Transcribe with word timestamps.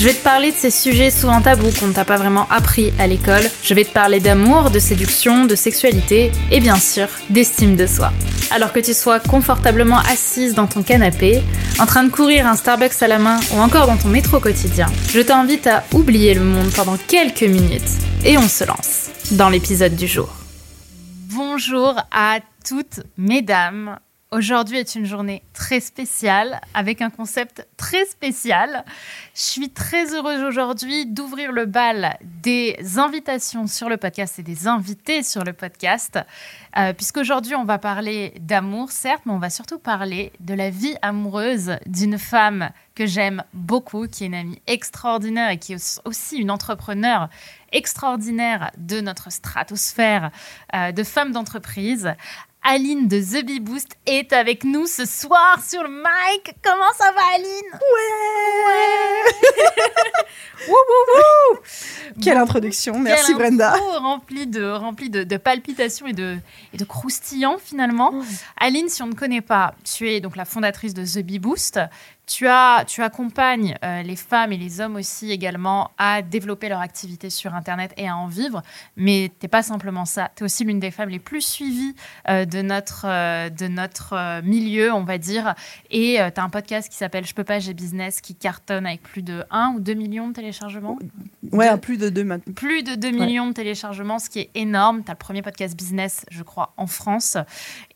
Je 0.00 0.06
vais 0.06 0.14
te 0.14 0.24
parler 0.24 0.50
de 0.50 0.56
ces 0.56 0.70
sujets 0.70 1.10
souvent 1.10 1.42
tabous 1.42 1.78
qu'on 1.78 1.92
t'a 1.92 2.06
pas 2.06 2.16
vraiment 2.16 2.48
appris 2.48 2.90
à 2.98 3.06
l'école. 3.06 3.42
Je 3.62 3.74
vais 3.74 3.84
te 3.84 3.92
parler 3.92 4.18
d'amour, 4.18 4.70
de 4.70 4.78
séduction, 4.78 5.44
de 5.44 5.54
sexualité 5.54 6.32
et 6.50 6.58
bien 6.58 6.76
sûr 6.76 7.06
d'estime 7.28 7.76
de 7.76 7.86
soi. 7.86 8.10
Alors 8.50 8.72
que 8.72 8.80
tu 8.80 8.94
sois 8.94 9.20
confortablement 9.20 9.98
assise 9.98 10.54
dans 10.54 10.66
ton 10.66 10.82
canapé, 10.82 11.42
en 11.78 11.84
train 11.84 12.04
de 12.04 12.08
courir 12.08 12.46
un 12.46 12.56
Starbucks 12.56 13.02
à 13.02 13.08
la 13.08 13.18
main 13.18 13.40
ou 13.52 13.60
encore 13.60 13.86
dans 13.86 13.98
ton 13.98 14.08
métro 14.08 14.40
quotidien, 14.40 14.86
je 15.10 15.20
t'invite 15.20 15.66
à 15.66 15.84
oublier 15.92 16.32
le 16.32 16.44
monde 16.44 16.70
pendant 16.74 16.96
quelques 16.96 17.42
minutes 17.42 17.82
et 18.24 18.38
on 18.38 18.48
se 18.48 18.64
lance 18.64 19.10
dans 19.32 19.50
l'épisode 19.50 19.96
du 19.96 20.06
jour. 20.06 20.34
Bonjour 21.34 21.94
à 22.10 22.38
toutes 22.66 23.00
mesdames. 23.18 23.98
Aujourd'hui 24.32 24.78
est 24.78 24.94
une 24.94 25.06
journée 25.06 25.42
très 25.54 25.80
spéciale 25.80 26.60
avec 26.72 27.02
un 27.02 27.10
concept 27.10 27.66
très 27.76 28.04
spécial. 28.04 28.84
Je 29.34 29.40
suis 29.40 29.70
très 29.70 30.14
heureuse 30.14 30.44
aujourd'hui 30.44 31.04
d'ouvrir 31.04 31.50
le 31.50 31.66
bal 31.66 32.16
des 32.22 32.78
invitations 32.96 33.66
sur 33.66 33.88
le 33.88 33.96
podcast 33.96 34.38
et 34.38 34.44
des 34.44 34.68
invités 34.68 35.24
sur 35.24 35.42
le 35.42 35.52
podcast, 35.52 36.20
euh, 36.78 36.92
puisqu'aujourd'hui 36.92 37.56
on 37.56 37.64
va 37.64 37.78
parler 37.78 38.32
d'amour, 38.38 38.92
certes, 38.92 39.22
mais 39.26 39.32
on 39.32 39.40
va 39.40 39.50
surtout 39.50 39.80
parler 39.80 40.30
de 40.38 40.54
la 40.54 40.70
vie 40.70 40.94
amoureuse 41.02 41.72
d'une 41.86 42.16
femme 42.16 42.70
que 42.94 43.06
j'aime 43.06 43.42
beaucoup, 43.52 44.06
qui 44.06 44.22
est 44.22 44.26
une 44.28 44.34
amie 44.34 44.62
extraordinaire 44.68 45.50
et 45.50 45.58
qui 45.58 45.72
est 45.72 46.00
aussi 46.04 46.36
une 46.36 46.52
entrepreneur 46.52 47.28
extraordinaire 47.72 48.70
de 48.78 49.00
notre 49.00 49.32
stratosphère 49.32 50.30
euh, 50.74 50.92
de 50.92 51.02
femmes 51.02 51.32
d'entreprise. 51.32 52.14
Aline 52.62 53.08
de 53.08 53.18
The 53.20 53.44
Bee 53.44 53.58
Boost 53.58 53.96
est 54.04 54.34
avec 54.34 54.64
nous 54.64 54.86
ce 54.86 55.06
soir 55.06 55.58
sur 55.66 55.82
le 55.82 55.88
mic. 55.88 56.54
Comment 56.62 56.92
ça 56.96 57.10
va, 57.12 57.20
Aline? 57.34 57.72
Ouais, 57.72 58.72
wouh, 60.68 61.58
Quelle 62.22 62.36
introduction, 62.36 62.98
merci 62.98 63.32
Brenda. 63.32 63.72
Rempli 63.98 64.46
de, 64.46 64.70
rempli 64.70 65.08
de, 65.08 65.22
de, 65.24 65.36
palpitations 65.38 66.06
et 66.06 66.12
de, 66.12 66.36
et 66.74 66.76
de 66.76 66.84
croustillants 66.84 67.56
finalement. 67.58 68.12
Aline, 68.58 68.90
si 68.90 69.02
on 69.02 69.06
ne 69.06 69.14
connaît 69.14 69.40
pas, 69.40 69.74
tu 69.82 70.10
es 70.10 70.20
donc 70.20 70.36
la 70.36 70.44
fondatrice 70.44 70.92
de 70.92 71.04
The 71.04 71.24
Bee 71.24 71.38
Boost. 71.38 71.80
Tu, 72.30 72.46
as, 72.46 72.84
tu 72.86 73.02
accompagnes 73.02 73.76
euh, 73.84 74.02
les 74.02 74.14
femmes 74.14 74.52
et 74.52 74.56
les 74.56 74.80
hommes 74.80 74.94
aussi 74.94 75.32
également 75.32 75.90
à 75.98 76.22
développer 76.22 76.68
leur 76.68 76.78
activité 76.78 77.28
sur 77.28 77.56
Internet 77.56 77.92
et 77.96 78.06
à 78.06 78.16
en 78.16 78.28
vivre. 78.28 78.62
Mais 78.96 79.32
tu 79.40 79.44
n'es 79.44 79.48
pas 79.48 79.64
simplement 79.64 80.04
ça. 80.04 80.30
Tu 80.36 80.42
es 80.42 80.44
aussi 80.44 80.62
l'une 80.62 80.78
des 80.78 80.92
femmes 80.92 81.08
les 81.08 81.18
plus 81.18 81.40
suivies 81.40 81.96
euh, 82.28 82.44
de 82.44 82.62
notre, 82.62 83.04
euh, 83.08 83.50
de 83.50 83.66
notre 83.66 84.42
milieu, 84.42 84.92
on 84.92 85.02
va 85.02 85.18
dire. 85.18 85.56
Et 85.90 86.18
tu 86.32 86.40
as 86.40 86.44
un 86.44 86.50
podcast 86.50 86.88
qui 86.88 86.96
s'appelle 86.96 87.26
Je 87.26 87.34
peux 87.34 87.42
pas, 87.42 87.58
j'ai 87.58 87.74
business 87.74 88.20
qui 88.20 88.36
cartonne 88.36 88.86
avec 88.86 89.02
plus 89.02 89.22
de 89.22 89.42
1 89.50 89.72
ou 89.74 89.80
2 89.80 89.94
millions 89.94 90.28
de 90.28 90.34
téléchargements. 90.34 91.00
Ouais, 91.50 91.76
plus 91.78 91.98
de 91.98 92.10
2 92.10 92.38
Plus 92.54 92.84
de 92.84 92.94
2 92.94 93.10
millions 93.10 93.48
de 93.48 93.54
téléchargements, 93.54 94.20
ce 94.20 94.30
qui 94.30 94.38
est 94.38 94.50
énorme. 94.54 95.02
Tu 95.02 95.10
as 95.10 95.14
le 95.14 95.18
premier 95.18 95.42
podcast 95.42 95.76
business, 95.76 96.24
je 96.30 96.44
crois, 96.44 96.74
en 96.76 96.86
France. 96.86 97.36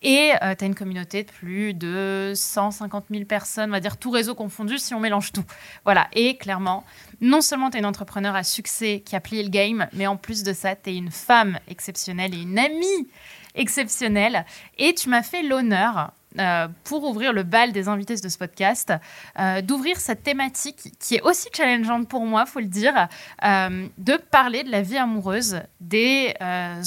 Et 0.02 0.32
tu 0.58 0.64
as 0.64 0.66
une 0.66 0.74
communauté 0.74 1.22
de 1.22 1.30
plus 1.30 1.72
de 1.72 2.32
150 2.34 3.04
000 3.12 3.24
personnes, 3.26 3.70
on 3.70 3.72
va 3.72 3.80
dire 3.80 3.96
tout 3.96 4.10
réseau 4.10 4.23
confondu 4.32 4.78
si 4.78 4.94
on 4.94 5.00
mélange 5.00 5.32
tout. 5.32 5.44
Voilà. 5.84 6.08
Et 6.12 6.36
clairement, 6.36 6.84
non 7.20 7.40
seulement 7.40 7.70
tu 7.70 7.76
es 7.76 7.80
une 7.80 7.86
entrepreneur 7.86 8.34
à 8.34 8.42
succès 8.42 9.02
qui 9.04 9.16
a 9.16 9.20
plié 9.20 9.42
le 9.42 9.50
game, 9.50 9.86
mais 9.92 10.06
en 10.06 10.16
plus 10.16 10.42
de 10.42 10.52
ça, 10.52 10.74
tu 10.74 10.90
es 10.90 10.96
une 10.96 11.10
femme 11.10 11.58
exceptionnelle 11.68 12.34
et 12.34 12.42
une 12.42 12.58
amie 12.58 13.08
exceptionnelle. 13.54 14.44
Et 14.78 14.94
tu 14.94 15.08
m'as 15.08 15.22
fait 15.22 15.42
l'honneur 15.42 16.12
euh, 16.40 16.66
pour 16.82 17.04
ouvrir 17.04 17.32
le 17.32 17.44
bal 17.44 17.70
des 17.70 17.86
invités 17.86 18.16
de 18.16 18.28
ce 18.28 18.36
podcast, 18.36 18.92
euh, 19.38 19.62
d'ouvrir 19.62 19.98
cette 19.98 20.24
thématique 20.24 20.92
qui 20.98 21.14
est 21.14 21.22
aussi 21.22 21.48
challengeante 21.56 22.08
pour 22.08 22.26
moi, 22.26 22.44
faut 22.44 22.58
le 22.58 22.66
dire, 22.66 23.06
euh, 23.44 23.86
de 23.98 24.16
parler 24.16 24.64
de 24.64 24.70
la 24.70 24.82
vie 24.82 24.96
amoureuse 24.96 25.60
des 25.80 26.34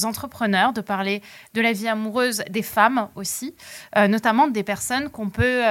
entrepreneurs, 0.03 0.73
de 0.73 0.81
parler 0.81 1.21
de 1.53 1.61
la 1.61 1.71
vie 1.71 1.87
amoureuse 1.87 2.43
des 2.49 2.61
femmes 2.61 3.07
aussi, 3.15 3.55
notamment 3.95 4.47
des 4.47 4.63
personnes 4.63 5.09
qu'on 5.09 5.29
peut 5.29 5.63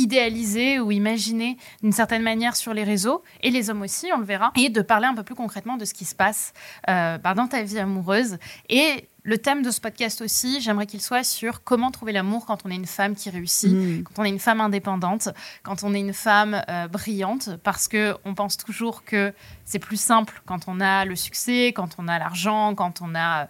idéaliser 0.00 0.80
ou 0.80 0.90
imaginer 0.90 1.56
d'une 1.82 1.92
certaine 1.92 2.22
manière 2.22 2.56
sur 2.56 2.74
les 2.74 2.84
réseaux, 2.84 3.22
et 3.42 3.50
les 3.50 3.70
hommes 3.70 3.82
aussi, 3.82 4.08
on 4.14 4.18
le 4.18 4.24
verra, 4.24 4.52
et 4.56 4.68
de 4.68 4.82
parler 4.82 5.06
un 5.06 5.14
peu 5.14 5.22
plus 5.22 5.34
concrètement 5.34 5.76
de 5.76 5.84
ce 5.84 5.94
qui 5.94 6.04
se 6.04 6.14
passe 6.14 6.52
bah, 6.86 7.34
dans 7.34 7.46
ta 7.46 7.62
vie 7.62 7.78
amoureuse 7.78 8.38
et 8.68 9.08
le 9.22 9.38
thème 9.38 9.62
de 9.62 9.70
ce 9.70 9.80
podcast 9.80 10.20
aussi, 10.22 10.60
j'aimerais 10.60 10.86
qu'il 10.86 11.00
soit 11.00 11.24
sur 11.24 11.62
comment 11.62 11.90
trouver 11.90 12.12
l'amour 12.12 12.46
quand 12.46 12.64
on 12.64 12.70
est 12.70 12.76
une 12.76 12.86
femme 12.86 13.14
qui 13.14 13.30
réussit, 13.30 13.72
mm. 13.72 14.04
quand 14.04 14.22
on 14.22 14.24
est 14.24 14.30
une 14.30 14.38
femme 14.38 14.60
indépendante, 14.60 15.28
quand 15.62 15.82
on 15.82 15.94
est 15.94 16.00
une 16.00 16.14
femme 16.14 16.62
euh, 16.68 16.88
brillante, 16.88 17.50
parce 17.62 17.88
que 17.88 18.16
on 18.24 18.34
pense 18.34 18.56
toujours 18.56 19.04
que 19.04 19.34
c'est 19.64 19.78
plus 19.78 20.00
simple 20.00 20.42
quand 20.46 20.68
on 20.68 20.80
a 20.80 21.04
le 21.04 21.16
succès, 21.16 21.72
quand 21.74 21.96
on 21.98 22.08
a 22.08 22.18
l'argent, 22.18 22.74
quand 22.74 23.02
on 23.02 23.14
a 23.14 23.42
euh, 23.42 23.46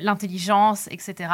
l'intelligence, 0.00 0.88
etc. 0.90 1.30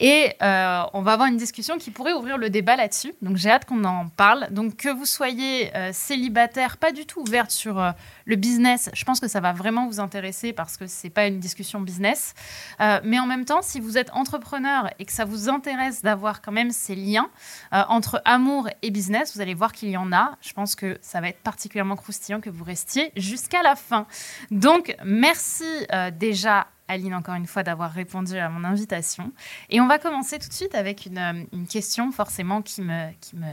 Et 0.00 0.32
euh, 0.42 0.82
on 0.92 1.02
va 1.02 1.12
avoir 1.12 1.28
une 1.28 1.36
discussion 1.36 1.78
qui 1.78 1.90
pourrait 1.92 2.14
ouvrir 2.14 2.36
le 2.36 2.50
débat 2.50 2.74
là-dessus. 2.74 3.14
Donc 3.22 3.36
j'ai 3.36 3.50
hâte 3.50 3.64
qu'on 3.64 3.84
en 3.84 4.08
parle. 4.08 4.48
Donc 4.50 4.76
que 4.76 4.88
vous 4.88 5.06
soyez 5.06 5.74
euh, 5.76 5.90
célibataire, 5.92 6.78
pas 6.78 6.90
du 6.90 7.06
tout 7.06 7.20
ouverte 7.20 7.52
sur 7.52 7.78
euh, 7.78 7.92
le 8.24 8.36
business, 8.36 8.90
je 8.92 9.04
pense 9.04 9.20
que 9.20 9.28
ça 9.28 9.40
va 9.40 9.52
vraiment 9.52 9.86
vous 9.86 10.00
intéresser 10.00 10.52
parce 10.52 10.76
que 10.76 10.86
c'est 10.86 11.10
pas 11.10 11.26
une 11.26 11.38
discussion 11.38 11.80
business. 11.80 12.34
mais 12.80 13.18
en 13.18 13.26
même 13.26 13.44
temps, 13.44 13.62
si 13.62 13.80
vous 13.80 13.98
êtes 13.98 14.10
entrepreneur 14.12 14.88
et 14.98 15.04
que 15.04 15.12
ça 15.12 15.24
vous 15.24 15.48
intéresse 15.48 16.02
d'avoir 16.02 16.40
quand 16.40 16.52
même 16.52 16.70
ces 16.70 16.94
liens 16.94 17.28
entre 17.70 18.22
amour 18.24 18.68
et 18.82 18.90
business, 18.90 19.34
vous 19.34 19.42
allez 19.42 19.54
voir 19.54 19.72
qu'il 19.72 19.90
y 19.90 19.96
en 19.96 20.12
a. 20.12 20.36
Je 20.40 20.52
pense 20.52 20.74
que 20.74 20.98
ça 21.02 21.20
va 21.20 21.28
être 21.28 21.40
particulièrement 21.40 21.96
croustillant 21.96 22.40
que 22.40 22.50
vous 22.50 22.64
restiez 22.64 23.12
jusqu'à 23.16 23.62
la 23.62 23.76
fin. 23.76 24.06
Donc 24.50 24.96
merci 25.04 25.64
déjà 26.12 26.66
Aline, 26.88 27.14
encore 27.14 27.34
une 27.34 27.46
fois, 27.46 27.62
d'avoir 27.62 27.90
répondu 27.92 28.36
à 28.36 28.48
mon 28.48 28.64
invitation. 28.64 29.32
Et 29.70 29.80
on 29.80 29.86
va 29.86 29.98
commencer 29.98 30.38
tout 30.38 30.48
de 30.48 30.52
suite 30.52 30.74
avec 30.74 31.06
une, 31.06 31.18
euh, 31.18 31.64
question 31.70 32.12
forcément 32.12 32.62
qui 32.62 32.82
me, 32.82 33.10
qui, 33.20 33.36
me, 33.36 33.46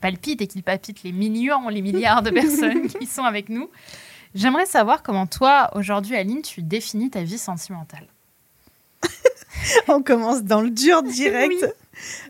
palpite 0.00 0.40
et 0.40 0.46
qui 0.46 0.62
palpite 0.62 1.02
les 1.02 1.12
millions, 1.12 1.68
les 1.68 1.82
milliards 1.82 2.22
de 2.22 2.30
personnes 2.42 2.88
qui 2.88 3.06
sont 3.06 3.24
avec 3.24 3.48
nous. 3.48 3.68
J'aimerais 4.34 4.66
savoir 4.66 5.02
comment 5.02 5.26
toi, 5.26 5.70
aujourd'hui, 5.74 6.16
Aline, 6.16 6.42
tu 6.42 6.62
définis 6.62 7.10
ta 7.10 7.22
vie 7.22 7.38
sentimentale. 7.38 8.06
on 9.88 10.02
commence 10.02 10.42
dans 10.42 10.60
le 10.60 10.70
dur 10.70 11.02
direct. 11.02 11.66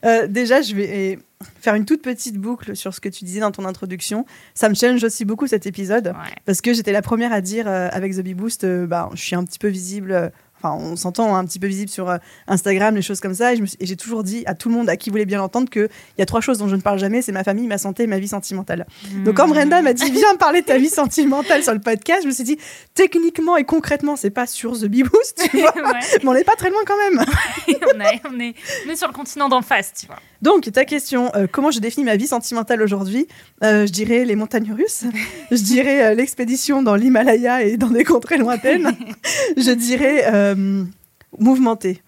Euh, 0.04 0.26
déjà, 0.26 0.62
je 0.62 0.74
vais 0.74 1.18
faire 1.60 1.74
une 1.74 1.84
toute 1.84 2.02
petite 2.02 2.36
boucle 2.36 2.76
sur 2.76 2.94
ce 2.94 3.00
que 3.00 3.08
tu 3.08 3.24
disais 3.24 3.40
dans 3.40 3.50
ton 3.50 3.64
introduction. 3.64 4.26
Ça 4.54 4.68
me 4.68 4.74
challenge 4.74 5.02
aussi 5.04 5.24
beaucoup 5.24 5.46
cet 5.46 5.66
épisode 5.66 6.14
parce 6.44 6.60
que 6.60 6.74
j'étais 6.74 6.92
la 6.92 7.02
première 7.02 7.32
à 7.32 7.40
dire 7.40 7.66
euh, 7.68 7.88
avec 7.92 8.14
The 8.14 8.20
Bee 8.20 8.34
Boost, 8.34 8.64
euh, 8.64 8.86
bah, 8.86 9.08
je 9.14 9.22
suis 9.22 9.36
un 9.36 9.44
petit 9.44 9.58
peu 9.58 9.68
visible 9.68 10.32
Enfin, 10.62 10.76
on 10.78 10.96
s'entend 10.96 11.34
un 11.36 11.44
petit 11.44 11.58
peu 11.58 11.66
visible 11.66 11.90
sur 11.90 12.10
euh, 12.10 12.18
Instagram, 12.46 12.94
les 12.94 13.02
choses 13.02 13.20
comme 13.20 13.34
ça. 13.34 13.54
Et 13.54 13.60
j'ai 13.80 13.96
toujours 13.96 14.22
dit 14.22 14.42
à 14.46 14.54
tout 14.54 14.68
le 14.68 14.74
monde 14.74 14.88
à 14.90 14.96
qui 14.96 15.10
voulait 15.10 15.24
bien 15.24 15.38
l'entendre 15.38 15.70
qu'il 15.70 15.88
y 16.18 16.22
a 16.22 16.26
trois 16.26 16.40
choses 16.40 16.58
dont 16.58 16.68
je 16.68 16.76
ne 16.76 16.80
parle 16.80 16.98
jamais 16.98 17.22
c'est 17.22 17.32
ma 17.32 17.44
famille, 17.44 17.66
ma 17.66 17.78
santé 17.78 18.02
et 18.02 18.06
ma 18.06 18.18
vie 18.18 18.28
sentimentale. 18.28 18.86
Donc, 19.24 19.36
quand 19.36 19.48
Brenda 19.48 19.80
m'a 19.82 19.92
dit 19.92 20.10
viens 20.10 20.36
parler 20.36 20.60
de 20.60 20.66
ta 20.66 20.78
vie 20.78 20.88
sentimentale 20.88 21.62
sur 21.62 21.72
le 21.72 21.80
podcast, 21.80 22.22
je 22.22 22.28
me 22.28 22.32
suis 22.32 22.44
dit 22.44 22.58
techniquement 22.94 23.56
et 23.56 23.64
concrètement, 23.64 24.16
c'est 24.16 24.30
pas 24.30 24.46
sur 24.46 24.78
The 24.78 24.86
Bee 24.86 25.02
Boost, 25.02 25.48
tu 25.50 25.58
vois, 25.60 25.72
mais 25.74 26.28
on 26.28 26.34
n'est 26.34 26.44
pas 26.44 26.56
très 26.56 26.70
loin 26.70 26.80
quand 26.86 26.96
même. 26.96 27.24
on, 27.68 28.00
est, 28.00 28.20
on, 28.30 28.40
est, 28.40 28.96
sur 28.96 29.08
le 29.08 29.14
continent 29.14 29.48
d'en 29.48 29.62
face, 29.62 29.92
tu 29.98 30.06
vois. 30.06 30.16
Donc, 30.42 30.70
ta 30.72 30.84
question, 30.84 31.30
euh, 31.34 31.46
comment 31.50 31.70
je 31.70 31.80
définis 31.80 32.04
ma 32.04 32.16
vie 32.16 32.26
sentimentale 32.26 32.82
aujourd'hui? 32.82 33.26
Euh, 33.62 33.86
Je 33.86 33.92
dirais 33.92 34.24
les 34.24 34.36
montagnes 34.36 34.72
russes, 34.72 35.04
je 35.50 35.62
dirais 35.62 36.14
l'expédition 36.14 36.82
dans 36.82 36.96
l'Himalaya 36.96 37.62
et 37.62 37.76
dans 37.76 37.90
des 37.90 38.04
contrées 38.04 38.38
lointaines, 38.38 38.90
je 39.56 39.70
dirais 39.70 40.49
euh, 40.54 40.84
mouvementé. 41.38 42.02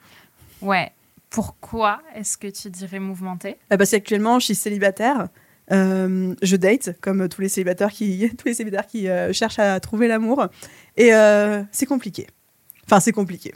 Ouais. 0.60 0.90
Pourquoi 1.30 2.02
est-ce 2.14 2.36
que 2.36 2.48
tu 2.48 2.70
dirais 2.70 2.98
mouvementé? 2.98 3.56
Euh, 3.72 3.76
Parce 3.76 3.90
qu'actuellement, 3.90 4.38
je 4.38 4.46
suis 4.46 4.54
célibataire. 4.54 5.28
Euh, 5.70 6.34
je 6.42 6.56
date, 6.56 7.00
comme 7.00 7.28
tous 7.28 7.40
les 7.40 7.48
célibataires 7.48 7.90
qui, 7.90 8.30
tous 8.38 8.46
les 8.46 8.54
célibataires 8.54 8.86
qui 8.86 9.06
cherchent 9.32 9.58
à 9.58 9.78
trouver 9.80 10.08
l'amour. 10.08 10.46
Et 10.96 11.10
c'est 11.70 11.86
compliqué. 11.86 12.26
Enfin, 12.84 13.00
c'est 13.00 13.12
compliqué. 13.12 13.54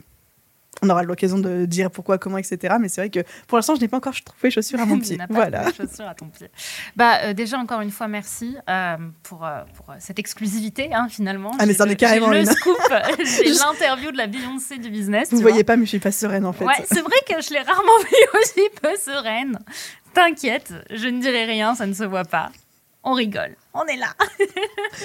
On 0.82 0.90
aura 0.90 1.02
l'occasion 1.02 1.38
de 1.38 1.64
dire 1.64 1.90
pourquoi, 1.90 2.18
comment, 2.18 2.38
etc. 2.38 2.76
Mais 2.80 2.88
c'est 2.88 3.00
vrai 3.00 3.10
que 3.10 3.20
pour 3.46 3.58
l'instant, 3.58 3.74
je 3.74 3.80
n'ai 3.80 3.88
pas 3.88 3.96
encore 3.96 4.14
trouvé 4.24 4.50
chaussures 4.50 4.80
à 4.80 4.86
mon 4.86 4.98
pied. 5.00 5.18
voilà. 5.30 5.72
chaussures 5.72 6.08
à 6.08 6.14
ton 6.14 6.26
pied. 6.26 6.48
Bah, 6.94 7.18
euh, 7.22 7.32
déjà, 7.32 7.58
encore 7.58 7.80
une 7.80 7.90
fois, 7.90 8.08
merci 8.08 8.56
euh, 8.68 8.96
pour, 9.22 9.44
euh, 9.44 9.62
pour, 9.74 9.94
cette 9.98 10.18
exclusivité, 10.18 10.92
hein, 10.92 11.08
finalement. 11.08 11.52
Ah, 11.58 11.66
mais 11.66 11.74
ça 11.74 11.84
en 11.84 11.88
est 11.88 11.96
carrément 11.96 12.28
le 12.28 12.44
scoop. 12.44 12.76
J'ai 13.18 13.52
l'interview 13.52 14.12
de 14.12 14.16
la 14.16 14.26
Beyoncé 14.26 14.78
du 14.78 14.90
business. 14.90 15.30
Vous 15.30 15.38
ne 15.38 15.42
voyez 15.42 15.64
pas, 15.64 15.76
mais 15.76 15.84
je 15.84 15.90
suis 15.90 15.98
pas 15.98 16.12
sereine, 16.12 16.44
en 16.44 16.52
fait. 16.52 16.64
Ouais, 16.64 16.84
c'est 16.86 17.02
vrai 17.02 17.16
que 17.28 17.40
je 17.40 17.50
l'ai 17.50 17.60
rarement 17.60 17.98
vue 18.00 18.40
aussi 18.40 18.68
peu 18.80 18.96
sereine. 18.96 19.58
T'inquiète, 20.14 20.72
je 20.90 21.08
ne 21.08 21.20
dirai 21.20 21.44
rien, 21.44 21.74
ça 21.74 21.86
ne 21.86 21.92
se 21.92 22.04
voit 22.04 22.24
pas 22.24 22.50
on 23.06 23.12
rigole. 23.12 23.56
On 23.78 23.84
est 23.86 23.96
là. 23.96 24.08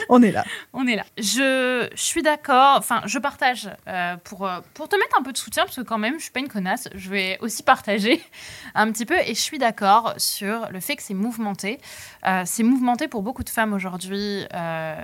on 0.08 0.24
est 0.24 0.32
là. 0.32 0.46
On 0.72 0.88
est 0.88 0.96
là. 0.96 1.04
Je, 1.18 1.90
suis 1.94 2.22
d'accord. 2.22 2.78
Enfin, 2.78 3.02
je 3.06 3.20
partage 3.20 3.70
euh, 3.90 4.16
pour, 4.24 4.48
euh, 4.48 4.62
pour 4.74 4.88
te 4.88 4.96
mettre 4.96 5.20
un 5.20 5.24
peu 5.24 5.34
de 5.34 5.38
soutien, 5.38 5.66
parce 5.66 5.76
que 5.76 5.82
quand 5.82 5.98
même, 5.98 6.16
je 6.20 6.24
suis 6.24 6.32
pas 6.32 6.40
une 6.40 6.48
connasse. 6.48 6.88
Je 6.96 7.10
vais 7.10 7.38
aussi 7.42 7.64
partager 7.64 8.24
un 8.74 8.90
petit 8.94 9.06
peu. 9.06 9.18
Et 9.20 9.36
je 9.36 9.42
suis 9.42 9.58
d'accord 9.58 10.14
sur 10.16 10.70
le 10.72 10.80
fait 10.80 10.96
que 10.96 11.04
c'est 11.04 11.14
mouvementé. 11.14 11.82
Euh, 12.26 12.44
c'est 12.46 12.64
mouvementé 12.64 13.10
pour 13.10 13.24
beaucoup 13.24 13.44
de 13.44 13.50
femmes 13.50 13.74
aujourd'hui. 13.74 14.46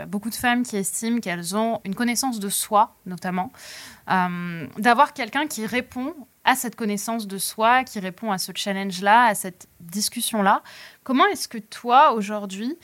beaucoup 0.07 0.29
de 0.29 0.35
femmes 0.35 0.63
qui 0.63 0.77
estiment 0.77 1.19
qu'elles 1.19 1.57
ont 1.57 1.81
une 1.83 1.93
connaissance 1.93 2.39
de 2.39 2.49
soi, 2.49 2.95
notamment. 3.05 3.51
D'avoir 4.77 5.11
quelqu'un 5.13 5.45
qui 5.47 5.65
répond 5.65 6.15
à 6.47 6.55
cette 6.55 6.77
connaissance 6.77 7.27
de 7.27 7.37
soi, 7.37 7.83
qui 7.83 7.99
répond 7.99 8.31
à 8.31 8.37
ce 8.37 8.53
challenge-là, 8.55 9.25
à 9.25 9.35
cette 9.35 9.67
discussion-là. 9.81 10.63
Comment 11.07 11.25
est-ce 11.27 11.47
que 11.47 11.57
toi, 11.57 12.11
aujourd'hui, 12.11 12.77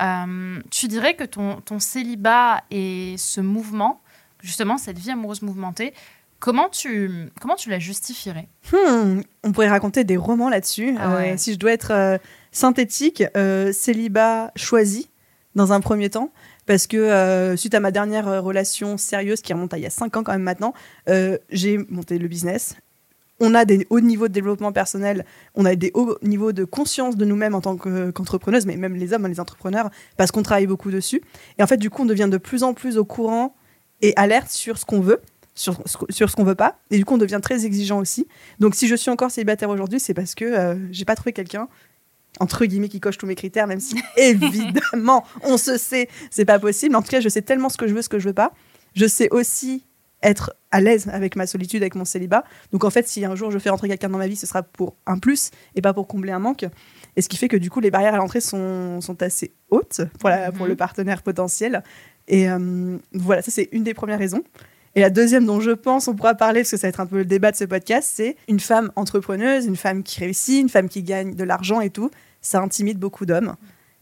euh, 0.00 0.60
tu 0.70 0.86
dirais 0.86 1.14
que 1.14 1.24
ton, 1.24 1.60
ton 1.60 1.80
célibat 1.80 2.62
et 2.70 3.16
ce 3.18 3.40
mouvement, 3.40 4.00
justement, 4.40 4.78
cette 4.78 4.96
vie 4.96 5.10
amoureuse 5.10 5.42
mouvementée, 5.42 5.92
comment 6.38 6.68
tu, 6.68 7.32
comment 7.40 7.56
tu 7.56 7.70
la 7.70 7.80
justifierais? 7.80 8.46
Hmm, 8.72 9.22
On 9.42 9.50
pourrait 9.50 9.70
raconter 9.70 10.04
des 10.04 10.16
romans 10.16 10.48
là-dessus. 10.48 10.94
Ah 11.00 11.16
euh, 11.16 11.34
si 11.36 11.54
je 11.54 11.58
dois 11.58 11.72
être 11.72 11.90
euh, 11.90 12.16
synthétique, 12.52 13.24
célibat 13.72 14.52
choisi 14.54 15.10
dans 15.56 15.72
un 15.72 15.80
premier 15.80 16.10
temps 16.10 16.30
parce 16.66 16.86
que 16.86 17.56
suite 17.56 17.74
à 17.74 17.80
ma 17.80 17.90
dernière 17.90 18.44
relation 18.44 18.96
sérieuse 18.98 19.40
qui 19.40 19.52
remonte 19.52 19.74
à 19.74 19.78
il 19.78 19.82
y 19.82 19.86
a 19.86 19.90
5 19.90 20.16
ans 20.16 20.22
quand 20.22 20.32
même 20.32 20.42
maintenant, 20.42 20.74
j'ai 21.50 21.78
monté 21.88 22.18
le 22.18 22.28
business, 22.28 22.76
on 23.40 23.54
a 23.54 23.64
des 23.64 23.86
hauts 23.90 24.00
niveaux 24.00 24.28
de 24.28 24.32
développement 24.32 24.72
personnel, 24.72 25.24
on 25.54 25.64
a 25.64 25.74
des 25.74 25.90
hauts 25.94 26.16
niveaux 26.22 26.52
de 26.52 26.64
conscience 26.64 27.16
de 27.16 27.24
nous-mêmes 27.24 27.54
en 27.54 27.60
tant 27.60 27.76
qu'entrepreneuse, 27.76 28.66
mais 28.66 28.76
même 28.76 28.94
les 28.94 29.12
hommes, 29.12 29.26
les 29.26 29.40
entrepreneurs, 29.40 29.90
parce 30.16 30.30
qu'on 30.30 30.42
travaille 30.42 30.66
beaucoup 30.66 30.90
dessus. 30.90 31.22
Et 31.58 31.62
en 31.62 31.66
fait, 31.66 31.76
du 31.76 31.90
coup, 31.90 32.02
on 32.02 32.06
devient 32.06 32.28
de 32.30 32.38
plus 32.38 32.62
en 32.62 32.74
plus 32.74 32.96
au 32.96 33.04
courant 33.04 33.54
et 34.02 34.12
alerte 34.16 34.50
sur 34.50 34.78
ce 34.78 34.84
qu'on 34.84 35.00
veut, 35.00 35.20
sur, 35.54 35.82
sur 36.10 36.30
ce 36.30 36.36
qu'on 36.36 36.44
veut 36.44 36.54
pas. 36.54 36.78
Et 36.90 36.96
du 36.96 37.04
coup, 37.04 37.14
on 37.14 37.18
devient 37.18 37.40
très 37.42 37.64
exigeant 37.66 37.98
aussi. 37.98 38.26
Donc, 38.60 38.74
si 38.74 38.86
je 38.86 38.94
suis 38.94 39.10
encore 39.10 39.30
célibataire 39.30 39.70
aujourd'hui, 39.70 40.00
c'est 40.00 40.14
parce 40.14 40.34
que 40.34 40.44
euh, 40.44 40.76
j'ai 40.90 41.04
pas 41.04 41.16
trouvé 41.16 41.32
quelqu'un 41.32 41.68
entre 42.40 42.64
guillemets 42.64 42.88
qui 42.88 42.98
coche 42.98 43.16
tous 43.16 43.26
mes 43.26 43.36
critères, 43.36 43.68
même 43.68 43.78
si 43.78 43.94
évidemment 44.16 45.24
on 45.44 45.56
se 45.56 45.76
sait, 45.76 46.08
c'est 46.30 46.44
pas 46.44 46.58
possible. 46.58 46.96
En 46.96 47.02
tout 47.02 47.08
cas, 47.08 47.20
je 47.20 47.28
sais 47.28 47.42
tellement 47.42 47.68
ce 47.68 47.76
que 47.76 47.86
je 47.86 47.94
veux, 47.94 48.02
ce 48.02 48.08
que 48.08 48.18
je 48.18 48.26
veux 48.28 48.34
pas. 48.34 48.52
Je 48.94 49.06
sais 49.06 49.28
aussi 49.30 49.84
être 50.24 50.54
à 50.70 50.80
l'aise 50.80 51.08
avec 51.12 51.36
ma 51.36 51.46
solitude, 51.46 51.82
avec 51.82 51.94
mon 51.94 52.04
célibat. 52.04 52.44
Donc 52.72 52.84
en 52.84 52.90
fait, 52.90 53.06
si 53.06 53.24
un 53.24 53.36
jour 53.36 53.50
je 53.50 53.58
fais 53.58 53.70
rentrer 53.70 53.88
quelqu'un 53.88 54.08
dans 54.08 54.18
ma 54.18 54.26
vie, 54.26 54.36
ce 54.36 54.46
sera 54.46 54.62
pour 54.62 54.96
un 55.06 55.18
plus 55.18 55.50
et 55.76 55.82
pas 55.82 55.92
pour 55.92 56.08
combler 56.08 56.32
un 56.32 56.40
manque. 56.40 56.64
Et 57.16 57.22
ce 57.22 57.28
qui 57.28 57.36
fait 57.36 57.48
que 57.48 57.56
du 57.56 57.70
coup, 57.70 57.80
les 57.80 57.90
barrières 57.90 58.14
à 58.14 58.16
l'entrée 58.16 58.40
sont, 58.40 59.00
sont, 59.00 59.22
assez 59.22 59.52
hautes 59.70 60.00
pour, 60.18 60.30
pour 60.56 60.66
le 60.66 60.72
mhm. 60.72 60.76
partenaire 60.76 61.22
potentiel. 61.22 61.84
Et 62.26 62.50
euh, 62.50 62.96
voilà, 63.12 63.42
ça 63.42 63.50
c'est 63.50 63.68
une 63.70 63.84
des 63.84 63.94
premières 63.94 64.18
raisons. 64.18 64.42
Et 64.96 65.00
la 65.00 65.10
deuxième 65.10 65.44
dont 65.44 65.60
je 65.60 65.72
pense 65.72 66.08
on 66.08 66.14
pourra 66.14 66.34
parler, 66.34 66.60
parce 66.60 66.70
que 66.70 66.76
ça 66.76 66.86
va 66.86 66.88
être 66.88 67.00
un 67.00 67.06
peu 67.06 67.18
le 67.18 67.24
débat 67.24 67.50
de 67.50 67.56
ce 67.56 67.64
podcast, 67.64 68.10
c'est 68.14 68.36
une 68.48 68.60
femme 68.60 68.92
entrepreneuse, 68.96 69.66
une 69.66 69.76
femme 69.76 70.02
qui 70.02 70.20
réussit, 70.20 70.60
une 70.60 70.68
femme 70.68 70.88
qui 70.88 71.02
gagne 71.02 71.34
de 71.34 71.44
l'argent 71.44 71.80
et 71.80 71.90
tout. 71.90 72.10
Ça 72.40 72.60
intimide 72.60 72.98
beaucoup 72.98 73.26
d'hommes. 73.26 73.56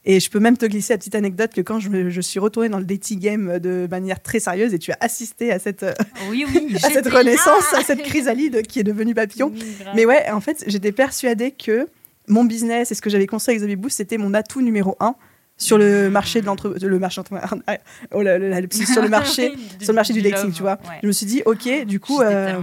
Et 0.04 0.19
je 0.19 0.28
peux 0.31 0.40
même 0.40 0.56
te 0.56 0.66
glisser 0.66 0.94
la 0.94 0.99
petite 0.99 1.14
anecdote 1.14 1.52
que 1.54 1.60
quand 1.60 1.78
je, 1.78 2.20
suis 2.20 2.40
retournée 2.40 2.69
dans 2.69 2.78
le 2.78 2.84
dating 2.84 3.20
game 3.20 3.58
de 3.60 3.87
manière 3.88 4.20
très 4.20 4.40
sérieuse 4.40 4.75
et 4.75 4.78
tu 4.78 4.90
as 4.90 4.96
assisté 5.00 5.52
à 5.52 5.60
cette, 5.60 5.87
oui, 6.28 6.44
oui, 6.49 6.75
à 6.82 6.90
cette 6.90 7.06
renaissance, 7.06 7.72
à 7.72 7.82
cette 7.82 8.02
chrysalide 8.02 8.62
qui 8.62 8.81
est 8.81 8.84
devenue 8.84 9.14
papillon. 9.14 9.52
Mais 9.94 10.04
ouais, 10.04 10.28
en 10.31 10.40
fait, 10.40 10.64
j'étais 10.66 10.93
persuadée 10.93 11.52
que 11.52 11.87
mon 12.26 12.44
business 12.44 12.90
et 12.90 12.94
ce 12.94 13.02
que 13.02 13.10
j'avais 13.10 13.26
construit 13.26 13.56
avec 13.56 13.69
The 13.69 13.81
Boost, 13.81 13.96
c'était 13.99 14.19
mon 14.19 14.34
atout 14.34 14.60
numéro 14.60 14.96
un 14.99 15.14
sur 15.62 15.78
le 15.78 16.10
marché 16.10 16.40
de 16.40 16.46
l'entre 16.46 16.74
le 16.80 16.98
marché 16.98 17.22
oh 18.12 18.22
là, 18.22 18.38
là, 18.38 18.60
sur 18.70 19.00
le 19.00 19.08
marché 19.08 19.54
sur 19.80 19.92
le 19.92 19.94
marché 19.94 20.12
du, 20.12 20.20
dating 20.20 20.52
tu 20.52 20.62
vois. 20.62 20.78
je 21.02 21.06
me 21.06 21.12
suis 21.12 21.26
dit 21.26 21.42
ok 21.46 21.84
du 21.86 22.00
coup 22.00 22.20
euh, 22.20 22.60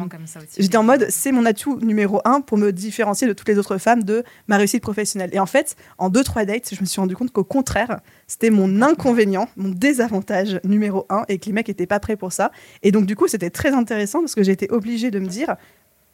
j'étais 0.58 0.76
en 0.76 0.84
mode 0.84 1.08
c'est 1.10 1.32
mon 1.32 1.46
atout 1.46 1.80
numéro 1.80 2.22
un 2.26 2.42
pour 2.42 2.58
me 2.58 2.72
différencier 2.72 3.26
de 3.26 3.34
toutes 3.34 3.48
les 3.48 3.58
autres 3.58 3.78
femmes 3.78 4.04
de 4.04 4.24
ma 4.48 4.58
réussite 4.58 4.82
professionnelle. 4.82 5.30
Et 5.32 5.40
en 5.40 5.46
fait 5.46 5.78
en 5.98 6.10
deux 6.10 6.24
trois 6.24 6.44
dates 6.44 6.74
je 6.74 6.82
me 6.82 6.86
suis 6.86 7.00
rendu 7.00 7.16
compte 7.16 7.32
qu'au 7.32 7.46
contraire 7.46 8.02
c'était 8.28 8.50
mon 8.50 8.82
inconvénient 8.82 9.48
mon 9.56 9.70
désavantage 9.70 10.60
numéro 10.66 11.06
un 11.10 11.24
et 11.30 11.40
que 11.40 11.46
les 11.46 11.54
mecs 11.54 11.70
n'étaient 11.70 11.88
pas 11.88 12.02
prêts 12.02 12.18
pour 12.18 12.34
ça. 12.34 12.52
Et 12.84 12.92
donc 12.92 13.06
du 13.06 13.16
coup 13.16 13.30
c'était 13.30 13.50
très 13.50 13.72
intéressant 13.72 14.20
parce 14.20 14.36
que 14.36 14.44
j'ai 14.44 14.52
été 14.52 14.70
obligée 14.72 15.10
de 15.10 15.20
me 15.20 15.28
dire 15.28 15.56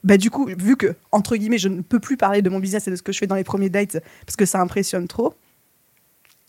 bah, 0.03 0.17
du 0.17 0.29
coup, 0.29 0.47
vu 0.59 0.77
que, 0.77 0.93
entre 1.11 1.35
guillemets, 1.35 1.57
je 1.57 1.67
ne 1.67 1.81
peux 1.81 1.99
plus 1.99 2.15
parler 2.15 2.43
de 2.43 2.49
mon 2.51 2.59
business 2.59 2.87
et 2.87 2.91
de 2.91 2.95
ce 2.95 3.01
que 3.01 3.11
je 3.11 3.17
fais 3.17 3.25
dans 3.25 3.33
les 3.33 3.43
premiers 3.43 3.69
dates 3.69 3.97
parce 4.23 4.35
que 4.35 4.45
ça 4.45 4.61
impressionne 4.61 5.07
trop, 5.07 5.33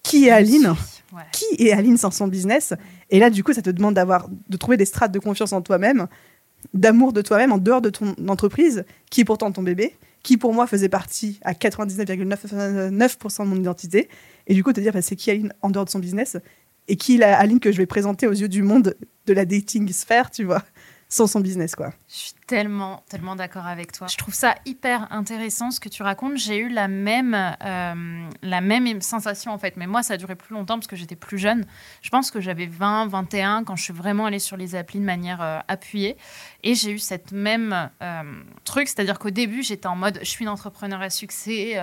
qui 0.07 0.27
est 0.27 0.31
Aline 0.31 0.75
Qui 1.33 1.67
est 1.67 1.73
Aline 1.73 1.97
sans 1.97 2.11
son 2.11 2.29
business 2.29 2.75
Et 3.11 3.19
là, 3.19 3.31
du 3.31 3.43
coup, 3.43 3.53
ça 3.53 3.63
te 3.63 3.71
demande 3.71 3.95
d'avoir, 3.95 4.29
de 4.49 4.57
trouver 4.57 4.77
des 4.77 4.85
strates 4.85 5.13
de 5.13 5.19
confiance 5.19 5.53
en 5.53 5.63
toi-même, 5.63 6.07
d'amour 6.75 7.13
de 7.13 7.23
toi-même 7.23 7.53
en 7.53 7.59
dehors 7.59 7.81
de 7.81 7.91
ton 7.91 8.15
entreprise, 8.29 8.85
qui 9.11 9.23
est 9.23 9.25
pourtant 9.25 9.51
ton 9.51 9.63
bébé, 9.63 9.97
qui 10.23 10.37
pour 10.37 10.55
moi 10.55 10.67
faisait 10.67 10.89
partie 10.89 11.41
à 11.43 11.53
99,9% 11.53 13.45
de 13.45 13.49
mon 13.49 13.57
identité. 13.57 14.09
Et 14.47 14.55
du 14.55 14.63
coup, 14.63 14.73
te 14.73 14.81
dire, 14.81 14.93
bah, 14.93 15.03
c'est 15.03 15.17
qui 15.17 15.31
Aline 15.31 15.53
en 15.63 15.71
dehors 15.71 15.85
de 15.85 15.91
son 15.91 15.99
business 15.99 16.37
Et 16.89 16.97
qui 16.97 17.17
est 17.17 17.19
la 17.19 17.39
Aline 17.39 17.61
que 17.61 17.73
je 17.73 17.79
vais 17.79 17.87
présenter 17.87 18.27
aux 18.27 18.33
yeux 18.33 18.49
du 18.49 18.63
monde 18.63 18.97
de 19.27 19.33
la 19.33 19.45
dating 19.45 19.93
sphère, 19.93 20.31
tu 20.31 20.45
vois 20.45 20.63
sans 21.09 21.29
son 21.29 21.41
business, 21.41 21.77
quoi. 21.77 21.93
Je 22.09 22.15
suis 22.15 22.33
tellement, 22.49 23.05
tellement 23.09 23.37
d'accord 23.37 23.67
avec 23.67 23.93
toi. 23.93 24.09
Je 24.09 24.17
trouve 24.17 24.35
ça 24.35 24.57
hyper 24.65 25.13
intéressant 25.13 25.71
ce 25.71 25.79
que 25.79 25.89
tu 25.89 26.03
racontes. 26.03 26.37
J'ai 26.37 26.59
eu 26.59 26.69
la 26.69 26.89
même, 26.89 27.35
euh, 27.35 28.29
la 28.43 28.61
même 28.61 29.01
sensation, 29.01 29.53
en 29.53 29.59
fait. 29.59 29.77
Mais 29.77 29.87
moi, 29.87 30.03
ça 30.03 30.15
a 30.15 30.17
duré 30.17 30.35
plus 30.35 30.55
longtemps 30.55 30.75
parce 30.75 30.89
que 30.89 30.97
j'étais 30.97 31.15
plus 31.15 31.39
jeune. 31.39 31.65
Je 32.03 32.11
pense 32.11 32.33
que 32.33 32.41
j'avais 32.41 32.67
20, 32.67 33.07
21 33.07 33.63
quand 33.65 33.77
je 33.77 33.85
suis 33.85 33.93
vraiment 33.93 34.27
allée 34.27 34.41
sur 34.41 34.57
les 34.57 34.75
applis 34.75 34.99
de 34.99 35.05
manière 35.05 35.41
euh, 35.43 35.59
appuyée. 35.69 36.17
Et 36.65 36.75
j'ai 36.75 36.91
eu 36.91 36.99
cette 36.99 37.31
même 37.31 37.91
euh, 38.03 38.23
truc. 38.65 38.89
C'est-à-dire 38.89 39.21
qu'au 39.21 39.31
début, 39.31 39.63
j'étais 39.63 39.87
en 39.87 39.97
mode, 39.97 40.19
je 40.21 40.29
suis 40.29 40.45
une 40.45 40.51
entrepreneur 40.51 41.01
à 41.01 41.11
succès 41.11 41.79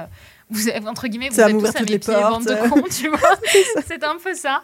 vous 0.53 0.87
entre 0.87 1.07
guillemets, 1.07 1.29
vous 1.29 1.39
êtes 1.39 1.51
tous 1.51 1.75
à 1.75 1.79
mes 1.81 1.99
pieds, 1.99 2.13
bande 2.13 2.45
de 2.45 2.69
cons, 2.69 2.83
tu 2.89 3.09
vois. 3.09 3.19
c'est 3.87 4.03
un 4.03 4.17
peu 4.17 4.33
ça. 4.33 4.61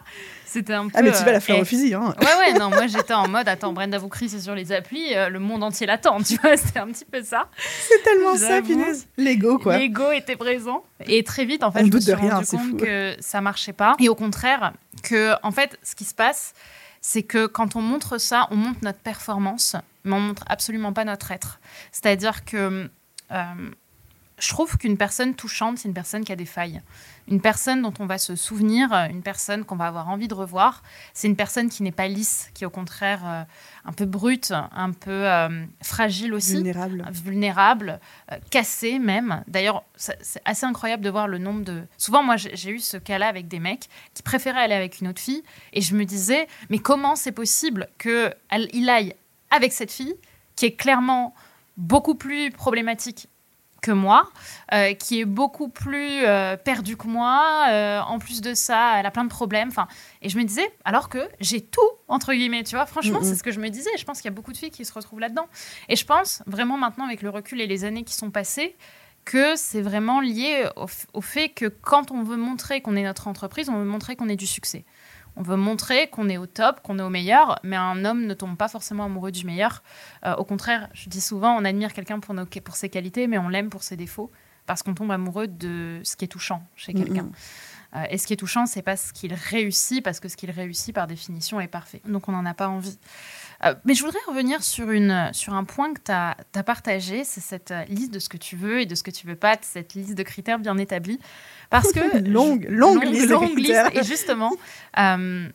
C'était 0.50 0.72
un 0.72 0.88
peu. 0.88 0.94
Ah, 0.94 1.02
mais 1.02 1.12
tu 1.12 1.22
vas 1.22 1.30
la 1.30 1.38
faire 1.38 1.60
au 1.60 1.64
fusil, 1.64 1.94
hein. 1.94 2.12
Ouais, 2.20 2.52
ouais, 2.52 2.58
non, 2.58 2.70
moi 2.70 2.86
j'étais 2.88 3.14
en 3.14 3.28
mode, 3.28 3.46
attends, 3.46 3.72
Brenda 3.72 3.98
vous 3.98 4.08
crie, 4.08 4.28
c'est 4.28 4.40
sur 4.40 4.56
les 4.56 4.72
applis, 4.72 5.14
euh, 5.14 5.28
le 5.28 5.38
monde 5.38 5.62
entier 5.62 5.86
l'attend, 5.86 6.20
tu 6.22 6.36
vois, 6.38 6.56
c'était 6.56 6.80
un 6.80 6.88
petit 6.88 7.04
peu 7.04 7.22
ça. 7.22 7.48
C'est 7.88 8.02
tellement 8.02 8.34
ça, 8.36 8.60
punaise. 8.60 9.06
L'ego, 9.16 9.58
quoi. 9.58 9.78
L'ego 9.78 10.10
était 10.10 10.34
présent. 10.34 10.82
Et 11.06 11.22
très 11.22 11.44
vite, 11.44 11.62
en 11.62 11.70
fait, 11.70 11.86
je 11.86 11.92
me 11.92 12.00
suis 12.00 12.12
rendu 12.14 12.46
compte 12.46 12.76
que 12.78 13.14
ça 13.20 13.40
marchait 13.40 13.72
pas. 13.72 13.94
Et 14.00 14.08
au 14.08 14.16
contraire, 14.16 14.72
que, 15.04 15.34
en 15.44 15.52
fait, 15.52 15.78
ce 15.84 15.94
qui 15.94 16.04
se 16.04 16.14
passe, 16.14 16.52
c'est 17.00 17.22
que 17.22 17.46
quand 17.46 17.76
on 17.76 17.80
montre 17.80 18.18
ça, 18.18 18.48
on 18.50 18.56
montre 18.56 18.80
notre 18.82 18.98
performance, 18.98 19.76
mais 20.02 20.14
on 20.14 20.20
montre 20.20 20.42
absolument 20.48 20.92
pas 20.92 21.04
notre 21.04 21.30
être. 21.30 21.60
C'est-à-dire 21.92 22.44
que. 22.44 22.90
Euh, 23.30 23.44
je 24.40 24.48
trouve 24.48 24.78
qu'une 24.78 24.96
personne 24.96 25.34
touchante, 25.34 25.78
c'est 25.78 25.88
une 25.88 25.94
personne 25.94 26.24
qui 26.24 26.32
a 26.32 26.36
des 26.36 26.46
failles. 26.46 26.80
Une 27.28 27.40
personne 27.40 27.82
dont 27.82 27.92
on 28.00 28.06
va 28.06 28.18
se 28.18 28.34
souvenir, 28.34 28.92
une 28.92 29.22
personne 29.22 29.64
qu'on 29.64 29.76
va 29.76 29.86
avoir 29.86 30.08
envie 30.08 30.28
de 30.28 30.34
revoir, 30.34 30.82
c'est 31.14 31.28
une 31.28 31.36
personne 31.36 31.68
qui 31.68 31.82
n'est 31.82 31.92
pas 31.92 32.08
lisse, 32.08 32.50
qui 32.54 32.64
est 32.64 32.66
au 32.66 32.70
contraire 32.70 33.20
euh, 33.24 33.42
un 33.84 33.92
peu 33.92 34.06
brute, 34.06 34.52
un 34.72 34.92
peu 34.92 35.28
euh, 35.28 35.64
fragile 35.82 36.34
aussi. 36.34 36.54
Vulnérable. 36.54 37.06
Vulnérable, 37.12 38.00
euh, 38.32 38.36
cassée 38.50 38.98
même. 38.98 39.44
D'ailleurs, 39.46 39.84
c'est 39.94 40.40
assez 40.44 40.64
incroyable 40.64 41.04
de 41.04 41.10
voir 41.10 41.28
le 41.28 41.38
nombre 41.38 41.62
de... 41.62 41.82
Souvent, 41.98 42.22
moi, 42.22 42.36
j'ai 42.36 42.70
eu 42.70 42.80
ce 42.80 42.96
cas-là 42.96 43.28
avec 43.28 43.46
des 43.46 43.60
mecs 43.60 43.88
qui 44.14 44.22
préféraient 44.22 44.62
aller 44.62 44.74
avec 44.74 45.00
une 45.00 45.08
autre 45.08 45.20
fille. 45.20 45.42
Et 45.72 45.82
je 45.82 45.94
me 45.94 46.04
disais, 46.04 46.48
mais 46.70 46.78
comment 46.78 47.14
c'est 47.14 47.32
possible 47.32 47.88
qu'il 47.98 48.88
aille 48.88 49.14
avec 49.50 49.72
cette 49.72 49.92
fille 49.92 50.14
qui 50.56 50.66
est 50.66 50.74
clairement 50.74 51.34
beaucoup 51.76 52.14
plus 52.14 52.50
problématique 52.50 53.28
que 53.80 53.90
moi, 53.90 54.28
euh, 54.72 54.94
qui 54.94 55.20
est 55.20 55.24
beaucoup 55.24 55.68
plus 55.68 56.24
euh, 56.24 56.56
perdue 56.56 56.96
que 56.96 57.06
moi. 57.06 57.66
Euh, 57.68 58.00
en 58.00 58.18
plus 58.18 58.40
de 58.40 58.54
ça, 58.54 58.98
elle 58.98 59.06
a 59.06 59.10
plein 59.10 59.24
de 59.24 59.30
problèmes. 59.30 59.68
Enfin, 59.68 59.88
et 60.22 60.28
je 60.28 60.38
me 60.38 60.44
disais, 60.44 60.72
alors 60.84 61.08
que 61.08 61.28
j'ai 61.40 61.60
tout 61.60 61.80
entre 62.08 62.32
guillemets, 62.32 62.64
tu 62.64 62.74
vois. 62.74 62.86
Franchement, 62.86 63.20
c'est 63.22 63.34
ce 63.34 63.42
que 63.42 63.52
je 63.52 63.60
me 63.60 63.68
disais. 63.68 63.90
Je 63.98 64.04
pense 64.04 64.20
qu'il 64.20 64.30
y 64.30 64.32
a 64.32 64.34
beaucoup 64.34 64.52
de 64.52 64.56
filles 64.56 64.70
qui 64.70 64.84
se 64.84 64.92
retrouvent 64.92 65.20
là-dedans. 65.20 65.48
Et 65.88 65.96
je 65.96 66.04
pense 66.04 66.42
vraiment 66.46 66.76
maintenant, 66.76 67.06
avec 67.06 67.22
le 67.22 67.30
recul 67.30 67.60
et 67.60 67.66
les 67.66 67.84
années 67.84 68.04
qui 68.04 68.14
sont 68.14 68.30
passées, 68.30 68.76
que 69.24 69.54
c'est 69.56 69.82
vraiment 69.82 70.20
lié 70.20 70.68
au, 71.12 71.20
fait 71.20 71.50
que 71.50 71.66
quand 71.66 72.10
on 72.10 72.22
veut 72.22 72.36
montrer 72.36 72.80
qu'on 72.80 72.96
est 72.96 73.04
notre 73.04 73.28
entreprise, 73.28 73.68
on 73.68 73.78
veut 73.78 73.84
montrer 73.84 74.16
qu'on 74.16 74.28
est 74.28 74.36
du 74.36 74.46
succès. 74.46 74.84
On 75.36 75.42
veut 75.42 75.56
montrer 75.56 76.08
qu'on 76.08 76.28
est 76.28 76.36
au 76.36 76.46
top, 76.46 76.80
qu'on 76.82 76.98
est 76.98 77.02
au 77.02 77.08
meilleur, 77.10 77.58
mais 77.62 77.76
un 77.76 78.04
homme 78.04 78.26
ne 78.26 78.34
tombe 78.34 78.56
pas 78.56 78.68
forcément 78.68 79.04
amoureux 79.04 79.32
du 79.32 79.46
meilleur. 79.46 79.82
Euh, 80.26 80.34
au 80.36 80.44
contraire, 80.44 80.88
je 80.92 81.08
dis 81.08 81.20
souvent, 81.20 81.56
on 81.56 81.64
admire 81.64 81.92
quelqu'un 81.92 82.20
pour, 82.20 82.34
pour 82.64 82.76
ses 82.76 82.88
qualités, 82.88 83.26
mais 83.26 83.38
on 83.38 83.48
l'aime 83.48 83.70
pour 83.70 83.82
ses 83.82 83.96
défauts, 83.96 84.30
parce 84.66 84.82
qu'on 84.82 84.94
tombe 84.94 85.10
amoureux 85.10 85.46
de 85.46 86.00
ce 86.04 86.16
qui 86.16 86.24
est 86.24 86.28
touchant 86.28 86.62
chez 86.76 86.94
quelqu'un. 86.94 87.28
Euh, 87.96 88.04
et 88.10 88.18
ce 88.18 88.26
qui 88.26 88.32
est 88.32 88.36
touchant, 88.36 88.66
c'est 88.66 88.82
pas 88.82 88.96
ce 88.96 89.12
qu'il 89.12 89.34
réussit, 89.34 90.02
parce 90.02 90.20
que 90.20 90.28
ce 90.28 90.36
qu'il 90.36 90.50
réussit, 90.50 90.94
par 90.94 91.06
définition, 91.06 91.60
est 91.60 91.68
parfait. 91.68 92.02
Donc 92.06 92.28
on 92.28 92.32
n'en 92.32 92.46
a 92.46 92.54
pas 92.54 92.68
envie. 92.68 92.98
Euh, 93.64 93.74
mais 93.84 93.94
je 93.94 94.02
voudrais 94.04 94.20
revenir 94.26 94.62
sur, 94.62 94.90
une, 94.90 95.30
sur 95.32 95.54
un 95.54 95.64
point 95.64 95.92
que 95.92 96.00
tu 96.00 96.12
as, 96.12 96.36
as, 96.54 96.62
partagé, 96.62 97.24
c'est 97.24 97.40
cette 97.40 97.74
liste 97.88 98.12
de 98.12 98.18
ce 98.18 98.28
que 98.28 98.36
tu 98.36 98.56
veux 98.56 98.80
et 98.80 98.86
de 98.86 98.94
ce 98.94 99.02
que 99.02 99.10
tu 99.10 99.26
veux 99.26 99.36
pas, 99.36 99.56
cette 99.60 99.94
liste 99.94 100.14
de 100.14 100.22
critères 100.22 100.58
bien 100.58 100.78
établis. 100.78 101.18
Parce 101.68 101.92
que. 101.92 102.18
longue, 102.28 102.66
longue, 102.70 103.04
liste. 103.04 103.28
Longue 103.28 103.58
liste. 103.58 103.90
Et 103.94 104.02
justement, 104.02 104.52
euh, 104.98 105.48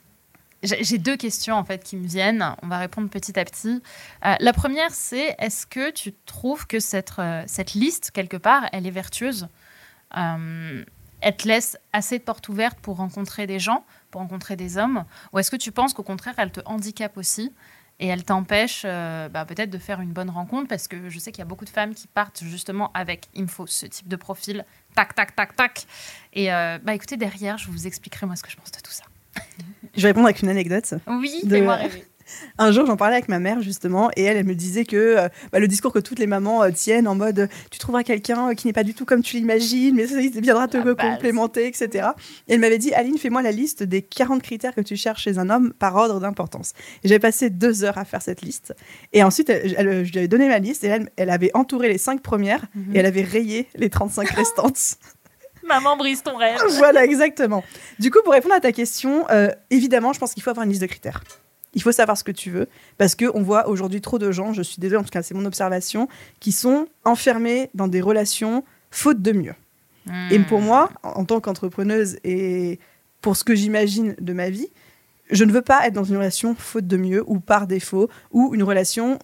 j'ai 0.61 0.97
deux 0.97 1.17
questions 1.17 1.55
en 1.55 1.63
fait 1.63 1.83
qui 1.83 1.95
me 1.97 2.07
viennent. 2.07 2.55
On 2.61 2.67
va 2.67 2.77
répondre 2.77 3.09
petit 3.09 3.39
à 3.39 3.45
petit. 3.45 3.81
Euh, 4.25 4.35
la 4.39 4.53
première, 4.53 4.91
c'est 4.91 5.35
est-ce 5.39 5.65
que 5.65 5.91
tu 5.91 6.13
trouves 6.25 6.67
que 6.67 6.79
cette, 6.79 7.13
cette 7.47 7.73
liste, 7.73 8.11
quelque 8.11 8.37
part, 8.37 8.69
elle 8.71 8.85
est 8.85 8.91
vertueuse? 8.91 9.47
Elle 11.21 11.35
te 11.37 11.47
laisse 11.47 11.77
assez 11.91 12.19
de 12.19 12.23
portes 12.23 12.47
ouvertes 12.49 12.79
pour 12.79 12.97
rencontrer 12.97 13.47
des 13.47 13.57
gens, 13.59 13.83
pour 14.11 14.21
rencontrer 14.21 14.55
des 14.55 14.77
hommes? 14.77 15.05
Ou 15.33 15.39
est-ce 15.39 15.49
que 15.49 15.55
tu 15.55 15.71
penses 15.71 15.93
qu'au 15.93 16.03
contraire, 16.03 16.35
elle 16.37 16.51
te 16.51 16.61
handicape 16.65 17.17
aussi? 17.17 17.51
Et 17.99 18.07
elle 18.07 18.23
t'empêche 18.23 18.83
euh, 18.85 19.29
bah, 19.29 19.45
peut-être 19.45 19.69
de 19.69 19.77
faire 19.77 20.01
une 20.01 20.11
bonne 20.11 20.29
rencontre 20.29 20.67
parce 20.67 20.87
que 20.87 21.09
je 21.09 21.19
sais 21.19 21.31
qu'il 21.31 21.39
y 21.39 21.41
a 21.43 21.45
beaucoup 21.45 21.65
de 21.65 21.69
femmes 21.69 21.93
qui 21.93 22.07
partent 22.07 22.43
justement 22.43 22.91
avec 22.93 23.27
il 23.33 23.43
me 23.43 23.47
faut 23.47 23.67
ce 23.67 23.85
type 23.85 24.07
de 24.07 24.15
profil, 24.15 24.65
tac, 24.95 25.15
tac, 25.15 25.35
tac, 25.35 25.55
tac. 25.55 25.85
Et 26.33 26.53
euh, 26.53 26.77
bah, 26.83 26.93
écoutez, 26.93 27.17
derrière, 27.17 27.57
je 27.57 27.69
vous 27.69 27.87
expliquerai 27.87 28.25
moi 28.25 28.35
ce 28.35 28.43
que 28.43 28.51
je 28.51 28.57
pense 28.57 28.71
de 28.71 28.79
tout 28.79 28.91
ça. 28.91 29.03
Je 29.95 30.01
vais 30.01 30.09
répondre 30.09 30.25
avec 30.25 30.41
une 30.41 30.49
anecdote. 30.49 30.95
Oui, 31.07 31.41
fais-moi 31.47 31.75
rêver. 31.75 32.05
Un 32.57 32.71
jour, 32.71 32.85
j'en 32.85 32.97
parlais 32.97 33.15
avec 33.15 33.29
ma 33.29 33.39
mère 33.39 33.61
justement, 33.61 34.09
et 34.15 34.23
elle, 34.23 34.37
elle 34.37 34.45
me 34.45 34.55
disait 34.55 34.85
que 34.85 34.95
euh, 34.95 35.29
bah, 35.51 35.59
le 35.59 35.67
discours 35.67 35.93
que 35.93 35.99
toutes 35.99 36.19
les 36.19 36.27
mamans 36.27 36.63
euh, 36.63 36.71
tiennent 36.71 37.07
en 37.07 37.15
mode 37.15 37.49
tu 37.71 37.79
trouveras 37.79 38.03
quelqu'un 38.03 38.49
euh, 38.49 38.53
qui 38.53 38.67
n'est 38.67 38.73
pas 38.73 38.83
du 38.83 38.93
tout 38.93 39.05
comme 39.05 39.21
tu 39.21 39.37
l'imagines, 39.37 39.95
mais 39.95 40.07
ça, 40.07 40.19
il 40.21 40.41
viendra 40.41 40.67
te 40.67 40.77
complémenter, 40.77 41.67
etc. 41.67 42.09
Et 42.47 42.53
elle 42.53 42.59
m'avait 42.59 42.77
dit 42.77 42.93
Aline, 42.93 43.17
fais-moi 43.17 43.41
la 43.41 43.51
liste 43.51 43.83
des 43.83 44.01
40 44.01 44.41
critères 44.41 44.73
que 44.73 44.81
tu 44.81 44.95
cherches 44.95 45.23
chez 45.23 45.37
un 45.37 45.49
homme 45.49 45.73
par 45.73 45.95
ordre 45.95 46.19
d'importance. 46.19 46.73
Et 47.03 47.07
j'ai 47.09 47.19
passé 47.19 47.49
deux 47.49 47.83
heures 47.83 47.97
à 47.97 48.05
faire 48.05 48.21
cette 48.21 48.41
liste. 48.41 48.73
Et 49.13 49.23
ensuite, 49.23 49.51
je 49.51 50.11
lui 50.11 50.17
avais 50.17 50.27
donné 50.27 50.47
ma 50.47 50.59
liste, 50.59 50.83
et 50.83 50.87
elle, 50.87 51.09
elle 51.17 51.29
avait 51.29 51.51
entouré 51.53 51.89
les 51.89 51.97
cinq 51.97 52.21
premières, 52.21 52.65
mhm. 52.75 52.95
et 52.95 52.99
elle 52.99 53.05
avait 53.05 53.23
rayé 53.23 53.67
les 53.75 53.89
35 53.89 54.29
restantes. 54.31 54.97
Maman 55.63 55.97
brise 55.97 56.21
ton 56.21 56.37
rêve. 56.37 56.59
voilà, 56.77 57.05
exactement. 57.05 57.63
Du 57.99 58.11
coup, 58.11 58.19
pour 58.23 58.33
répondre 58.33 58.53
à 58.53 58.59
ta 58.59 58.71
question, 58.71 59.25
évidemment, 59.71 60.13
je 60.13 60.19
pense 60.19 60.33
qu'il 60.33 60.43
faut 60.43 60.51
avoir 60.51 60.63
une 60.63 60.69
liste 60.69 60.81
de 60.81 60.87
critères. 60.87 61.21
Il 61.75 61.81
faut 61.81 61.91
savoir 61.91 62.17
ce 62.17 62.23
que 62.23 62.31
tu 62.31 62.49
veux, 62.49 62.67
parce 62.97 63.15
qu'on 63.15 63.43
voit 63.43 63.67
aujourd'hui 63.67 64.01
trop 64.01 64.17
de 64.17 64.31
gens, 64.31 64.53
je 64.53 64.61
suis 64.61 64.79
désolée, 64.79 64.99
en 64.99 65.03
tout 65.03 65.09
cas 65.09 65.21
c'est 65.21 65.35
mon 65.35 65.45
observation, 65.45 66.07
qui 66.39 66.51
sont 66.51 66.87
enfermés 67.03 67.69
dans 67.73 67.87
des 67.87 68.01
relations 68.01 68.63
faute 68.91 69.21
de 69.21 69.31
mieux. 69.31 69.55
Et 70.31 70.39
pour 70.39 70.61
moi, 70.61 70.91
en 71.03 71.25
tant 71.25 71.39
qu'entrepreneuse 71.41 72.17
et 72.23 72.79
pour 73.21 73.35
ce 73.35 73.43
que 73.43 73.55
j'imagine 73.55 74.15
de 74.19 74.33
ma 74.33 74.49
vie, 74.49 74.69
je 75.31 75.43
ne 75.43 75.51
veux 75.51 75.63
pas 75.63 75.87
être 75.87 75.93
dans 75.93 76.03
une 76.03 76.17
relation 76.17 76.53
faute 76.53 76.85
de 76.85 76.95
mieux 76.95 77.23
ou 77.25 77.39
par 77.39 77.65
défaut, 77.65 78.09
ou 78.31 78.53
une 78.53 78.63
relation 78.63 79.17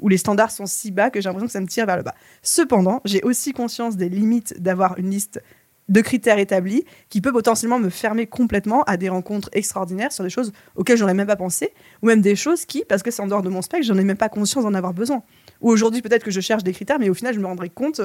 où 0.00 0.08
les 0.08 0.16
standards 0.16 0.52
sont 0.52 0.66
si 0.66 0.90
bas 0.90 1.10
que 1.10 1.20
j'ai 1.20 1.28
l'impression 1.28 1.46
que 1.46 1.52
ça 1.52 1.60
me 1.60 1.66
tire 1.66 1.86
vers 1.86 1.96
le 1.96 2.02
bas. 2.02 2.14
Cependant, 2.42 3.00
j'ai 3.04 3.22
aussi 3.22 3.52
conscience 3.52 3.96
des 3.96 4.08
limites 4.08 4.60
d'avoir 4.62 4.98
une 4.98 5.10
liste 5.10 5.42
de 5.88 6.00
critères 6.00 6.38
établis 6.38 6.84
qui 7.08 7.20
peut 7.20 7.32
potentiellement 7.32 7.78
me 7.78 7.90
fermer 7.90 8.26
complètement 8.26 8.82
à 8.84 8.96
des 8.96 9.08
rencontres 9.08 9.50
extraordinaires 9.52 10.12
sur 10.12 10.24
des 10.24 10.30
choses 10.30 10.52
auxquelles 10.76 10.96
j'aurais 10.96 11.14
même 11.14 11.26
pas 11.26 11.36
pensé, 11.36 11.72
ou 12.02 12.06
même 12.06 12.20
des 12.20 12.36
choses 12.36 12.64
qui, 12.64 12.84
parce 12.88 13.02
que 13.02 13.10
c'est 13.10 13.22
en 13.22 13.26
dehors 13.26 13.42
de 13.42 13.48
mon 13.48 13.62
spectre, 13.62 13.86
j'en 13.86 13.98
ai 13.98 14.04
même 14.04 14.16
pas 14.16 14.28
conscience 14.28 14.64
d'en 14.64 14.74
avoir 14.74 14.94
besoin. 14.94 15.22
Ou 15.60 15.70
aujourd'hui, 15.70 16.02
peut-être 16.02 16.24
que 16.24 16.30
je 16.30 16.40
cherche 16.40 16.62
des 16.62 16.72
critères, 16.72 16.98
mais 16.98 17.08
au 17.08 17.14
final, 17.14 17.34
je 17.34 17.40
me 17.40 17.46
rendrai 17.46 17.68
compte 17.68 18.00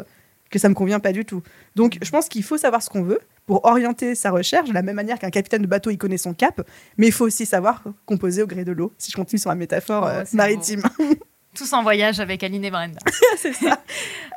que 0.49 0.59
ça 0.59 0.67
me 0.67 0.73
convient 0.73 0.99
pas 0.99 1.11
du 1.11 1.25
tout. 1.25 1.43
Donc, 1.75 1.97
je 2.01 2.09
pense 2.09 2.27
qu'il 2.27 2.43
faut 2.43 2.57
savoir 2.57 2.81
ce 2.81 2.89
qu'on 2.89 3.03
veut 3.03 3.19
pour 3.45 3.65
orienter 3.65 4.15
sa 4.15 4.31
recherche 4.31 4.69
de 4.69 4.73
la 4.73 4.81
même 4.81 4.95
manière 4.95 5.19
qu'un 5.19 5.29
capitaine 5.29 5.61
de 5.61 5.67
bateau, 5.67 5.89
il 5.89 5.97
connaît 5.97 6.17
son 6.17 6.33
cap, 6.33 6.61
mais 6.97 7.07
il 7.07 7.13
faut 7.13 7.25
aussi 7.25 7.45
savoir 7.45 7.83
composer 8.05 8.43
au 8.43 8.47
gré 8.47 8.63
de 8.63 8.71
l'eau, 8.71 8.93
si 8.97 9.11
je 9.11 9.15
continue 9.15 9.39
sur 9.39 9.49
la 9.49 9.55
métaphore 9.55 10.03
oh, 10.05 10.09
euh, 10.09 10.25
maritime. 10.33 10.83
Tous 11.55 11.73
en 11.73 11.81
voyage 11.83 12.19
avec 12.19 12.43
Aline 12.43 12.63
et 12.63 12.71
Brenda. 12.71 12.99
c'est 13.37 13.53
ça. 13.53 13.81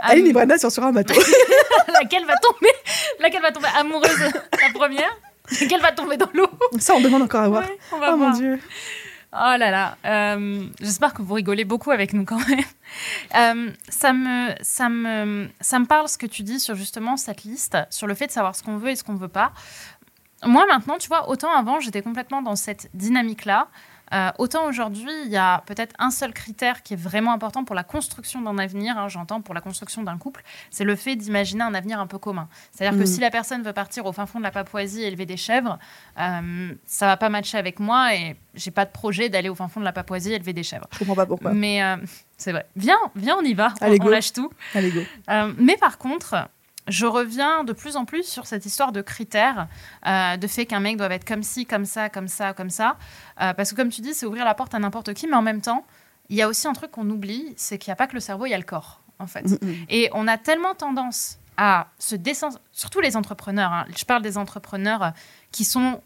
Aline 0.01 0.27
et 0.27 0.33
Brenda 0.33 0.59
sont 0.59 0.71
sur 0.71 0.83
un 0.85 0.93
bateau. 0.93 1.15
laquelle 1.93 2.25
va 2.25 2.37
tomber? 2.37 2.73
Laquelle 3.21 3.43
va 3.43 3.53
tomber? 3.53 3.69
Amoureuse 3.77 4.19
La 4.19 4.73
première? 4.73 5.17
Laquelle 5.61 5.81
va 5.81 5.93
tomber 5.93 6.17
dans 6.17 6.31
l'eau? 6.33 6.49
Ça, 6.79 6.95
on 6.95 7.01
demande 7.01 7.23
encore 7.23 7.43
à 7.43 7.49
voir. 7.49 7.65
oh 7.93 8.17
mon 8.17 8.31
Dieu. 8.31 8.59
Oh 9.35 9.57
là 9.59 9.71
là. 9.71 9.97
Euh, 10.05 10.67
j'espère 10.81 11.15
que 11.15 11.23
vous 11.23 11.35
rigolez 11.35 11.65
beaucoup 11.65 11.91
avec 11.91 12.13
nous 12.13 12.25
quand 12.25 12.41
même. 12.49 12.61
Euh, 13.35 13.73
ça, 13.89 14.13
me, 14.13 14.51
ça, 14.61 14.91
me, 14.91 15.49
ça 15.61 15.79
me 15.79 15.87
parle 15.87 16.09
ce 16.09 16.19
que 16.19 16.27
tu 16.27 16.43
dis 16.43 16.61
sur 16.61 16.75
justement 16.75 17.17
cette 17.17 17.45
liste, 17.45 17.79
sur 17.89 18.07
le 18.07 18.15
fait 18.15 18.27
de 18.27 18.33
savoir 18.33 18.55
ce 18.55 18.63
qu'on 18.63 18.77
veut 18.77 18.91
et 18.91 18.97
ce 18.97 19.03
qu'on 19.05 19.15
ne 19.15 19.19
veut 19.19 19.29
pas. 19.29 19.53
Moi 20.45 20.67
maintenant, 20.67 20.99
tu 20.99 21.09
vois, 21.09 21.31
autant 21.31 21.51
avant, 21.57 21.81
j'étais 21.81 22.03
complètement 22.03 22.43
dans 22.43 22.57
cette 22.57 22.91
dynamique-là. 22.95 23.69
Euh, 24.13 24.31
autant 24.39 24.67
aujourd'hui, 24.67 25.11
il 25.25 25.31
y 25.31 25.37
a 25.37 25.63
peut-être 25.67 25.95
un 25.99 26.11
seul 26.11 26.33
critère 26.33 26.83
qui 26.83 26.95
est 26.95 26.97
vraiment 26.97 27.33
important 27.33 27.65
pour 27.65 27.75
la 27.75 27.85
construction 27.85 28.43
d'un 28.43 28.59
avenir, 28.59 28.99
hein, 28.99 29.09
j'entends 29.09 29.41
pour 29.41 29.55
la 29.55 29.61
construction 29.61 30.03
d'un 30.03 30.19
couple, 30.19 30.43
c'est 30.71 30.85
le 30.85 30.97
fait 30.97 31.17
d'imaginer 31.17 31.63
un 31.63 31.75
avenir 31.75 32.01
un 32.01 32.07
peu 32.07 32.19
commun. 32.19 32.49
C'est-à-dire 32.73 32.99
que 32.99 33.05
mm. 33.05 33.07
si 33.07 33.21
la 33.21 33.31
personne 33.31 33.63
veut 33.63 33.73
partir 33.73 34.07
au 34.07 34.13
fin 34.13 34.27
fond 34.27 34.39
de 34.39 34.45
la 34.45 34.51
Papouasie 34.51 35.03
et 35.03 35.07
élever 35.07 35.27
des 35.27 35.37
chèvres, 35.37 35.79
euh, 36.19 36.75
ça 36.85 37.07
va 37.07 37.17
pas 37.17 37.29
matcher 37.29 37.59
avec 37.59 37.81
moi 37.81 38.15
et 38.15 38.37
j'ai 38.55 38.71
pas 38.71 38.85
de 38.85 38.91
projet 38.91 39.29
d'aller 39.29 39.49
au 39.49 39.55
fin 39.55 39.69
fond 39.69 39.81
de 39.81 39.85
la 39.85 39.93
Papouasie 39.93 40.33
et 40.33 40.37
élever 40.37 40.53
des 40.53 40.63
chèvres. 40.63 40.87
Je 40.93 40.99
comprends 40.99 41.15
pas 41.15 41.27
pourquoi. 41.27 41.53
Mais 41.53 41.83
euh, 41.83 41.97
c'est 42.37 42.53
vrai. 42.53 42.67
Viens, 42.77 42.99
viens, 43.17 43.37
on 43.39 43.45
y 43.45 43.55
va. 43.55 43.73
on, 43.81 43.87
on 43.87 44.09
lâche 44.09 44.33
tout. 44.33 44.51
Allez, 44.75 44.91
go. 44.91 45.01
Euh, 45.31 45.53
mais 45.57 45.77
par 45.77 45.99
contre, 45.99 46.49
je 46.89 47.07
reviens 47.07 47.65
de 47.65 47.73
plus 47.73 47.97
en 47.97 48.05
plus 48.05 48.25
sur 48.25 48.47
cette 48.47 48.67
histoire 48.67 48.93
de 48.93 49.01
critères, 49.03 49.69
euh, 50.07 50.37
de 50.37 50.47
fait 50.47 50.67
qu'un 50.67 50.81
mec 50.81 50.97
doit 50.97 51.13
être 51.13 51.27
comme 51.27 51.43
ci, 51.43 51.67
comme 51.67 51.85
ça, 51.85 52.09
comme 52.09 52.29
ça, 52.29 52.53
comme 52.53 52.71
ça. 52.71 52.97
Euh, 53.41 53.53
parce 53.55 53.71
que 53.71 53.77
comme 53.77 53.91
tu 53.91 54.01
dis, 54.01 54.15
c'est 54.15 54.27
ouvrir 54.27 54.45
la 54.45 54.55
porte 54.55 54.75
à 54.75 54.79
n'importe 54.79 55.15
qui, 55.15 55.27
mais 55.27 55.37
en 55.37 55.43
même 55.43 55.61
temps, 55.61 55.87
il 56.29 56.37
y 56.37 56.43
a 56.43 56.49
aussi 56.49 56.67
un 56.67 56.73
truc 56.73 56.91
qu'on 56.91 57.09
oublie, 57.11 57.53
c'est 57.57 57.79
qu'il 57.79 57.91
n'y 57.91 57.93
a 57.93 57.97
pas 57.97 58.07
que 58.07 58.15
le 58.15 58.21
cerveau, 58.21 58.47
il 58.47 58.51
y 58.51 58.55
a 58.55 58.59
le 58.59 58.65
corps, 58.65 59.01
en 59.19 59.27
fait. 59.27 59.43
Mm, 59.43 59.59
mm. 59.63 59.75
Et 59.91 60.11
on 60.13 60.27
a 60.27 60.39
tellement 60.39 60.75
tendance 60.75 61.39
à 61.57 61.89
se 61.99 62.17
descendre, 62.17 62.59
surtout 62.73 63.01
les 63.01 63.17
entrepreneurs, 63.17 63.73
hein. 63.73 63.85
je 63.97 64.05
parle 64.05 64.23
des 64.23 64.39
entrepreneurs 64.39 65.13
qui 65.51 65.65
sont 65.65 66.01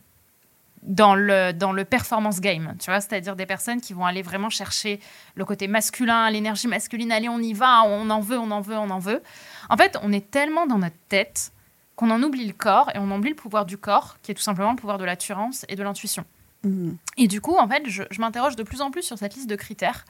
dans 0.86 1.14
le, 1.14 1.52
dans 1.52 1.72
le 1.72 1.84
performance 1.84 2.40
game, 2.40 2.74
tu 2.78 2.90
vois, 2.90 3.00
c'est-à-dire 3.00 3.36
des 3.36 3.46
personnes 3.46 3.80
qui 3.80 3.92
vont 3.92 4.06
aller 4.06 4.22
vraiment 4.22 4.50
chercher 4.50 5.00
le 5.34 5.44
côté 5.44 5.66
masculin, 5.66 6.30
l'énergie 6.30 6.68
masculine, 6.68 7.10
allez, 7.12 7.28
on 7.28 7.40
y 7.40 7.52
va, 7.52 7.82
on 7.84 8.08
en 8.08 8.20
veut, 8.20 8.38
on 8.38 8.50
en 8.52 8.60
veut, 8.60 8.76
on 8.76 8.90
en 8.90 9.00
veut. 9.00 9.22
En 9.68 9.76
fait, 9.76 9.98
on 10.02 10.12
est 10.12 10.30
tellement 10.30 10.66
dans 10.66 10.78
notre 10.78 10.96
tête 11.08 11.52
qu'on 11.96 12.10
en 12.10 12.22
oublie 12.22 12.46
le 12.46 12.52
corps 12.52 12.90
et 12.94 12.98
on 12.98 13.10
oublie 13.10 13.30
le 13.30 13.36
pouvoir 13.36 13.66
du 13.66 13.78
corps, 13.78 14.18
qui 14.22 14.30
est 14.30 14.34
tout 14.34 14.42
simplement 14.42 14.70
le 14.70 14.76
pouvoir 14.76 14.98
de 14.98 15.04
l'assurance 15.04 15.64
et 15.68 15.76
de 15.76 15.82
l'intuition. 15.82 16.24
Mmh. 16.62 16.92
Et 17.16 17.26
du 17.26 17.40
coup, 17.40 17.56
en 17.56 17.68
fait, 17.68 17.82
je, 17.86 18.02
m'interroge 18.18 18.54
de 18.54 18.62
plus 18.62 18.80
en 18.80 18.90
plus 18.90 19.02
sur 19.02 19.18
cette 19.18 19.34
liste 19.34 19.50
de 19.50 19.56
critères, 19.56 20.04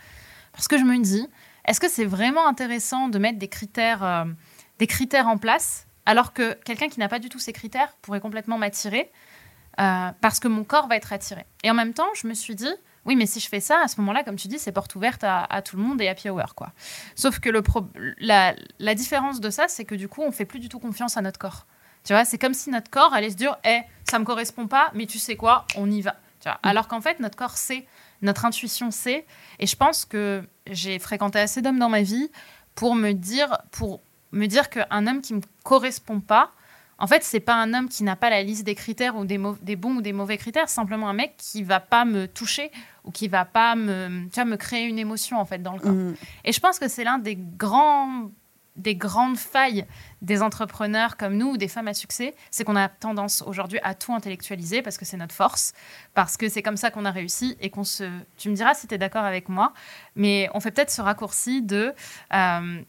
parce 0.52 0.68
que 0.68 0.78
je 0.78 0.84
me 0.84 0.98
dis, 0.98 1.26
est-ce 1.64 1.80
que 1.80 1.88
c'est 1.88 2.04
vraiment 2.04 2.46
intéressant 2.46 3.08
de 3.08 3.18
mettre 3.18 3.38
des 3.38 3.48
critères, 3.48 4.04
euh, 4.04 4.24
des 4.78 4.86
critères 4.86 5.28
en 5.28 5.38
place, 5.38 5.86
alors 6.04 6.32
que 6.32 6.54
quelqu'un 6.64 6.88
qui 6.88 7.00
n'a 7.00 7.08
pas 7.08 7.18
du 7.18 7.28
tout 7.28 7.38
ces 7.38 7.52
critères 7.52 7.96
pourrait 8.02 8.20
complètement 8.20 8.58
m'attirer 8.58 9.10
euh, 9.80 10.10
parce 10.20 10.40
que 10.40 10.48
mon 10.48 10.64
corps 10.64 10.88
va 10.88 10.96
être 10.96 11.12
attiré. 11.12 11.44
Et 11.62 11.70
en 11.70 11.74
même 11.74 11.92
temps, 11.92 12.08
je 12.14 12.26
me 12.26 12.34
suis 12.34 12.54
dit, 12.54 12.72
oui, 13.04 13.14
mais 13.14 13.26
si 13.26 13.40
je 13.40 13.48
fais 13.48 13.60
ça, 13.60 13.80
à 13.82 13.88
ce 13.88 14.00
moment-là, 14.00 14.24
comme 14.24 14.36
tu 14.36 14.48
dis, 14.48 14.58
c'est 14.58 14.72
porte 14.72 14.94
ouverte 14.94 15.22
à, 15.22 15.62
tout 15.62 15.76
le 15.76 15.82
monde 15.82 16.00
et 16.00 16.08
happy 16.08 16.28
hour, 16.28 16.54
quoi. 16.54 16.72
Sauf 17.14 17.38
que 17.38 17.48
le 17.48 17.62
la, 18.18 18.54
la, 18.78 18.94
différence 18.94 19.40
de 19.40 19.48
ça, 19.50 19.68
c'est 19.68 19.84
que 19.84 19.94
du 19.94 20.08
coup, 20.08 20.22
on 20.22 20.32
fait 20.32 20.44
plus 20.44 20.58
du 20.58 20.68
tout 20.68 20.80
confiance 20.80 21.16
à 21.16 21.22
notre 21.22 21.38
corps. 21.38 21.66
Tu 22.04 22.12
vois, 22.12 22.24
c'est 22.24 22.38
comme 22.38 22.54
si 22.54 22.70
notre 22.70 22.90
corps 22.90 23.12
allait 23.14 23.30
se 23.30 23.36
dire, 23.36 23.56
hé, 23.64 23.80
eh, 23.80 23.82
ça 24.10 24.18
me 24.18 24.24
correspond 24.24 24.66
pas, 24.66 24.90
mais 24.94 25.06
tu 25.06 25.18
sais 25.18 25.36
quoi, 25.36 25.66
on 25.76 25.90
y 25.90 26.00
va. 26.00 26.16
Tu 26.40 26.48
vois 26.48 26.54
mm. 26.54 26.68
Alors 26.68 26.88
qu'en 26.88 27.00
fait, 27.00 27.20
notre 27.20 27.36
corps 27.36 27.56
sait, 27.56 27.86
notre 28.22 28.44
intuition 28.44 28.90
sait. 28.90 29.26
Et 29.58 29.66
je 29.66 29.76
pense 29.76 30.04
que 30.04 30.42
j'ai 30.66 30.98
fréquenté 30.98 31.38
assez 31.38 31.62
d'hommes 31.62 31.78
dans 31.78 31.88
ma 31.88 32.02
vie 32.02 32.30
pour 32.74 32.94
me 32.94 33.12
dire, 33.12 33.58
pour 33.72 34.00
me 34.32 34.46
dire 34.46 34.70
qu'un 34.70 35.06
homme 35.06 35.20
qui 35.20 35.34
me 35.34 35.40
correspond 35.64 36.20
pas, 36.20 36.52
en 36.98 37.06
fait, 37.06 37.22
c'est 37.22 37.40
pas 37.40 37.54
un 37.54 37.74
homme 37.74 37.88
qui 37.88 38.04
n'a 38.04 38.16
pas 38.16 38.30
la 38.30 38.42
liste 38.42 38.64
des 38.64 38.74
critères 38.74 39.16
ou 39.16 39.24
des, 39.24 39.40
des, 39.62 39.76
bons 39.76 39.96
ou 39.96 40.02
des 40.02 40.12
mauvais 40.12 40.38
critères, 40.38 40.68
simplement 40.68 41.08
un 41.08 41.12
mec 41.12 41.34
qui 41.36 41.62
va 41.62 41.80
pas 41.80 42.04
me 42.04 42.26
toucher 42.26 42.70
ou 43.04 43.10
qui 43.10 43.28
va 43.28 43.44
pas 43.44 43.74
me, 43.74 44.24
tu 44.28 44.34
vois, 44.34 44.44
me 44.44 44.56
créer 44.56 44.86
une 44.86 44.98
émotion 44.98 45.38
en 45.38 45.44
fait 45.44 45.62
dans 45.62 45.74
le 45.74 45.80
corps. 45.80 45.92
Mm. 45.92 46.14
Et 46.44 46.52
je 46.52 46.60
pense 46.60 46.78
que 46.78 46.88
c'est 46.88 47.04
l'un 47.04 47.18
des 47.18 47.36
grands 47.36 48.30
des 48.76 48.94
grandes 48.94 49.38
failles 49.38 49.86
des 50.22 50.42
entrepreneurs 50.42 51.16
comme 51.16 51.36
nous 51.36 51.52
ou 51.52 51.56
des 51.56 51.68
femmes 51.68 51.88
à 51.88 51.94
succès, 51.94 52.34
c'est 52.50 52.64
qu'on 52.64 52.76
a 52.76 52.88
tendance 52.88 53.42
aujourd'hui 53.46 53.78
à 53.82 53.94
tout 53.94 54.12
intellectualiser 54.12 54.82
parce 54.82 54.98
que 54.98 55.04
c'est 55.04 55.16
notre 55.16 55.34
force, 55.34 55.72
parce 56.14 56.36
que 56.36 56.48
c'est 56.48 56.62
comme 56.62 56.76
ça 56.76 56.90
qu'on 56.90 57.04
a 57.04 57.10
réussi 57.10 57.56
et 57.60 57.70
qu'on 57.70 57.84
se... 57.84 58.04
Tu 58.36 58.50
me 58.50 58.54
diras 58.54 58.74
si 58.74 58.86
tu 58.86 58.94
es 58.94 58.98
d'accord 58.98 59.24
avec 59.24 59.48
moi, 59.48 59.72
mais 60.14 60.50
on 60.54 60.60
fait 60.60 60.70
peut-être 60.70 60.90
ce 60.90 61.00
raccourci 61.00 61.62
de... 61.62 61.94
Euh, 62.34 62.82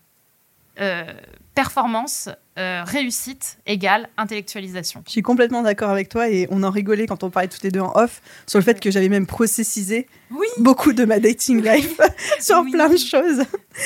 performance, 1.58 2.30
euh, 2.60 2.84
réussite 2.86 3.58
égale 3.66 4.10
intellectualisation. 4.16 5.02
Je 5.08 5.12
suis 5.12 5.24
complètement 5.24 5.64
d'accord 5.64 5.90
avec 5.90 6.08
toi 6.08 6.30
et 6.30 6.48
on 6.52 6.62
en 6.62 6.70
rigolait 6.70 7.08
quand 7.08 7.24
on 7.24 7.32
parlait 7.32 7.48
toutes 7.48 7.64
les 7.64 7.72
deux 7.72 7.80
en 7.80 7.92
off 7.96 8.22
sur 8.46 8.60
le 8.60 8.64
fait 8.64 8.80
que 8.80 8.92
j'avais 8.92 9.10
même 9.10 9.26
processisé 9.26 10.06
beaucoup 10.60 10.94
de 10.94 11.04
ma 11.04 11.20
dating 11.20 11.64
life 11.64 12.00
sur 12.40 12.64
plein 12.72 12.90
de 12.90 12.98
choses. 12.98 13.44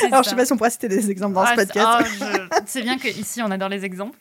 Alors 0.08 0.24
je 0.24 0.30
sais 0.30 0.36
pas 0.36 0.46
si 0.46 0.52
on 0.52 0.58
pourrait 0.58 0.70
citer 0.70 0.90
des 0.90 1.10
exemples 1.10 1.36
dans 1.36 1.46
ce 1.46 1.52
ah, 1.54 1.56
podcast. 1.56 1.88
Oh, 2.22 2.56
c'est 2.66 2.82
bien 2.82 2.98
qu'ici 2.98 3.42
on 3.42 3.52
adore 3.52 3.70
les 3.70 3.86
exemples. 3.86 4.20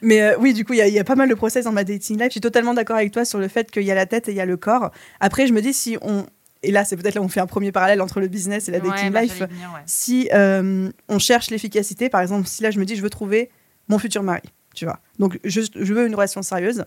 Mais 0.00 0.22
euh, 0.22 0.36
oui, 0.38 0.52
du 0.52 0.64
coup, 0.64 0.74
il 0.74 0.78
y, 0.78 0.98
a 1.00 1.04
pas 1.04 1.16
mal 1.16 1.28
de 1.28 1.34
process 1.34 1.64
dans 1.64 1.72
ma 1.72 1.82
dating 1.82 2.18
life. 2.18 2.28
Je 2.28 2.32
suis 2.34 2.40
totalement 2.40 2.72
d'accord 2.72 2.96
avec 2.96 3.10
toi 3.10 3.24
sur 3.24 3.40
le 3.40 3.48
fait 3.48 3.68
qu'il 3.68 3.82
y 3.82 3.90
a 3.90 3.96
la 3.96 4.06
tête 4.06 4.28
et 4.28 4.30
il 4.30 4.36
y 4.36 4.40
a 4.40 4.46
le 4.46 4.56
corps. 4.56 4.92
Après, 5.18 5.48
je 5.48 5.52
me 5.52 5.60
dis 5.60 5.72
si 5.72 5.98
on 6.02 6.24
et 6.62 6.70
là, 6.70 6.84
c'est 6.84 6.96
peut-être 6.96 7.14
là 7.14 7.20
où 7.20 7.24
on 7.24 7.28
fait 7.28 7.40
un 7.40 7.46
premier 7.46 7.72
parallèle 7.72 8.00
entre 8.00 8.20
le 8.20 8.28
business 8.28 8.68
et 8.68 8.72
la 8.72 8.80
dating 8.80 9.10
bah, 9.10 9.22
life. 9.22 9.42
Si 9.86 10.28
euh, 10.32 10.90
on 11.08 11.18
cherche 11.18 11.50
l'efficacité, 11.50 12.08
par 12.08 12.20
exemple, 12.20 12.46
si 12.46 12.62
là 12.62 12.70
je 12.70 12.78
me 12.78 12.84
dis 12.84 12.96
je 12.96 13.02
veux 13.02 13.10
trouver 13.10 13.50
mon 13.88 13.98
futur 13.98 14.22
mari, 14.22 14.42
tu 14.74 14.84
vois. 14.84 15.00
Donc 15.18 15.38
je, 15.44 15.60
veux 15.92 16.06
une 16.06 16.14
relation 16.14 16.42
sérieuse. 16.42 16.84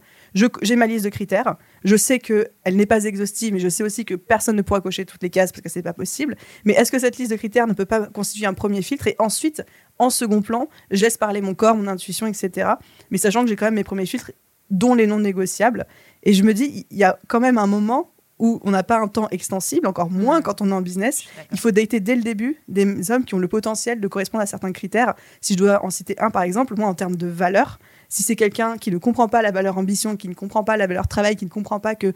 J'ai 0.61 0.75
ma 0.75 0.87
liste 0.87 1.05
de 1.05 1.09
critères. 1.09 1.55
Je 1.83 1.95
sais 1.95 2.19
que 2.19 2.47
elle 2.63 2.77
n'est 2.77 2.85
pas 2.85 3.03
exhaustive, 3.03 3.53
mais 3.53 3.59
je 3.59 3.69
sais 3.69 3.83
aussi 3.83 4.05
que 4.05 4.15
personne 4.15 4.55
ne 4.55 4.61
pourra 4.61 4.81
cocher 4.81 5.05
toutes 5.05 5.23
les 5.23 5.29
cases 5.29 5.51
parce 5.51 5.61
que 5.61 5.69
c'est 5.69 5.83
pas 5.83 5.93
possible. 5.93 6.37
Mais 6.63 6.73
est-ce 6.73 6.91
que 6.91 6.99
cette 6.99 7.17
liste 7.17 7.31
de 7.31 7.37
critères 7.37 7.67
ne 7.67 7.73
peut 7.73 7.85
pas 7.85 8.07
constituer 8.07 8.45
un 8.45 8.53
premier 8.53 8.81
filtre? 8.81 9.07
Et 9.07 9.15
ensuite, 9.19 9.63
en 9.99 10.09
second 10.09 10.41
plan, 10.41 10.69
je 10.89 11.01
laisse 11.01 11.17
parler 11.17 11.41
mon 11.41 11.53
corps, 11.53 11.75
mon 11.75 11.87
intuition, 11.87 12.27
etc. 12.27 12.69
Mais 13.11 13.17
sachant 13.17 13.43
que 13.43 13.49
j'ai 13.49 13.55
quand 13.55 13.65
même 13.65 13.75
mes 13.75 13.83
premiers 13.83 14.05
filtres, 14.05 14.31
dont 14.71 14.95
les 14.95 15.05
non 15.05 15.19
négociables. 15.19 15.85
Et 16.23 16.33
je 16.33 16.43
me 16.43 16.53
dis, 16.53 16.87
il 16.89 16.97
y 16.97 17.03
a 17.03 17.19
quand 17.27 17.39
même 17.39 17.57
un 17.57 17.67
moment 17.67 18.14
où 18.37 18.59
on 18.63 18.71
n'a 18.71 18.83
pas 18.83 18.99
un 18.99 19.07
temps 19.07 19.27
extensible, 19.29 19.87
encore 19.87 20.09
moins 20.09 20.41
quand 20.41 20.61
on 20.61 20.69
est 20.69 20.73
en 20.73 20.81
business. 20.81 21.23
Il 21.51 21.59
faut 21.59 21.71
dater 21.71 21.99
dès 21.99 22.15
le 22.15 22.21
début 22.21 22.61
des 22.67 23.11
hommes 23.11 23.23
qui 23.23 23.33
ont 23.33 23.39
le 23.39 23.47
potentiel 23.47 24.01
de 24.01 24.07
correspondre 24.07 24.43
à 24.43 24.45
certains 24.45 24.71
critères. 24.73 25.15
Si 25.39 25.53
je 25.53 25.57
dois 25.57 25.85
en 25.85 25.89
citer 25.89 26.15
un, 26.19 26.29
par 26.29 26.43
exemple, 26.43 26.75
moi, 26.77 26.87
en 26.87 26.93
termes 26.93 27.15
de 27.15 27.27
valeur, 27.27 27.79
si 28.09 28.23
c'est 28.23 28.35
quelqu'un 28.35 28.77
qui 28.77 28.91
ne 28.91 28.97
comprend 28.97 29.27
pas 29.29 29.41
la 29.41 29.51
valeur 29.51 29.77
ambition, 29.77 30.17
qui 30.17 30.27
ne 30.27 30.33
comprend 30.33 30.63
pas 30.63 30.75
la 30.75 30.87
valeur 30.87 31.07
travail, 31.07 31.35
qui 31.35 31.45
ne 31.45 31.49
comprend 31.49 31.79
pas 31.79 31.95
que 31.95 32.13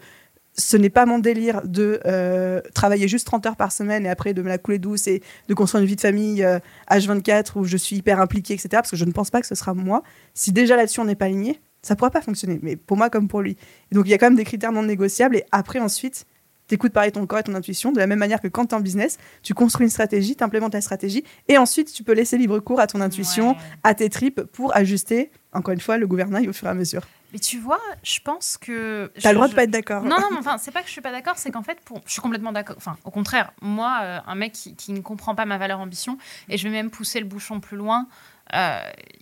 ce 0.56 0.76
n'est 0.76 0.90
pas 0.90 1.06
mon 1.06 1.18
délire 1.18 1.62
de 1.64 2.00
euh, 2.04 2.60
travailler 2.74 3.08
juste 3.08 3.26
30 3.26 3.46
heures 3.46 3.56
par 3.56 3.72
semaine 3.72 4.04
et 4.04 4.10
après 4.10 4.34
de 4.34 4.42
me 4.42 4.48
la 4.48 4.58
couler 4.58 4.78
douce 4.78 5.06
et 5.06 5.22
de 5.48 5.54
construire 5.54 5.82
une 5.82 5.88
vie 5.88 5.96
de 5.96 6.00
famille 6.00 6.46
H24 6.90 7.30
euh, 7.32 7.42
où 7.60 7.64
je 7.64 7.76
suis 7.76 7.96
hyper 7.96 8.20
impliquée, 8.20 8.54
etc. 8.54 8.68
Parce 8.72 8.90
que 8.90 8.96
je 8.96 9.04
ne 9.04 9.12
pense 9.12 9.30
pas 9.30 9.40
que 9.40 9.46
ce 9.46 9.54
sera 9.54 9.74
moi. 9.74 10.02
Si 10.34 10.52
déjà 10.52 10.76
là-dessus 10.76 11.00
on 11.00 11.04
n'est 11.04 11.14
pas 11.14 11.26
aligné, 11.26 11.60
ça 11.82 11.96
pourra 11.96 12.10
pas 12.10 12.22
fonctionner, 12.22 12.58
mais 12.62 12.76
pour 12.76 12.96
moi 12.96 13.10
comme 13.10 13.28
pour 13.28 13.40
lui. 13.40 13.56
donc 13.92 14.06
il 14.06 14.10
y 14.10 14.14
a 14.14 14.18
quand 14.18 14.26
même 14.26 14.36
des 14.36 14.44
critères 14.44 14.72
non 14.72 14.82
négociables 14.82 15.36
et 15.36 15.44
après 15.50 15.78
ensuite, 15.78 16.26
tu 16.68 16.74
écoutes 16.74 16.92
pareil 16.92 17.10
ton 17.10 17.26
corps 17.26 17.40
et 17.40 17.42
ton 17.42 17.54
intuition 17.54 17.90
de 17.90 17.98
la 17.98 18.06
même 18.06 18.18
manière 18.18 18.40
que 18.40 18.48
quand 18.48 18.66
tu 18.66 18.74
es 18.74 18.78
en 18.78 18.80
business, 18.80 19.18
tu 19.42 19.54
construis 19.54 19.84
une 19.86 19.90
stratégie, 19.90 20.36
tu 20.36 20.44
implémentes 20.44 20.74
la 20.74 20.80
stratégie 20.80 21.24
et 21.48 21.58
ensuite 21.58 21.92
tu 21.92 22.04
peux 22.04 22.12
laisser 22.12 22.38
libre 22.38 22.60
cours 22.60 22.80
à 22.80 22.86
ton 22.86 23.00
intuition, 23.00 23.56
à 23.82 23.94
tes 23.94 24.08
tripes 24.08 24.42
pour 24.42 24.76
ajuster 24.76 25.30
encore 25.52 25.74
une 25.74 25.80
fois 25.80 25.98
le 25.98 26.06
gouvernail 26.06 26.48
au 26.48 26.52
fur 26.52 26.68
et 26.68 26.70
à 26.70 26.74
mesure. 26.74 27.02
Mais 27.32 27.38
tu 27.38 27.58
vois, 27.58 27.80
je 28.02 28.20
pense 28.20 28.56
que. 28.56 29.10
Tu 29.18 29.26
as 29.26 29.30
le 29.30 29.36
droit 29.36 29.48
de 29.48 29.54
pas 29.54 29.64
être 29.64 29.70
d'accord. 29.70 30.02
Non, 30.02 30.16
non, 30.20 30.38
enfin, 30.38 30.58
c'est 30.58 30.72
pas 30.72 30.80
que 30.80 30.88
je 30.88 30.92
suis 30.92 31.00
pas 31.00 31.12
d'accord, 31.12 31.38
c'est 31.38 31.50
qu'en 31.50 31.62
fait, 31.62 31.78
pour... 31.84 32.00
je 32.06 32.12
suis 32.12 32.20
complètement 32.20 32.52
d'accord. 32.52 32.76
Enfin, 32.76 32.96
au 33.04 33.10
contraire, 33.10 33.52
moi, 33.62 34.00
euh, 34.02 34.18
un 34.26 34.34
mec 34.34 34.52
qui, 34.52 34.92
ne 34.92 35.00
comprend 35.00 35.34
pas 35.34 35.44
ma 35.44 35.58
valeur 35.58 35.80
ambition, 35.80 36.18
et 36.48 36.56
je 36.56 36.64
vais 36.66 36.72
même 36.72 36.90
pousser 36.90 37.20
le 37.20 37.26
bouchon 37.26 37.60
plus 37.60 37.76
loin, 37.76 38.08
euh, 38.54 38.80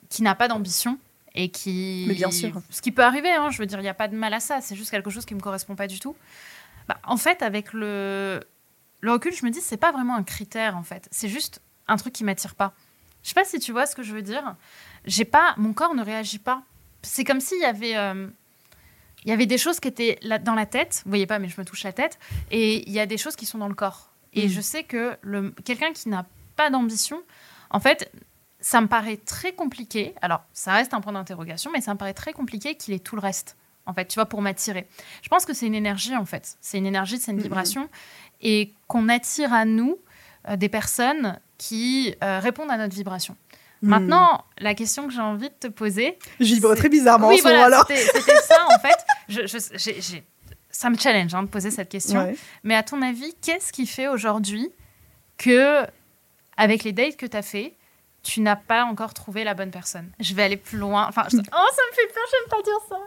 qui 0.08 0.22
n'a 0.22 0.34
pas 0.34 0.48
d'ambition, 0.48 0.98
et 1.35 1.50
qui. 1.50 2.04
Mais 2.08 2.14
bien 2.14 2.30
sûr. 2.30 2.61
Ce 2.70 2.80
qui 2.80 2.92
peut 2.92 3.02
arriver, 3.02 3.30
hein, 3.30 3.50
je 3.50 3.58
veux 3.58 3.66
dire, 3.66 3.78
il 3.78 3.82
n'y 3.82 3.88
a 3.88 3.94
pas 3.94 4.08
de 4.08 4.16
mal 4.16 4.35
à 4.35 4.40
ça, 4.40 4.61
c'est 4.61 4.76
juste 4.76 4.90
quelque 4.90 5.11
chose 5.11 5.25
qui 5.25 5.35
ne 5.35 5.38
me 5.38 5.42
correspond 5.42 5.75
pas 5.75 5.87
du 5.87 6.00
tout. 6.00 6.16
Bah, 6.88 6.99
en 7.04 7.16
fait, 7.16 7.42
avec 7.42 7.73
le, 7.73 8.40
le 9.00 9.12
recul, 9.12 9.32
je 9.35 9.44
me 9.44 9.50
dis, 9.50 9.61
c'est 9.61 9.76
pas 9.76 9.92
vraiment 9.92 10.16
un 10.16 10.23
critère, 10.23 10.76
en 10.76 10.82
fait. 10.82 11.08
C'est 11.11 11.28
juste 11.28 11.61
un 11.87 11.97
truc 11.97 12.12
qui 12.12 12.25
m'attire 12.25 12.54
pas. 12.54 12.73
Je 13.23 13.28
sais 13.28 13.35
pas 13.35 13.44
si 13.44 13.58
tu 13.58 13.73
vois 13.73 13.87
ce 13.87 13.94
que 13.94 14.02
je 14.02 14.14
veux 14.14 14.23
dire. 14.23 14.56
J'ai 15.04 15.25
pas, 15.25 15.54
mon 15.56 15.73
corps 15.73 15.94
ne 15.94 16.04
réagit 16.04 16.38
pas. 16.38 16.62
C'est 17.02 17.25
comme 17.25 17.40
s'il 17.40 17.61
y 17.61 17.64
avait, 17.64 17.97
euh, 17.97 18.28
il 19.25 19.30
y 19.30 19.32
avait 19.32 19.47
des 19.47 19.58
choses 19.58 19.80
qui 19.80 19.88
étaient 19.88 20.18
là, 20.23 20.38
dans 20.38 20.54
la 20.54 20.66
tête. 20.66 21.02
Vous 21.04 21.11
voyez 21.11 21.26
pas, 21.26 21.38
mais 21.38 21.49
je 21.49 21.61
me 21.61 21.64
touche 21.64 21.85
la 21.85 21.92
tête. 21.92 22.18
Et 22.50 22.88
il 22.88 22.92
y 22.92 23.00
a 23.00 23.06
des 23.06 23.18
choses 23.18 23.37
qui 23.37 23.47
sont 23.47 23.58
dans 23.58 23.68
le 23.68 23.75
corps. 23.75 24.11
Et 24.32 24.47
mm. 24.47 24.50
je 24.50 24.61
sais 24.61 24.85
que 24.85 25.16
le, 25.23 25.50
quelqu'un 25.64 25.92
qui 25.92 26.08
n'a 26.08 26.26
pas 26.56 26.70
d'ambition, 26.70 27.23
en 27.70 27.80
fait, 27.80 28.11
ça 28.60 28.80
me 28.80 28.88
paraît 28.88 29.16
très 29.16 29.52
compliqué. 29.52 30.14
Alors, 30.20 30.42
ça 30.52 30.72
reste 30.72 30.94
un 30.94 31.00
point 31.00 31.12
d'interrogation, 31.12 31.70
mais 31.72 31.80
ça 31.80 31.94
me 31.94 31.98
paraît 31.98 32.14
très 32.14 32.32
compliqué 32.32 32.74
qu'il 32.74 32.94
ait 32.94 32.98
tout 32.98 33.14
le 33.14 33.20
reste, 33.20 33.56
en 33.86 33.94
fait, 33.94 34.06
tu 34.06 34.16
vois, 34.16 34.26
pour 34.26 34.42
m'attirer. 34.42 34.86
Je 35.22 35.28
pense 35.28 35.44
que 35.44 35.54
c'est 35.54 35.66
une 35.66 35.74
énergie, 35.74 36.16
en 36.16 36.24
fait. 36.24 36.56
C'est 36.60 36.78
une 36.78 36.86
énergie, 36.86 37.18
c'est 37.18 37.32
une 37.32 37.40
vibration. 37.40 37.88
Et 38.40 38.72
qu'on 38.86 39.08
attire 39.08 39.52
à 39.52 39.64
nous 39.64 39.98
euh, 40.48 40.56
des 40.56 40.68
personnes 40.68 41.38
qui 41.56 42.14
euh, 42.22 42.40
répondent 42.40 42.70
à 42.70 42.76
notre 42.76 42.94
vibration. 42.94 43.36
Mm. 43.82 43.88
Maintenant, 43.88 44.44
la 44.58 44.75
question 44.75 45.06
que 45.06 45.12
j'ai 45.12 45.21
envie 45.21 45.50
de 45.50 45.54
te 45.54 45.68
poser. 45.68 46.18
Je 46.40 46.54
vibre 46.54 46.75
très 46.75 46.88
bizarrement 46.88 47.28
oui, 47.28 47.40
en 47.44 47.49
voilà, 47.49 47.84
C'était 47.88 48.40
ça, 48.42 48.66
en 48.66 48.78
fait. 48.80 49.06
Je, 49.28 50.21
Ça 50.71 50.90
me 50.90 50.97
challenge 50.97 51.32
hein, 51.34 51.44
de 51.44 51.49
poser 51.49 51.71
cette 51.71 51.88
question. 51.88 52.34
Mais 52.64 52.75
à 52.75 52.82
ton 52.82 53.02
avis, 53.02 53.34
qu'est-ce 53.40 53.73
qui 53.73 53.86
fait 53.86 54.08
aujourd'hui 54.08 54.68
que, 55.36 55.84
avec 56.56 56.82
les 56.82 56.92
dates 56.92 57.16
que 57.16 57.26
tu 57.26 57.36
as 57.36 57.42
fait, 57.42 57.77
tu 58.23 58.41
n'as 58.41 58.57
pas 58.57 58.85
encore 58.85 59.15
trouvé 59.15 59.45
la 59.45 59.54
bonne 59.54 59.71
personne. 59.71 60.11
Je 60.21 60.35
vais 60.35 60.43
aller 60.43 60.57
plus 60.57 60.78
loin. 60.78 61.07
Enfin, 61.09 61.23
oh, 61.33 61.33
ça 61.33 61.39
me 61.39 61.95
fait 61.95 62.13
peur, 62.13 62.25
j'aime 62.31 62.50
pas 62.50 62.63
dire 62.63 62.81
ça. 62.89 62.97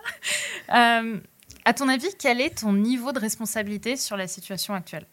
Euh, 0.74 1.20
à 1.66 1.74
ton 1.74 1.90
avis, 1.90 2.08
quel 2.18 2.40
est 2.40 2.60
ton 2.60 2.72
niveau 2.72 3.12
de 3.12 3.20
responsabilité 3.20 3.98
sur 3.98 4.16
la 4.16 4.26
situation 4.26 4.74
actuelle? 4.74 5.06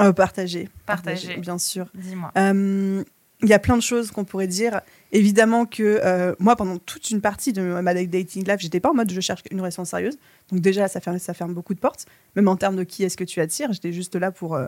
Euh, 0.00 0.14
Partagé. 0.14 0.70
Partagé. 0.86 1.36
Bien 1.36 1.58
sûr. 1.58 1.86
Dis-moi. 1.92 2.32
Euh, 2.38 3.04
il 3.42 3.48
y 3.48 3.52
a 3.52 3.58
plein 3.58 3.76
de 3.76 3.82
choses 3.82 4.10
qu'on 4.10 4.24
pourrait 4.24 4.46
dire. 4.46 4.80
Évidemment 5.10 5.66
que 5.66 6.34
moi, 6.38 6.56
pendant 6.56 6.78
toute 6.78 7.10
une 7.10 7.20
partie 7.20 7.52
de 7.52 7.60
ma 7.60 7.92
dating 7.92 8.48
life, 8.48 8.60
j'étais 8.60 8.80
pas 8.80 8.90
en 8.90 8.94
mode 8.94 9.10
je 9.10 9.20
cherche 9.20 9.42
une 9.50 9.60
relation 9.60 9.84
sérieuse. 9.84 10.18
Donc 10.50 10.60
déjà, 10.60 10.88
ça 10.88 11.00
ferme, 11.00 11.18
ça 11.18 11.34
ferme 11.34 11.52
beaucoup 11.52 11.74
de 11.74 11.80
portes. 11.80 12.06
Même 12.34 12.48
en 12.48 12.56
termes 12.56 12.76
de 12.76 12.84
qui 12.84 13.04
est-ce 13.04 13.18
que 13.18 13.24
tu 13.24 13.40
attires, 13.40 13.72
j'étais 13.74 13.92
juste 13.92 14.14
là 14.14 14.30
pour 14.30 14.58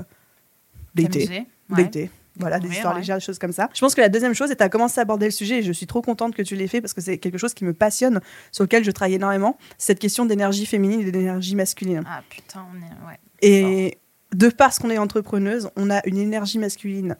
dater. 0.94 1.46
Dater. 1.70 2.10
Voilà, 2.38 2.58
des 2.58 2.68
histoires 2.68 2.96
légères, 2.96 3.16
des 3.16 3.22
choses 3.22 3.38
comme 3.38 3.52
ça. 3.52 3.70
Je 3.74 3.80
pense 3.80 3.94
que 3.94 4.00
la 4.00 4.08
deuxième 4.08 4.34
chose, 4.34 4.50
et 4.50 4.56
tu 4.56 4.62
as 4.62 4.68
commencé 4.68 4.98
à 4.98 5.02
aborder 5.02 5.26
le 5.26 5.32
sujet, 5.32 5.58
et 5.58 5.62
je 5.62 5.72
suis 5.72 5.86
trop 5.86 6.02
contente 6.02 6.34
que 6.34 6.42
tu 6.42 6.56
l'aies 6.56 6.66
fait 6.66 6.80
parce 6.80 6.92
que 6.92 7.00
c'est 7.00 7.18
quelque 7.18 7.38
chose 7.38 7.54
qui 7.54 7.64
me 7.64 7.72
passionne, 7.72 8.20
sur 8.50 8.64
lequel 8.64 8.82
je 8.84 8.90
travaille 8.90 9.14
énormément, 9.14 9.56
cette 9.78 10.00
question 10.00 10.26
d'énergie 10.26 10.66
féminine 10.66 11.00
et 11.00 11.12
d'énergie 11.12 11.54
masculine. 11.54 12.02
Ah 12.06 12.22
putain, 12.28 12.66
on 12.72 12.78
est. 12.78 13.08
Ouais. 13.08 13.18
Et 13.40 13.98
de 14.34 14.48
parce 14.48 14.78
qu'on 14.78 14.90
est 14.90 14.98
entrepreneuse, 14.98 15.70
on 15.76 15.90
a 15.90 16.00
une 16.06 16.18
énergie 16.18 16.58
masculine 16.58 17.16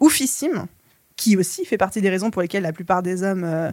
oufissime, 0.00 0.66
qui 1.16 1.36
aussi 1.36 1.64
fait 1.64 1.78
partie 1.78 2.00
des 2.00 2.10
raisons 2.10 2.30
pour 2.30 2.42
lesquelles 2.42 2.62
la 2.62 2.72
plupart 2.72 3.02
des 3.02 3.22
hommes 3.22 3.44
euh, 3.44 3.70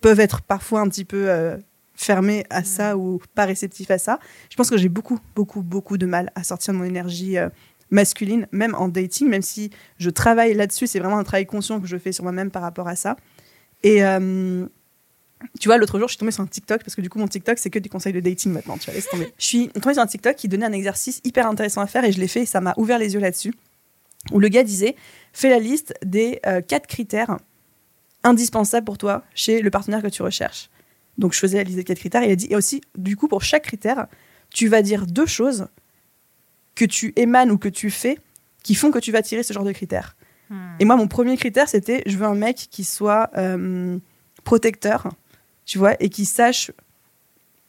peuvent 0.00 0.20
être 0.20 0.42
parfois 0.42 0.80
un 0.80 0.88
petit 0.88 1.04
peu. 1.04 1.30
Euh, 1.30 1.56
fermés 1.94 2.44
à 2.50 2.64
ça 2.64 2.96
ou 2.96 3.20
pas 3.34 3.44
réceptifs 3.44 3.90
à 3.90 3.98
ça. 3.98 4.18
Je 4.50 4.56
pense 4.56 4.70
que 4.70 4.76
j'ai 4.76 4.88
beaucoup, 4.88 5.18
beaucoup, 5.34 5.62
beaucoup 5.62 5.98
de 5.98 6.06
mal 6.06 6.30
à 6.34 6.42
sortir 6.42 6.74
de 6.74 6.78
mon 6.78 6.84
énergie 6.84 7.38
euh, 7.38 7.48
masculine, 7.92 8.48
même 8.50 8.74
en 8.74 8.88
dating, 8.88 9.28
même 9.28 9.42
si 9.42 9.70
je 9.98 10.10
travaille 10.10 10.54
là-dessus, 10.54 10.88
c'est 10.88 10.98
vraiment 10.98 11.18
un 11.18 11.24
travail 11.24 11.46
conscient 11.46 11.80
que 11.80 11.86
je 11.86 11.96
fais 11.96 12.10
sur 12.10 12.24
moi-même 12.24 12.50
par 12.50 12.62
rapport 12.62 12.88
à 12.88 12.96
ça. 12.96 13.16
Et 13.84 14.02
euh, 14.02 14.66
tu 15.60 15.68
vois, 15.68 15.76
l'autre 15.76 15.98
jour, 15.98 16.08
je 16.08 16.12
suis 16.12 16.18
tombée 16.18 16.32
sur 16.32 16.42
un 16.42 16.46
TikTok, 16.46 16.82
parce 16.82 16.96
que 16.96 17.00
du 17.00 17.10
coup, 17.10 17.18
mon 17.18 17.28
TikTok, 17.28 17.58
c'est 17.58 17.70
que 17.70 17.78
des 17.78 17.88
conseils 17.88 18.12
de 18.12 18.20
dating 18.20 18.52
maintenant, 18.52 18.78
tu 18.78 18.86
vois, 18.86 18.94
laisse 18.94 19.08
tomber. 19.08 19.32
Je 19.38 19.44
suis 19.44 19.68
tombée 19.68 19.94
sur 19.94 20.02
un 20.02 20.06
TikTok 20.06 20.34
qui 20.36 20.48
donnait 20.48 20.66
un 20.66 20.72
exercice 20.72 21.20
hyper 21.22 21.46
intéressant 21.46 21.82
à 21.82 21.86
faire, 21.86 22.04
et 22.04 22.12
je 22.12 22.18
l'ai 22.18 22.28
fait, 22.28 22.42
et 22.42 22.46
ça 22.46 22.60
m'a 22.60 22.74
ouvert 22.78 22.98
les 22.98 23.14
yeux 23.14 23.20
là-dessus, 23.20 23.54
où 24.32 24.40
le 24.40 24.48
gars 24.48 24.64
disait, 24.64 24.96
fais 25.32 25.50
la 25.50 25.58
liste 25.58 25.94
des 26.04 26.40
euh, 26.46 26.62
quatre 26.62 26.86
critères 26.86 27.36
indispensables 28.24 28.86
pour 28.86 28.98
toi 28.98 29.22
chez 29.34 29.60
le 29.60 29.70
partenaire 29.70 30.00
que 30.00 30.08
tu 30.08 30.22
recherches. 30.22 30.70
Donc, 31.18 31.34
je 31.34 31.38
faisais 31.38 31.58
la 31.58 31.64
liste 31.64 31.76
des 31.76 31.84
quatre 31.84 31.98
critères, 31.98 32.22
et 32.22 32.28
il 32.28 32.32
a 32.32 32.36
dit, 32.36 32.46
et 32.48 32.56
aussi, 32.56 32.80
du 32.96 33.16
coup, 33.16 33.28
pour 33.28 33.42
chaque 33.42 33.64
critère, 33.64 34.06
tu 34.48 34.68
vas 34.68 34.80
dire 34.80 35.06
deux 35.06 35.26
choses 35.26 35.66
que 36.74 36.84
tu 36.84 37.12
émanes 37.16 37.50
ou 37.50 37.58
que 37.58 37.68
tu 37.68 37.90
fais 37.90 38.18
qui 38.62 38.74
font 38.74 38.90
que 38.90 38.98
tu 38.98 39.12
vas 39.12 39.22
tirer 39.22 39.42
ce 39.42 39.52
genre 39.52 39.64
de 39.64 39.72
critères. 39.72 40.16
Hmm. 40.50 40.56
Et 40.78 40.84
moi, 40.84 40.96
mon 40.96 41.08
premier 41.08 41.36
critère, 41.36 41.68
c'était 41.68 42.02
je 42.06 42.16
veux 42.16 42.26
un 42.26 42.34
mec 42.34 42.68
qui 42.70 42.84
soit 42.84 43.30
euh, 43.36 43.98
protecteur, 44.44 45.08
tu 45.64 45.78
vois, 45.78 45.94
et 46.00 46.08
qui 46.08 46.24
sache 46.24 46.70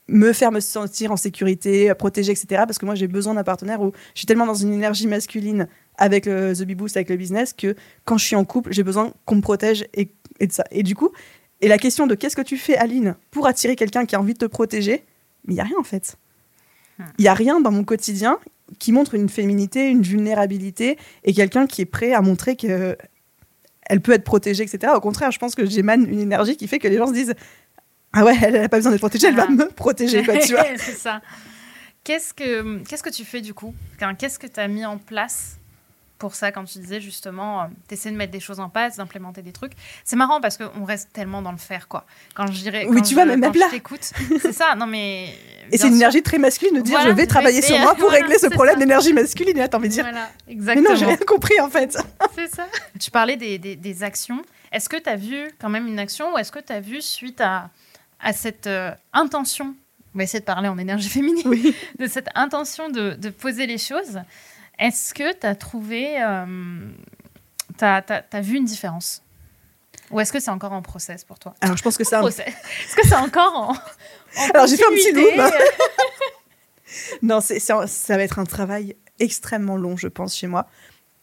me 0.07 0.33
faire 0.33 0.51
me 0.51 0.59
sentir 0.59 1.11
en 1.11 1.17
sécurité, 1.17 1.93
protégé, 1.95 2.31
etc. 2.31 2.63
Parce 2.67 2.77
que 2.77 2.85
moi, 2.85 2.95
j'ai 2.95 3.07
besoin 3.07 3.33
d'un 3.33 3.43
partenaire 3.43 3.81
où 3.81 3.91
je 4.13 4.19
suis 4.19 4.25
tellement 4.25 4.45
dans 4.45 4.53
une 4.53 4.73
énergie 4.73 5.07
masculine 5.07 5.67
avec 5.97 6.25
le 6.25 6.53
The 6.53 6.63
Bee 6.63 6.75
Boost, 6.75 6.97
avec 6.97 7.09
le 7.09 7.15
business, 7.15 7.53
que 7.53 7.75
quand 8.03 8.17
je 8.17 8.25
suis 8.25 8.35
en 8.35 8.43
couple, 8.45 8.73
j'ai 8.73 8.83
besoin 8.83 9.13
qu'on 9.25 9.35
me 9.35 9.41
protège 9.41 9.87
et, 9.93 10.09
et, 10.39 10.47
de 10.47 10.51
ça. 10.51 10.65
Et 10.71 10.83
du 10.83 10.95
coup, 10.95 11.11
et 11.61 11.67
la 11.67 11.77
question 11.77 12.07
de 12.07 12.15
qu'est-ce 12.15 12.35
que 12.35 12.41
tu 12.41 12.57
fais, 12.57 12.75
Aline, 12.75 13.15
pour 13.31 13.47
attirer 13.47 13.75
quelqu'un 13.75 14.05
qui 14.05 14.15
a 14.15 14.19
envie 14.19 14.33
de 14.33 14.39
te 14.39 14.45
protéger, 14.45 15.05
mais 15.45 15.53
il 15.53 15.55
n'y 15.55 15.61
a 15.61 15.63
rien 15.63 15.77
en 15.79 15.83
fait. 15.83 16.17
Hmm. 16.99 17.03
Il 17.17 17.21
n'y 17.21 17.27
a 17.29 17.33
rien 17.33 17.61
dans 17.61 17.71
mon 17.71 17.83
quotidien 17.83 18.39
qui 18.79 18.91
montre 18.91 19.15
une 19.15 19.29
féminité, 19.29 19.89
une 19.89 20.01
vulnérabilité 20.01 20.97
et 21.23 21.33
quelqu'un 21.33 21.67
qui 21.67 21.81
est 21.81 21.85
prêt 21.85 22.13
à 22.13 22.21
montrer 22.21 22.55
que 22.55 22.97
elle 23.89 23.99
peut 24.01 24.13
être 24.13 24.23
protégée, 24.23 24.63
etc. 24.63 24.93
Au 24.95 25.01
contraire, 25.01 25.31
je 25.31 25.39
pense 25.39 25.55
que 25.55 25.65
j'émane 25.65 26.07
une 26.07 26.19
énergie 26.19 26.55
qui 26.55 26.67
fait 26.67 26.79
que 26.79 26.87
les 26.87 26.97
gens 26.97 27.07
se 27.07 27.13
disent 27.13 27.35
ah 28.13 28.23
ouais, 28.23 28.35
elle 28.41 28.53
n'a 28.53 28.69
pas 28.69 28.77
besoin 28.77 28.91
d'être 28.91 29.01
protégée, 29.01 29.27
elle 29.27 29.35
va 29.35 29.47
me 29.47 29.67
protéger, 29.69 30.23
quoi, 30.23 30.37
tu 30.37 30.53
vois. 30.53 30.65
c'est 30.77 30.93
ça. 30.93 31.21
Qu'est-ce 32.03 32.33
que, 32.33 32.83
qu'est-ce 32.83 33.01
que 33.01 33.09
tu 33.09 33.25
fais 33.25 33.41
du 33.41 33.53
coup? 33.53 33.73
Qu'est-ce 34.19 34.37
que 34.37 34.47
tu 34.47 34.59
as 34.59 34.67
mis 34.67 34.85
en 34.85 34.97
place 34.97 35.57
pour 36.23 36.35
ça 36.35 36.53
quand 36.53 36.63
tu 36.63 36.79
disais 36.79 37.01
justement, 37.01 37.63
euh, 37.63 37.65
tu 37.89 37.95
essaies 37.95 38.09
de 38.09 38.15
mettre 38.15 38.31
des 38.31 38.39
choses 38.39 38.61
en 38.61 38.69
place, 38.69 38.95
d'implémenter 38.95 39.41
des 39.41 39.51
trucs. 39.51 39.73
C'est 40.05 40.15
marrant 40.15 40.39
parce 40.39 40.55
qu'on 40.55 40.85
reste 40.85 41.09
tellement 41.11 41.41
dans 41.41 41.51
le 41.51 41.57
faire, 41.57 41.89
quoi. 41.89 42.05
Quand 42.33 42.47
je 42.47 42.61
dirais. 42.61 42.85
Oui, 42.87 43.01
tu 43.01 43.13
vois, 43.13 43.25
même 43.25 43.41
là. 43.41 43.69
c'est 44.41 44.53
ça, 44.53 44.73
non 44.77 44.87
mais. 44.87 45.35
Et 45.69 45.77
c'est 45.77 45.89
une 45.89 45.95
énergie 45.95 46.23
très 46.23 46.37
masculine 46.37 46.75
de 46.77 46.79
dire 46.79 46.97
je 47.01 47.09
vais 47.09 47.27
travailler 47.27 47.61
sur 47.61 47.77
moi 47.77 47.93
pour 47.95 48.09
régler 48.19 48.39
ce 48.39 48.47
problème 48.47 48.79
d'énergie 48.79 49.11
masculine. 49.11 49.57
Et 49.57 49.75
envie 49.75 49.89
de 49.89 49.93
dire. 49.95 50.05
Voilà, 50.05 50.29
exactement. 50.47 50.87
Mais 50.87 50.93
non, 50.93 50.95
j'ai 50.95 51.05
rien 51.05 51.17
compris 51.17 51.59
en 51.59 51.69
fait. 51.69 51.97
C'est 52.35 52.55
ça. 52.55 52.67
Tu 52.97 53.11
parlais 53.11 53.35
des, 53.35 53.57
des, 53.57 53.75
des 53.75 54.03
actions. 54.03 54.41
Est-ce 54.71 54.87
que 54.87 54.95
tu 54.95 55.09
as 55.09 55.17
vu 55.17 55.51
quand 55.59 55.69
même 55.69 55.87
une 55.87 55.99
action 55.99 56.33
ou 56.33 56.37
est-ce 56.37 56.53
que 56.53 56.59
tu 56.59 56.71
as 56.71 56.79
vu 56.79 57.01
suite 57.01 57.41
à, 57.41 57.69
à 58.21 58.31
cette 58.31 58.67
euh, 58.67 58.91
intention? 59.11 59.75
On 60.15 60.19
va 60.19 60.23
essayer 60.23 60.39
de 60.39 60.45
parler 60.45 60.69
en 60.69 60.77
énergie 60.77 61.09
féminine, 61.19 61.73
de 61.99 62.07
cette 62.07 62.29
intention 62.33 62.87
de, 62.89 63.15
de 63.15 63.29
poser 63.29 63.67
les 63.67 63.77
choses. 63.77 64.21
Est-ce 64.79 65.13
que 65.13 65.33
tu 65.33 65.45
as 65.45 65.55
trouvé, 65.55 66.21
euh, 66.21 66.45
tu 67.77 67.85
as, 67.85 68.41
vu 68.41 68.57
une 68.57 68.65
différence? 68.65 69.23
Ou 70.11 70.19
est-ce 70.19 70.33
que 70.33 70.39
c'est 70.39 70.51
encore 70.51 70.73
en 70.73 70.81
process 70.81 71.23
pour 71.23 71.39
toi? 71.39 71.55
Alors, 71.61 71.77
je 71.77 71.83
pense 71.83 71.97
que 71.97 72.03
c'est 72.03 72.15
un... 72.15 72.27
Est-ce 72.27 72.95
que 72.95 73.07
c'est 73.07 73.15
encore 73.15 73.55
en. 73.55 73.73
Alors, 74.53 74.67
j'ai 74.67 74.77
fait 74.77 74.85
un 74.85 74.89
petit 74.89 75.11
loop. 75.11 75.53
non, 77.21 77.41
c'est, 77.41 77.59
ça 77.59 77.85
va 78.09 78.23
être 78.23 78.39
un 78.39 78.45
travail 78.45 78.95
extrêmement 79.19 79.77
long, 79.77 79.95
je 79.97 80.07
pense, 80.07 80.35
chez 80.35 80.47
moi. 80.47 80.67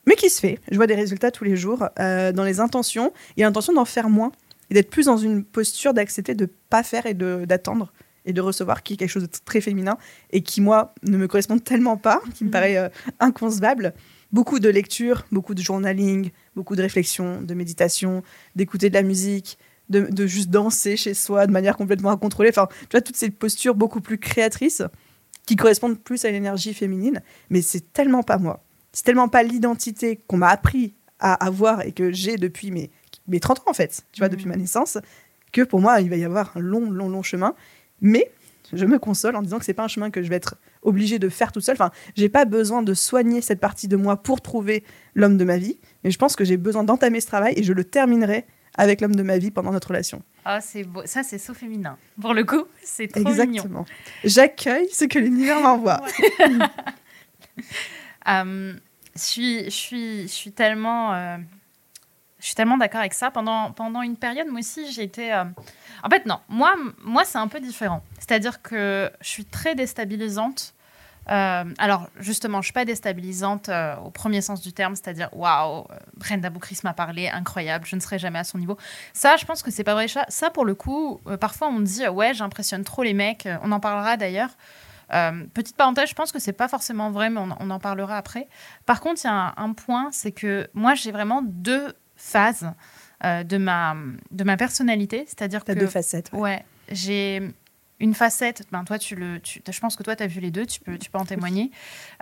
Mais 0.06 0.14
qui 0.14 0.30
se 0.30 0.40
fait. 0.40 0.58
Je 0.70 0.76
vois 0.76 0.86
des 0.86 0.94
résultats 0.94 1.30
tous 1.30 1.44
les 1.44 1.56
jours. 1.56 1.86
Euh, 1.98 2.32
dans 2.32 2.44
les 2.44 2.60
intentions, 2.60 3.12
il 3.36 3.40
y 3.40 3.42
a 3.44 3.46
l'intention 3.46 3.72
d'en 3.72 3.84
faire 3.84 4.08
moins 4.08 4.32
et 4.70 4.74
d'être 4.74 4.90
plus 4.90 5.06
dans 5.06 5.16
une 5.16 5.44
posture 5.44 5.94
d'accepter 5.94 6.34
de 6.34 6.46
pas 6.46 6.82
faire 6.82 7.06
et 7.06 7.14
d'attendre 7.14 7.92
et 8.24 8.32
de 8.32 8.40
recevoir, 8.40 8.82
qui 8.82 8.94
est 8.94 8.96
quelque 8.96 9.10
chose 9.10 9.22
de 9.22 9.30
très 9.44 9.60
féminin 9.60 9.98
et 10.30 10.42
qui, 10.42 10.60
moi, 10.60 10.94
ne 11.02 11.16
me 11.16 11.28
correspond 11.28 11.58
tellement 11.58 11.96
pas, 11.96 12.20
qui 12.34 12.44
me 12.44 12.48
mhm. 12.48 12.52
paraît 12.52 12.76
euh, 12.76 12.88
inconcevable. 13.18 13.94
Beaucoup 14.32 14.60
de 14.60 14.68
lecture, 14.68 15.24
beaucoup 15.32 15.54
de 15.54 15.62
journaling, 15.62 16.30
beaucoup 16.54 16.76
de 16.76 16.82
réflexion, 16.82 17.42
de 17.42 17.54
méditation, 17.54 18.22
d'écouter 18.54 18.88
de 18.88 18.94
la 18.94 19.02
musique, 19.02 19.58
de, 19.88 20.02
de, 20.02 20.26
juste 20.26 20.50
danser 20.50 20.96
chez 20.96 21.14
soi 21.14 21.48
de 21.48 21.52
manière 21.52 21.76
complètement 21.76 22.10
incontrôlée. 22.10 22.50
Enfin, 22.50 22.68
tu 22.82 22.92
vois, 22.92 23.00
toutes 23.00 23.16
ces 23.16 23.30
postures 23.30 23.74
beaucoup 23.74 24.00
plus 24.00 24.18
créatrices 24.18 24.82
qui 25.46 25.56
correspondent 25.56 25.98
plus 25.98 26.24
à 26.24 26.30
l'énergie 26.30 26.72
féminine, 26.74 27.22
mais 27.48 27.60
c'est 27.60 27.92
tellement 27.92 28.22
pas 28.22 28.38
moi. 28.38 28.62
C'est 28.92 29.04
tellement 29.04 29.28
pas 29.28 29.42
l'identité 29.42 30.20
qu'on 30.28 30.36
m'a 30.36 30.48
appris 30.48 30.94
à 31.18 31.34
avoir 31.44 31.82
et 31.82 31.90
que 31.90 32.12
j'ai 32.12 32.36
depuis 32.36 32.70
mes, 32.70 32.90
mes 33.26 33.40
30 33.40 33.60
ans, 33.60 33.70
en 33.70 33.74
fait, 33.74 34.04
tu 34.12 34.20
vois, 34.20 34.28
depuis 34.28 34.44
mhm. 34.44 34.52
ma 34.52 34.56
naissance, 34.56 34.98
que 35.52 35.62
pour 35.62 35.80
moi, 35.80 36.00
il 36.00 36.08
va 36.08 36.16
y 36.16 36.24
avoir 36.24 36.56
un 36.56 36.60
long, 36.60 36.90
long, 36.90 37.08
long 37.08 37.22
chemin. 37.22 37.54
Mais 38.00 38.30
je 38.72 38.84
me 38.86 38.98
console 38.98 39.36
en 39.36 39.42
disant 39.42 39.58
que 39.58 39.64
c'est 39.64 39.74
pas 39.74 39.84
un 39.84 39.88
chemin 39.88 40.10
que 40.10 40.22
je 40.22 40.28
vais 40.28 40.36
être 40.36 40.56
obligée 40.82 41.18
de 41.18 41.28
faire 41.28 41.52
toute 41.52 41.64
seule. 41.64 41.74
Enfin, 41.74 41.90
j'ai 42.16 42.28
pas 42.28 42.44
besoin 42.44 42.82
de 42.82 42.94
soigner 42.94 43.40
cette 43.40 43.60
partie 43.60 43.88
de 43.88 43.96
moi 43.96 44.16
pour 44.16 44.40
trouver 44.40 44.84
l'homme 45.14 45.36
de 45.36 45.44
ma 45.44 45.58
vie, 45.58 45.78
mais 46.04 46.10
je 46.10 46.18
pense 46.18 46.36
que 46.36 46.44
j'ai 46.44 46.56
besoin 46.56 46.84
d'entamer 46.84 47.20
ce 47.20 47.26
travail 47.26 47.54
et 47.56 47.62
je 47.62 47.72
le 47.72 47.84
terminerai 47.84 48.46
avec 48.76 49.00
l'homme 49.00 49.16
de 49.16 49.22
ma 49.22 49.38
vie 49.38 49.50
pendant 49.50 49.72
notre 49.72 49.88
relation. 49.88 50.22
Ah, 50.44 50.60
c'est 50.60 50.84
beau. 50.84 51.02
Ça, 51.04 51.22
c'est 51.22 51.38
so 51.38 51.52
féminin. 51.52 51.98
Pour 52.20 52.34
le 52.34 52.44
coup, 52.44 52.64
c'est 52.82 53.08
trop 53.08 53.20
Exactement. 53.20 53.84
J'accueille 54.24 54.88
ce 54.90 55.04
que 55.04 55.18
l'univers 55.18 55.60
m'envoie. 55.60 56.00
Euh, 58.28 58.74
je 59.16 59.20
suis, 59.20 59.64
je 59.64 59.70
suis, 59.70 60.22
je 60.22 60.32
suis 60.32 60.52
tellement, 60.52 61.14
euh, 61.14 61.38
je 62.40 62.46
suis 62.46 62.54
tellement 62.54 62.78
d'accord 62.78 63.00
avec 63.00 63.14
ça. 63.14 63.30
Pendant, 63.30 63.72
pendant 63.72 64.02
une 64.02 64.16
période, 64.16 64.48
moi 64.48 64.60
aussi, 64.60 64.90
j'ai 64.92 65.02
été 65.02 65.32
euh, 65.32 65.44
en 66.02 66.08
fait, 66.08 66.26
non. 66.26 66.40
Moi, 66.48 66.74
moi 67.02 67.24
c'est 67.24 67.38
un 67.38 67.48
peu 67.48 67.60
différent. 67.60 68.02
C'est-à-dire 68.18 68.62
que 68.62 69.10
je 69.20 69.28
suis 69.28 69.44
très 69.44 69.74
déstabilisante. 69.74 70.74
Euh, 71.30 71.64
alors, 71.78 72.08
justement, 72.18 72.56
je 72.56 72.60
ne 72.60 72.64
suis 72.64 72.72
pas 72.72 72.86
déstabilisante 72.86 73.68
euh, 73.68 73.94
au 73.96 74.10
premier 74.10 74.40
sens 74.40 74.62
du 74.62 74.72
terme, 74.72 74.96
c'est-à-dire, 74.96 75.28
waouh, 75.32 75.84
Brenda 76.16 76.50
Boucris 76.50 76.78
m'a 76.82 76.94
parlé, 76.94 77.28
incroyable, 77.28 77.84
je 77.86 77.94
ne 77.94 78.00
serai 78.00 78.18
jamais 78.18 78.38
à 78.38 78.44
son 78.44 78.58
niveau. 78.58 78.76
Ça, 79.12 79.36
je 79.36 79.44
pense 79.44 79.62
que 79.62 79.70
c'est 79.70 79.84
pas 79.84 79.94
vrai. 79.94 80.06
Ça, 80.08 80.50
pour 80.50 80.64
le 80.64 80.74
coup, 80.74 81.20
parfois 81.38 81.68
on 81.68 81.80
dit, 81.80 82.08
ouais, 82.08 82.34
j'impressionne 82.34 82.84
trop 82.84 83.02
les 83.02 83.14
mecs. 83.14 83.46
On 83.62 83.70
en 83.70 83.80
parlera 83.80 84.16
d'ailleurs. 84.16 84.50
petite 85.52 85.76
parenthèse, 85.76 86.08
je 86.08 86.14
pense 86.14 86.32
que 86.32 86.40
c'est 86.40 86.54
pas 86.54 86.68
forcément 86.68 87.10
vrai, 87.10 87.28
mais 87.30 87.40
on, 87.60 87.70
en 87.70 87.78
parlera 87.78 88.16
après. 88.16 88.48
Par 88.86 89.00
contre, 89.00 89.20
il 89.22 89.26
y 89.28 89.30
a 89.30 89.54
un 89.56 89.72
point, 89.74 90.08
c'est 90.12 90.32
que 90.32 90.68
moi, 90.74 90.94
j'ai 90.94 91.12
vraiment 91.12 91.42
deux 91.44 91.94
phases. 92.20 92.70
Euh, 93.22 93.44
de, 93.44 93.58
ma, 93.58 93.94
de 94.30 94.44
ma 94.44 94.56
personnalité. 94.56 95.24
C'est-à-dire 95.26 95.62
que. 95.62 95.72
deux 95.72 95.86
facettes. 95.86 96.30
Ouais. 96.32 96.64
j'ai 96.90 97.52
une 98.00 98.14
facette, 98.14 98.64
ben 98.72 98.84
toi 98.84 98.98
tu 98.98 99.14
le, 99.14 99.40
je 99.44 99.80
pense 99.80 99.96
que 99.96 100.02
toi 100.02 100.16
tu 100.16 100.22
as 100.22 100.26
vu 100.26 100.40
les 100.40 100.50
deux, 100.50 100.66
tu 100.66 100.80
peux, 100.80 100.98
tu 100.98 101.10
peux 101.10 101.18
en 101.18 101.24
témoigner. 101.24 101.70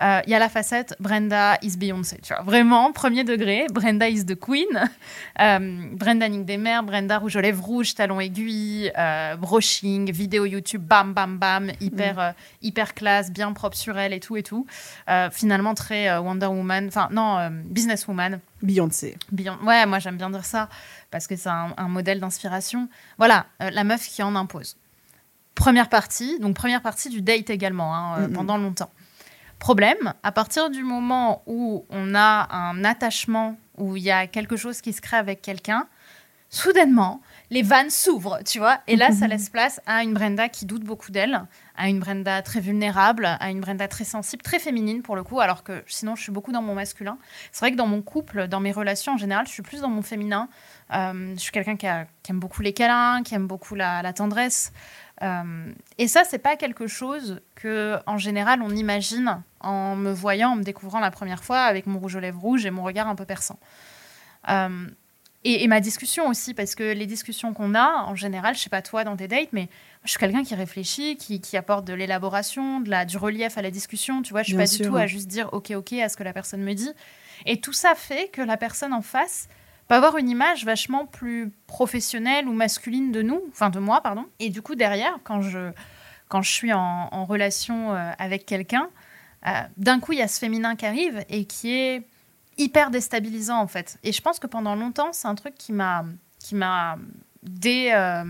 Euh, 0.01 0.21
il 0.25 0.31
y 0.31 0.35
a 0.35 0.39
la 0.39 0.49
facette 0.49 0.95
Brenda 0.99 1.57
is 1.61 1.77
Beyoncé, 1.77 2.19
tu 2.21 2.33
vois, 2.33 2.43
vraiment 2.43 2.91
premier 2.91 3.23
degré. 3.23 3.65
Brenda 3.71 4.07
is 4.09 4.25
the 4.25 4.37
queen. 4.37 4.67
Euh, 5.39 5.85
Brenda 5.93 6.27
Nick 6.27 6.45
des 6.45 6.57
mers, 6.57 6.83
Brenda 6.83 7.17
rouge 7.17 7.35
aux 7.37 7.41
lèvres 7.41 7.63
rouges, 7.63 7.95
talons 7.95 8.19
aiguilles, 8.19 8.91
brushing, 9.39 10.11
vidéo 10.11 10.45
YouTube, 10.45 10.83
bam 10.83 11.13
bam 11.13 11.37
bam, 11.37 11.71
hyper 11.79 12.15
mm. 12.15 12.33
hyper 12.61 12.93
classe, 12.93 13.31
bien 13.31 13.53
propre 13.53 13.77
sur 13.77 13.97
elle 13.97 14.13
et 14.13 14.19
tout 14.19 14.35
et 14.35 14.43
tout. 14.43 14.65
finalement 15.31 15.73
très 15.73 16.17
Wonder 16.17 16.47
Woman, 16.47 16.87
enfin 16.87 17.07
non 17.11 17.49
business 17.65 18.07
woman. 18.07 18.39
Beyoncé. 18.61 19.17
ouais, 19.63 19.85
moi 19.85 19.99
j'aime 19.99 20.17
bien 20.17 20.29
dire 20.29 20.43
ça 20.43 20.67
parce 21.11 21.27
que 21.27 21.35
c'est 21.35 21.49
un, 21.49 21.87
modèle 21.87 22.19
d'inspiration. 22.19 22.89
Voilà, 23.17 23.45
euh, 23.61 23.69
la 23.69 23.83
meuf 23.83 24.07
qui 24.07 24.21
en 24.21 24.35
impose. 24.35 24.77
Première 25.59 25.89
partie, 25.89 26.39
donc 26.39 26.55
première 26.55 26.81
partie 26.81 27.09
du 27.09 27.21
date 27.21 27.49
également, 27.49 27.93
hein, 27.93 28.21
euh, 28.21 28.27
pendant 28.29 28.57
longtemps. 28.57 28.89
Problème, 29.59 30.13
à 30.23 30.31
partir 30.31 30.69
du 30.69 30.83
moment 30.83 31.43
où 31.47 31.85
on 31.89 32.15
a 32.15 32.47
un 32.55 32.85
attachement, 32.85 33.57
où 33.77 33.97
il 33.97 34.03
y 34.03 34.09
a 34.09 34.25
quelque 34.25 34.55
chose 34.55 34.79
qui 34.79 34.93
se 34.93 35.01
crée 35.01 35.17
avec 35.17 35.41
quelqu'un, 35.41 35.85
soudainement, 36.49 37.21
les 37.51 37.61
vannes 37.61 37.89
s'ouvrent, 37.89 38.39
tu 38.45 38.59
vois. 38.59 38.79
Et 38.87 38.95
là, 38.95 39.11
ça 39.11 39.27
laisse 39.27 39.49
place 39.49 39.81
à 39.85 40.03
une 40.03 40.13
Brenda 40.13 40.49
qui 40.49 40.65
doute 40.65 40.83
beaucoup 40.83 41.11
d'elle, 41.11 41.41
à 41.75 41.89
une 41.89 41.99
Brenda 41.99 42.41
très 42.41 42.59
vulnérable, 42.59 43.25
à 43.25 43.49
une 43.49 43.59
Brenda 43.59 43.87
très 43.87 44.03
sensible, 44.03 44.41
très 44.41 44.59
féminine 44.59 45.01
pour 45.01 45.15
le 45.15 45.23
coup, 45.23 45.39
alors 45.39 45.63
que 45.63 45.83
sinon, 45.87 46.15
je 46.15 46.23
suis 46.23 46.31
beaucoup 46.31 46.51
dans 46.51 46.61
mon 46.61 46.75
masculin. 46.75 47.17
C'est 47.51 47.59
vrai 47.59 47.71
que 47.71 47.77
dans 47.77 47.87
mon 47.87 48.01
couple, 48.01 48.47
dans 48.47 48.59
mes 48.59 48.71
relations 48.71 49.13
en 49.13 49.17
général, 49.17 49.45
je 49.47 49.51
suis 49.51 49.63
plus 49.63 49.81
dans 49.81 49.89
mon 49.89 50.01
féminin. 50.01 50.49
Euh, 50.93 51.33
je 51.35 51.39
suis 51.39 51.51
quelqu'un 51.51 51.75
qui, 51.75 51.85
aime 51.85 52.39
beaucoup 52.39 52.61
les 52.61 52.73
câlins, 52.73 53.23
qui 53.23 53.35
aime 53.35 53.47
beaucoup 53.47 53.75
la, 53.75 54.13
tendresse. 54.13 54.71
Euh, 55.21 55.71
et 55.97 56.07
ça, 56.07 56.23
c'est 56.23 56.39
pas 56.39 56.55
quelque 56.55 56.87
chose 56.87 57.41
que, 57.55 57.97
en 58.05 58.17
général, 58.17 58.61
on 58.61 58.69
imagine 58.69 59.41
en 59.59 59.95
me 59.95 60.11
voyant, 60.11 60.51
en 60.51 60.55
me 60.55 60.63
découvrant 60.63 60.99
la 60.99 61.11
première 61.11 61.43
fois 61.43 61.59
avec 61.59 61.87
mon 61.87 61.99
rouge 61.99 62.15
aux 62.15 62.19
lèvres 62.19 62.39
rouges 62.39 62.65
et 62.65 62.71
mon 62.71 62.83
regard 62.83 63.07
un 63.07 63.15
peu 63.15 63.25
perçant. 63.25 63.59
Euh, 64.49 64.87
et, 65.45 65.67
ma 65.67 65.79
discussion 65.79 66.27
aussi, 66.27 66.53
parce 66.53 66.75
que 66.75 66.83
les 66.83 67.05
discussions 67.05 67.53
qu'on 67.53 67.73
a, 67.73 68.03
en 68.05 68.15
général, 68.15 68.55
je 68.55 68.59
sais 68.61 68.69
pas 68.69 68.81
toi 68.81 69.05
dans 69.05 69.15
tes 69.15 69.29
dates, 69.29 69.53
mais 69.53 69.69
je 70.03 70.11
suis 70.11 70.19
quelqu'un 70.19 70.43
qui 70.43 70.53
réfléchit, 70.53 71.15
qui, 71.15 71.57
apporte 71.57 71.85
de 71.85 71.93
l'élaboration, 71.93 72.81
de 72.81 72.89
la, 72.89 73.05
du 73.05 73.17
relief 73.17 73.57
à 73.57 73.61
la 73.61 73.71
discussion. 73.71 74.21
Tu 74.21 74.31
vois, 74.31 74.43
je 74.43 74.49
suis 74.49 74.57
pas 74.57 74.65
du 74.65 74.79
tout 74.81 74.97
à 74.97 75.07
juste 75.07 75.27
dire 75.27 75.49
ok, 75.53 75.71
ok 75.71 75.93
à 75.93 76.09
ce 76.09 76.17
que 76.17 76.23
la 76.23 76.33
personne 76.33 76.61
me 76.61 76.73
dit. 76.73 76.91
Et 77.45 77.61
tout 77.61 77.73
ça 77.73 77.95
fait 77.95 78.29
que 78.29 78.41
la 78.41 78.57
personne 78.57 78.93
en 78.93 79.01
face 79.01 79.47
peut 79.89 79.95
avoir 79.95 80.17
une 80.17 80.29
image 80.29 80.63
vachement 80.63 81.05
plus 81.05 81.51
professionnelle 81.67 82.47
ou 82.47 82.53
masculine 82.53 83.11
de 83.11 83.21
nous, 83.21 83.41
enfin 83.49 83.69
de 83.69 83.79
moi, 83.79 84.01
pardon. 84.01 84.25
Et 84.39 84.49
du 84.49 84.61
coup, 84.61 84.75
derrière, 84.75 85.19
quand 85.23 85.41
je, 85.41 85.71
quand 86.29 86.41
je 86.43 86.51
suis 86.51 86.71
en, 86.71 87.25
relation 87.25 87.93
euh, 87.93 88.11
avec 88.19 88.45
quelqu'un, 88.45 88.89
euh, 89.47 89.51
d'un 89.77 89.99
coup, 89.99 90.13
il 90.13 90.19
y 90.19 90.21
a 90.21 90.27
ce 90.27 90.39
féminin 90.39 90.75
qui 90.75 90.85
arrive 90.85 91.25
et 91.27 91.45
qui 91.45 91.73
est 91.73 92.07
hyper 92.57 92.91
déstabilisant 92.91 93.59
en 93.59 93.67
fait. 93.67 93.97
Et 94.03 94.11
je 94.11 94.21
pense 94.21 94.37
que 94.37 94.47
pendant 94.47 94.75
longtemps, 94.75 95.11
c'est 95.11 95.27
un 95.27 95.35
truc 95.35 95.55
qui 95.55 95.73
m'a 95.73 96.05
qui 96.39 96.55
m'a 96.55 96.97
dé, 97.43 97.91
euh, 97.93 98.23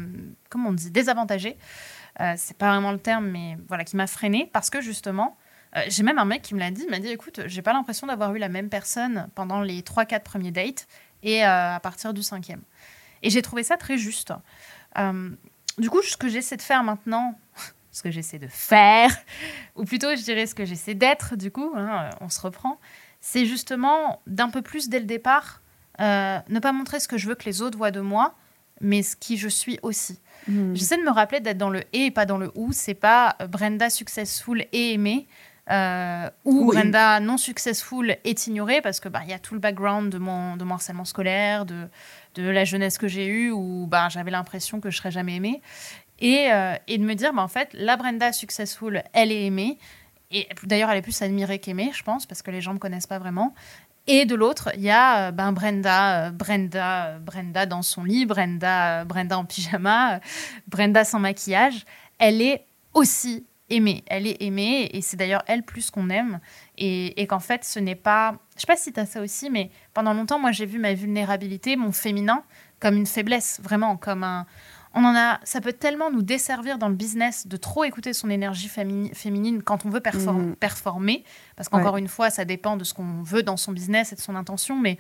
comment 0.49 0.69
on 0.69 0.73
dit 0.73 0.91
désavantagé. 0.91 1.57
Euh, 2.21 2.33
c'est 2.37 2.57
pas 2.57 2.71
vraiment 2.71 2.91
le 2.91 2.99
terme, 2.99 3.27
mais 3.27 3.57
voilà, 3.67 3.83
qui 3.83 3.95
m'a 3.95 4.07
freiné 4.07 4.49
parce 4.51 4.69
que 4.69 4.81
justement, 4.81 5.37
j'ai 5.87 6.01
même 6.01 6.17
un 6.17 6.25
mec 6.25 6.41
qui 6.41 6.55
me 6.55 6.59
l'a 6.59 6.71
dit, 6.71 6.83
il 6.83 6.89
m'a 6.89 6.97
dit 6.97 7.09
écoute, 7.09 7.41
j'ai 7.45 7.61
pas 7.61 7.73
l'impression 7.73 8.07
d'avoir 8.07 8.33
eu 8.33 8.39
la 8.39 8.49
même 8.49 8.69
personne 8.69 9.29
pendant 9.35 9.61
les 9.61 9.81
3-4 9.81 10.23
premiers 10.23 10.49
dates 10.49 10.87
et 11.23 11.43
à 11.43 11.79
partir 11.81 12.13
du 12.13 12.23
cinquième. 12.23 12.61
Et 13.21 13.29
j'ai 13.29 13.41
trouvé 13.41 13.63
ça 13.63 13.77
très 13.77 13.97
juste. 13.97 14.33
du 15.77 15.89
coup, 15.89 16.01
ce 16.01 16.17
que 16.17 16.29
j'essaie 16.29 16.57
de 16.57 16.61
faire 16.61 16.83
maintenant, 16.83 17.37
ce 17.91 18.03
que 18.03 18.11
j'essaie 18.11 18.39
de 18.39 18.47
faire, 18.47 19.11
ou 19.75 19.85
plutôt 19.85 20.15
je 20.15 20.23
dirais 20.23 20.45
ce 20.45 20.55
que 20.55 20.65
j'essaie 20.65 20.95
d'être, 20.95 21.35
du 21.35 21.51
coup, 21.51 21.73
hein, 21.75 22.09
on 22.21 22.29
se 22.29 22.41
reprend, 22.41 22.79
c'est 23.21 23.45
justement 23.45 24.21
d'un 24.27 24.49
peu 24.49 24.61
plus 24.61 24.89
dès 24.89 24.99
le 24.99 25.05
départ, 25.05 25.61
euh, 25.99 26.39
ne 26.47 26.59
pas 26.59 26.71
montrer 26.71 26.99
ce 26.99 27.07
que 27.07 27.17
je 27.17 27.27
veux 27.27 27.35
que 27.35 27.45
les 27.45 27.61
autres 27.61 27.77
voient 27.77 27.91
de 27.91 27.99
moi, 27.99 28.35
mais 28.81 29.03
ce 29.03 29.15
qui 29.15 29.37
je 29.37 29.49
suis 29.49 29.77
aussi. 29.81 30.19
Hmm. 30.47 30.73
J'essaie 30.73 30.97
de 30.97 31.03
me 31.03 31.11
rappeler 31.11 31.41
d'être 31.41 31.57
dans 31.57 31.69
le 31.69 31.81
et 31.91 32.05
et 32.05 32.11
pas 32.11 32.25
dans 32.25 32.37
le 32.37 32.51
ou. 32.55 32.71
C'est 32.71 32.93
pas 32.93 33.35
euh, 33.41 33.47
Brenda 33.47 33.89
successful 33.89 34.65
et 34.71 34.93
aimée. 34.93 35.27
Euh, 35.71 36.29
ou 36.45 36.65
Brenda 36.65 37.19
non 37.19 37.37
successful 37.37 38.17
est 38.23 38.47
ignorée 38.47 38.81
parce 38.81 38.99
que 38.99 39.07
bah 39.07 39.21
y 39.27 39.33
a 39.33 39.39
tout 39.39 39.53
le 39.53 39.59
background 39.59 40.11
de 40.11 40.17
mon 40.17 40.57
de 40.57 40.63
mon 40.63 40.73
harcèlement 40.73 41.05
scolaire 41.05 41.65
de 41.65 41.87
de 42.33 42.49
la 42.49 42.65
jeunesse 42.65 42.97
que 42.97 43.07
j'ai 43.07 43.27
eue 43.27 43.51
où 43.51 43.85
bah 43.87 44.09
j'avais 44.09 44.31
l'impression 44.31 44.79
que 44.79 44.89
je 44.89 44.97
serais 44.97 45.11
jamais 45.11 45.35
aimée 45.35 45.61
et, 46.19 46.47
et 46.87 46.97
de 46.97 47.03
me 47.03 47.13
dire 47.13 47.33
bah 47.33 47.43
en 47.43 47.47
fait 47.47 47.69
la 47.73 47.97
Brenda 47.97 48.33
successful 48.33 49.03
elle 49.13 49.31
est 49.31 49.45
aimée 49.45 49.77
et 50.31 50.47
d'ailleurs, 50.63 50.91
elle 50.91 50.97
est 50.97 51.03
plus 51.03 51.21
admirée 51.21 51.59
qu'aimée, 51.59 51.91
je 51.93 52.03
pense, 52.03 52.25
parce 52.25 52.41
que 52.41 52.51
les 52.51 52.61
gens 52.61 52.71
ne 52.71 52.75
me 52.75 52.79
connaissent 52.79 53.07
pas 53.07 53.19
vraiment. 53.19 53.53
Et 54.07 54.25
de 54.25 54.35
l'autre, 54.35 54.69
il 54.75 54.81
y 54.81 54.89
a 54.89 55.27
euh, 55.27 55.31
ben, 55.31 55.51
Brenda, 55.51 56.27
euh, 56.27 56.31
Brenda, 56.31 57.07
euh, 57.07 57.19
Brenda 57.19 57.65
dans 57.65 57.81
son 57.81 58.03
lit, 58.03 58.25
Brenda, 58.25 59.05
Brenda 59.05 59.37
en 59.37 59.45
pyjama, 59.45 60.19
Brenda 60.67 61.03
sans 61.03 61.19
maquillage. 61.19 61.85
Elle 62.17 62.41
est 62.41 62.65
aussi 62.93 63.45
aimée. 63.69 64.03
Elle 64.07 64.27
est 64.27 64.41
aimée 64.41 64.89
et 64.93 65.01
c'est 65.01 65.17
d'ailleurs 65.17 65.43
elle 65.47 65.63
plus 65.63 65.91
qu'on 65.91 66.09
aime. 66.09 66.39
Et, 66.77 67.21
et 67.21 67.27
qu'en 67.27 67.39
fait, 67.39 67.63
ce 67.63 67.79
n'est 67.79 67.95
pas. 67.95 68.37
Je 68.55 68.61
sais 68.61 68.67
pas 68.67 68.77
si 68.77 68.91
tu 68.91 68.99
as 68.99 69.05
ça 69.05 69.21
aussi, 69.21 69.49
mais 69.49 69.71
pendant 69.93 70.13
longtemps, 70.13 70.39
moi, 70.39 70.51
j'ai 70.51 70.65
vu 70.65 70.79
ma 70.79 70.93
vulnérabilité, 70.93 71.75
mon 71.75 71.91
féminin, 71.91 72.43
comme 72.79 72.95
une 72.95 73.05
faiblesse, 73.05 73.59
vraiment, 73.63 73.97
comme 73.97 74.23
un 74.23 74.45
on 74.95 75.03
en 75.03 75.15
a, 75.15 75.39
ça 75.43 75.61
peut 75.61 75.73
tellement 75.73 76.09
nous 76.09 76.23
desservir 76.23 76.79
dans 76.79 76.89
le 76.89 76.95
business 76.95 77.45
de 77.45 77.57
trop 77.57 77.83
écouter 77.83 78.13
son 78.13 78.29
énergie 78.29 78.69
féminine 78.69 79.61
quand 79.61 79.85
on 79.85 79.89
veut 79.89 80.01
mhm. 80.03 80.55
performer, 80.55 81.23
parce 81.55 81.69
qu'encore 81.69 81.97
une 81.97 82.07
fois, 82.07 82.29
ça 82.29 82.43
dépend 82.43 82.75
de 82.75 82.83
ce 82.83 82.93
qu'on 82.93 83.21
veut 83.21 83.43
dans 83.43 83.57
son 83.57 83.71
business 83.71 84.13
et 84.13 84.15
de 84.15 84.21
son 84.21 84.35
intention, 84.35 84.79
mais 84.79 84.97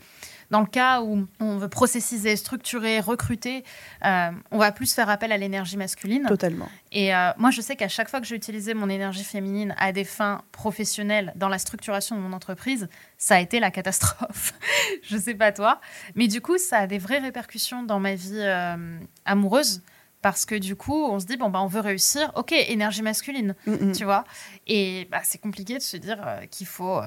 dans 0.49 0.61
le 0.61 0.65
cas 0.65 1.01
où 1.01 1.27
on 1.39 1.57
veut 1.57 1.69
processiser, 1.69 2.35
structurer, 2.35 2.99
recruter, 2.99 3.63
euh, 4.05 4.31
on 4.51 4.57
va 4.57 4.71
plus 4.71 4.93
faire 4.93 5.09
appel 5.09 5.31
à 5.31 5.37
l'énergie 5.37 5.77
masculine. 5.77 6.25
Totalement. 6.27 6.69
Et 6.91 7.13
euh, 7.15 7.31
moi, 7.37 7.51
je 7.51 7.61
sais 7.61 7.75
qu'à 7.75 7.87
chaque 7.87 8.09
fois 8.09 8.19
que 8.19 8.25
j'ai 8.25 8.35
utilisé 8.35 8.73
mon 8.73 8.89
énergie 8.89 9.23
féminine 9.23 9.75
à 9.77 9.91
des 9.91 10.03
fins 10.03 10.41
professionnelles 10.51 11.33
dans 11.35 11.49
la 11.49 11.59
structuration 11.59 12.15
de 12.15 12.21
mon 12.21 12.33
entreprise, 12.33 12.89
ça 13.17 13.35
a 13.35 13.39
été 13.39 13.59
la 13.59 13.71
catastrophe. 13.71 14.53
je 15.03 15.17
sais 15.17 15.35
pas 15.35 15.51
toi, 15.51 15.79
mais 16.15 16.27
du 16.27 16.41
coup, 16.41 16.57
ça 16.57 16.79
a 16.79 16.87
des 16.87 16.97
vraies 16.97 17.19
répercussions 17.19 17.83
dans 17.83 17.99
ma 17.99 18.15
vie 18.15 18.33
euh, 18.35 18.99
amoureuse 19.25 19.81
parce 20.21 20.45
que 20.45 20.55
du 20.55 20.75
coup, 20.75 21.05
on 21.05 21.19
se 21.19 21.25
dit 21.25 21.37
bon 21.37 21.49
bah 21.49 21.61
on 21.61 21.67
veut 21.67 21.79
réussir, 21.79 22.31
ok, 22.35 22.51
énergie 22.51 23.01
masculine, 23.01 23.55
mm, 23.65 23.93
tu 23.93 24.03
vois. 24.03 24.25
Et 24.67 25.07
bah, 25.11 25.21
c'est 25.23 25.37
compliqué 25.37 25.75
de 25.75 25.81
se 25.81 25.95
dire 25.95 26.19
qu'il 26.51 26.67
faut 26.67 26.99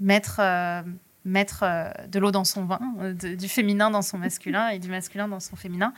mettre 0.00 0.40
mettre 0.40 0.40
euh, 0.40 0.82
de 1.24 2.18
l'eau 2.18 2.30
dans 2.30 2.44
son 2.44 2.64
vin, 2.64 2.80
euh, 3.00 3.12
du 3.12 3.48
féminin 3.48 3.90
dans 3.90 4.02
son 4.02 4.18
masculin 4.18 4.68
et 4.68 4.78
du 4.78 4.88
masculin 4.88 5.28
dans 5.28 5.40
son 5.40 5.56
féminin. 5.56 5.92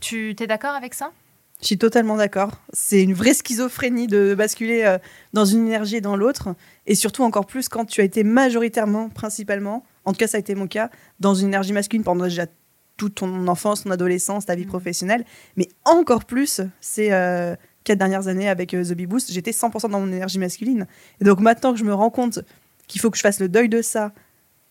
Tu 0.00 0.30
es 0.30 0.46
d'accord 0.46 0.74
avec 0.74 0.94
ça? 0.94 1.12
Je 1.60 1.66
suis 1.66 1.78
totalement 1.78 2.16
d'accord. 2.16 2.52
C'est 2.72 3.02
une 3.02 3.14
vraie 3.14 3.34
schizophrénie 3.34 4.06
de 4.06 4.34
basculer 4.34 4.84
euh, 4.84 4.98
dans 5.32 5.44
une 5.44 5.66
énergie 5.66 5.96
et 5.96 6.00
dans 6.00 6.16
l'autre. 6.16 6.54
Et 6.86 6.94
surtout 6.94 7.24
encore 7.24 7.46
plus 7.46 7.68
quand 7.68 7.84
tu 7.84 8.00
as 8.00 8.04
été 8.04 8.22
majoritairement, 8.22 9.08
principalement, 9.08 9.84
en 10.04 10.12
tout 10.12 10.18
cas 10.18 10.28
ça 10.28 10.36
a 10.36 10.40
été 10.40 10.54
mon 10.54 10.68
cas, 10.68 10.90
dans 11.18 11.34
une 11.34 11.48
énergie 11.48 11.72
masculine 11.72 12.04
pendant 12.04 12.24
déjà 12.24 12.46
toute 12.96 13.16
ton 13.16 13.46
enfance, 13.48 13.84
ton 13.84 13.90
adolescence, 13.90 14.46
ta 14.46 14.54
vie 14.54 14.64
mmh. 14.64 14.68
professionnelle. 14.68 15.24
Mais 15.56 15.68
encore 15.84 16.24
plus, 16.24 16.60
c'est 16.80 17.10
quatre 17.84 17.98
dernières 17.98 18.28
années 18.28 18.48
avec 18.48 18.70
The 18.70 18.92
Bee 18.92 19.06
Boost, 19.06 19.32
j'étais 19.32 19.52
100% 19.52 19.90
dans 19.90 20.00
mon 20.00 20.12
énergie 20.12 20.38
masculine. 20.38 20.86
Et 21.20 21.24
donc 21.24 21.40
maintenant 21.40 21.72
que 21.72 21.78
je 21.78 21.84
me 21.84 21.94
rends 21.94 22.10
compte 22.10 22.40
qu'il 22.88 23.00
faut 23.00 23.10
que 23.10 23.16
je 23.16 23.22
fasse 23.22 23.40
le 23.40 23.48
deuil 23.48 23.68
de 23.68 23.82
ça, 23.82 24.12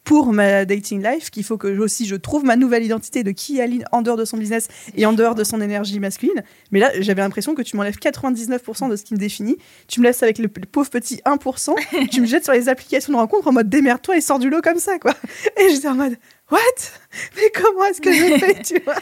pour 0.08 0.32
ma 0.32 0.64
dating 0.64 1.04
life 1.04 1.30
qu'il 1.30 1.44
faut 1.44 1.58
que 1.58 1.68
aussi 1.80 2.06
je 2.06 2.16
trouve 2.16 2.46
ma 2.46 2.56
nouvelle 2.56 2.82
identité 2.82 3.26
de 3.26 3.32
qui 3.32 3.60
est 3.60 3.62
Aline 3.62 3.84
en 3.92 4.02
dehors 4.02 4.16
de 4.16 4.24
son 4.24 4.38
business 4.38 4.70
et 4.96 5.06
en 5.06 5.12
dehors 5.12 5.36
de 5.36 5.44
son 5.44 5.60
énergie 5.60 6.00
masculine. 6.00 6.44
Mais 6.72 6.80
là, 6.80 6.92
j'avais 7.02 7.22
l'impression 7.22 7.56
que 7.56 7.62
tu 7.62 7.76
m'enlèves 7.76 7.98
99% 7.98 8.90
de 8.90 8.96
ce 8.96 9.04
qui 9.04 9.16
me 9.16 9.20
définit. 9.20 9.58
Tu 9.90 10.00
me 10.00 10.06
laisses 10.06 10.24
avec 10.24 10.40
le, 10.40 10.48
pauvre 10.48 10.90
petit 10.90 11.18
1%. 11.26 12.10
tu 12.10 12.22
me 12.22 12.26
jettes 12.26 12.46
sur 12.46 12.54
les 12.54 12.70
applications 12.70 13.12
de 13.12 13.18
rencontre 13.18 13.50
en 13.50 13.52
mode 13.52 13.68
démerde-toi 13.68 14.16
et 14.16 14.22
sors 14.22 14.40
du 14.40 14.50
lot 14.50 14.62
comme 14.62 14.80
ça, 14.80 14.98
quoi. 14.98 15.14
Et 15.58 15.72
j'étais 15.72 15.90
en 15.90 15.96
mode 15.96 16.16
What? 16.50 16.60
Mais 17.36 17.52
comment 17.54 17.84
est-ce 17.84 18.00
que 18.00 18.14
je 18.14 18.38
fais, 18.38 18.62
tu 18.64 18.80
vois? 18.86 18.96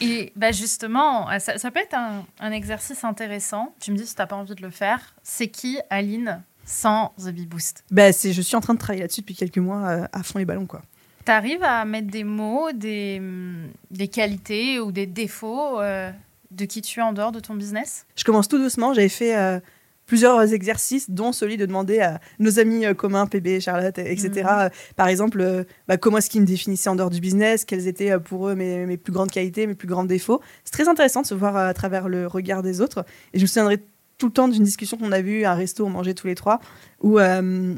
Et 0.00 0.32
bah 0.36 0.52
justement, 0.52 1.26
ça, 1.40 1.70
peut 1.72 1.80
être 1.80 1.94
un, 1.94 2.24
un, 2.38 2.52
exercice 2.52 3.02
intéressant. 3.02 3.74
Tu 3.80 3.90
me 3.90 3.96
dis 3.96 4.06
si 4.06 4.14
tu 4.14 4.20
n'as 4.20 4.26
pas 4.26 4.36
envie 4.36 4.54
de 4.54 4.62
le 4.62 4.70
faire. 4.70 5.16
C'est 5.24 5.48
qui 5.48 5.80
Aline 5.90 6.40
sans 6.66 7.14
The 7.18 7.28
Bee 7.28 7.46
Boost 7.46 7.84
bah, 7.90 8.10
Je 8.10 8.42
suis 8.42 8.56
en 8.56 8.60
train 8.60 8.74
de 8.74 8.78
travailler 8.78 9.02
là-dessus 9.02 9.22
depuis 9.22 9.36
quelques 9.36 9.58
mois 9.58 9.86
euh, 9.86 10.06
à 10.12 10.22
fond 10.22 10.38
les 10.38 10.44
ballons. 10.44 10.66
quoi. 10.66 10.82
Tu 11.24 11.32
arrives 11.32 11.62
à 11.62 11.84
mettre 11.84 12.08
des 12.08 12.24
mots, 12.24 12.70
des, 12.72 13.20
mm, 13.20 13.68
des 13.92 14.08
qualités 14.08 14.80
ou 14.80 14.92
des 14.92 15.06
défauts 15.06 15.80
euh, 15.80 16.10
de 16.50 16.64
qui 16.64 16.82
tu 16.82 17.00
es 17.00 17.02
en 17.02 17.12
dehors 17.12 17.32
de 17.32 17.40
ton 17.40 17.54
business? 17.54 18.04
Je 18.16 18.24
commence 18.24 18.48
tout 18.48 18.58
doucement. 18.58 18.92
J'avais 18.94 19.08
fait 19.08 19.36
euh, 19.36 19.60
plusieurs 20.06 20.52
exercices, 20.52 21.08
dont 21.08 21.32
celui 21.32 21.56
de 21.56 21.66
demander 21.66 22.00
à 22.00 22.20
nos 22.40 22.58
amis 22.58 22.84
communs, 22.96 23.26
PB, 23.26 23.60
Charlotte, 23.60 23.98
etc., 23.98 24.30
mhm. 24.34 24.70
par 24.96 25.08
exemple, 25.08 25.64
bah, 25.88 25.96
comment 25.96 26.18
est-ce 26.18 26.30
qu'ils 26.30 26.42
me 26.42 26.46
définissaient 26.46 26.90
en 26.90 26.96
dehors 26.96 27.10
du 27.10 27.20
business, 27.20 27.64
quelles 27.64 27.88
étaient 27.88 28.18
pour 28.20 28.48
eux 28.48 28.54
mes, 28.54 28.86
mes, 28.86 28.96
plus 28.96 29.12
grandes 29.12 29.30
qualités, 29.30 29.66
mes 29.66 29.74
plus 29.74 29.88
grands 29.88 30.04
défauts? 30.04 30.40
C'est 30.64 30.72
très 30.72 30.88
intéressant 30.88 31.22
de 31.22 31.26
se 31.26 31.34
voir 31.34 31.56
à 31.56 31.74
travers 31.74 32.08
le 32.08 32.26
regard 32.28 32.62
des 32.62 32.80
autres. 32.80 33.04
Et 33.32 33.38
je 33.38 33.42
me 33.42 33.46
souviendrai 33.48 33.82
tout 34.18 34.26
le 34.26 34.32
temps 34.32 34.48
d'une 34.48 34.64
discussion 34.64 34.96
qu'on 34.96 35.12
a 35.12 35.20
vue 35.20 35.44
à 35.44 35.52
un 35.52 35.54
resto, 35.54 35.84
on 35.84 35.90
mangeait 35.90 36.14
tous 36.14 36.26
les 36.26 36.34
trois, 36.34 36.60
où 37.00 37.18
euh, 37.18 37.74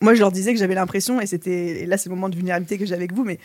moi 0.00 0.14
je 0.14 0.20
leur 0.20 0.32
disais 0.32 0.52
que 0.52 0.58
j'avais 0.58 0.74
l'impression, 0.74 1.20
et 1.20 1.26
c'était 1.26 1.86
là 1.86 1.96
c'est 1.96 2.08
le 2.08 2.14
moment 2.14 2.28
de 2.28 2.36
vulnérabilité 2.36 2.78
que 2.78 2.86
j'ai 2.86 2.94
avec 2.94 3.12
vous, 3.12 3.24
mais 3.24 3.38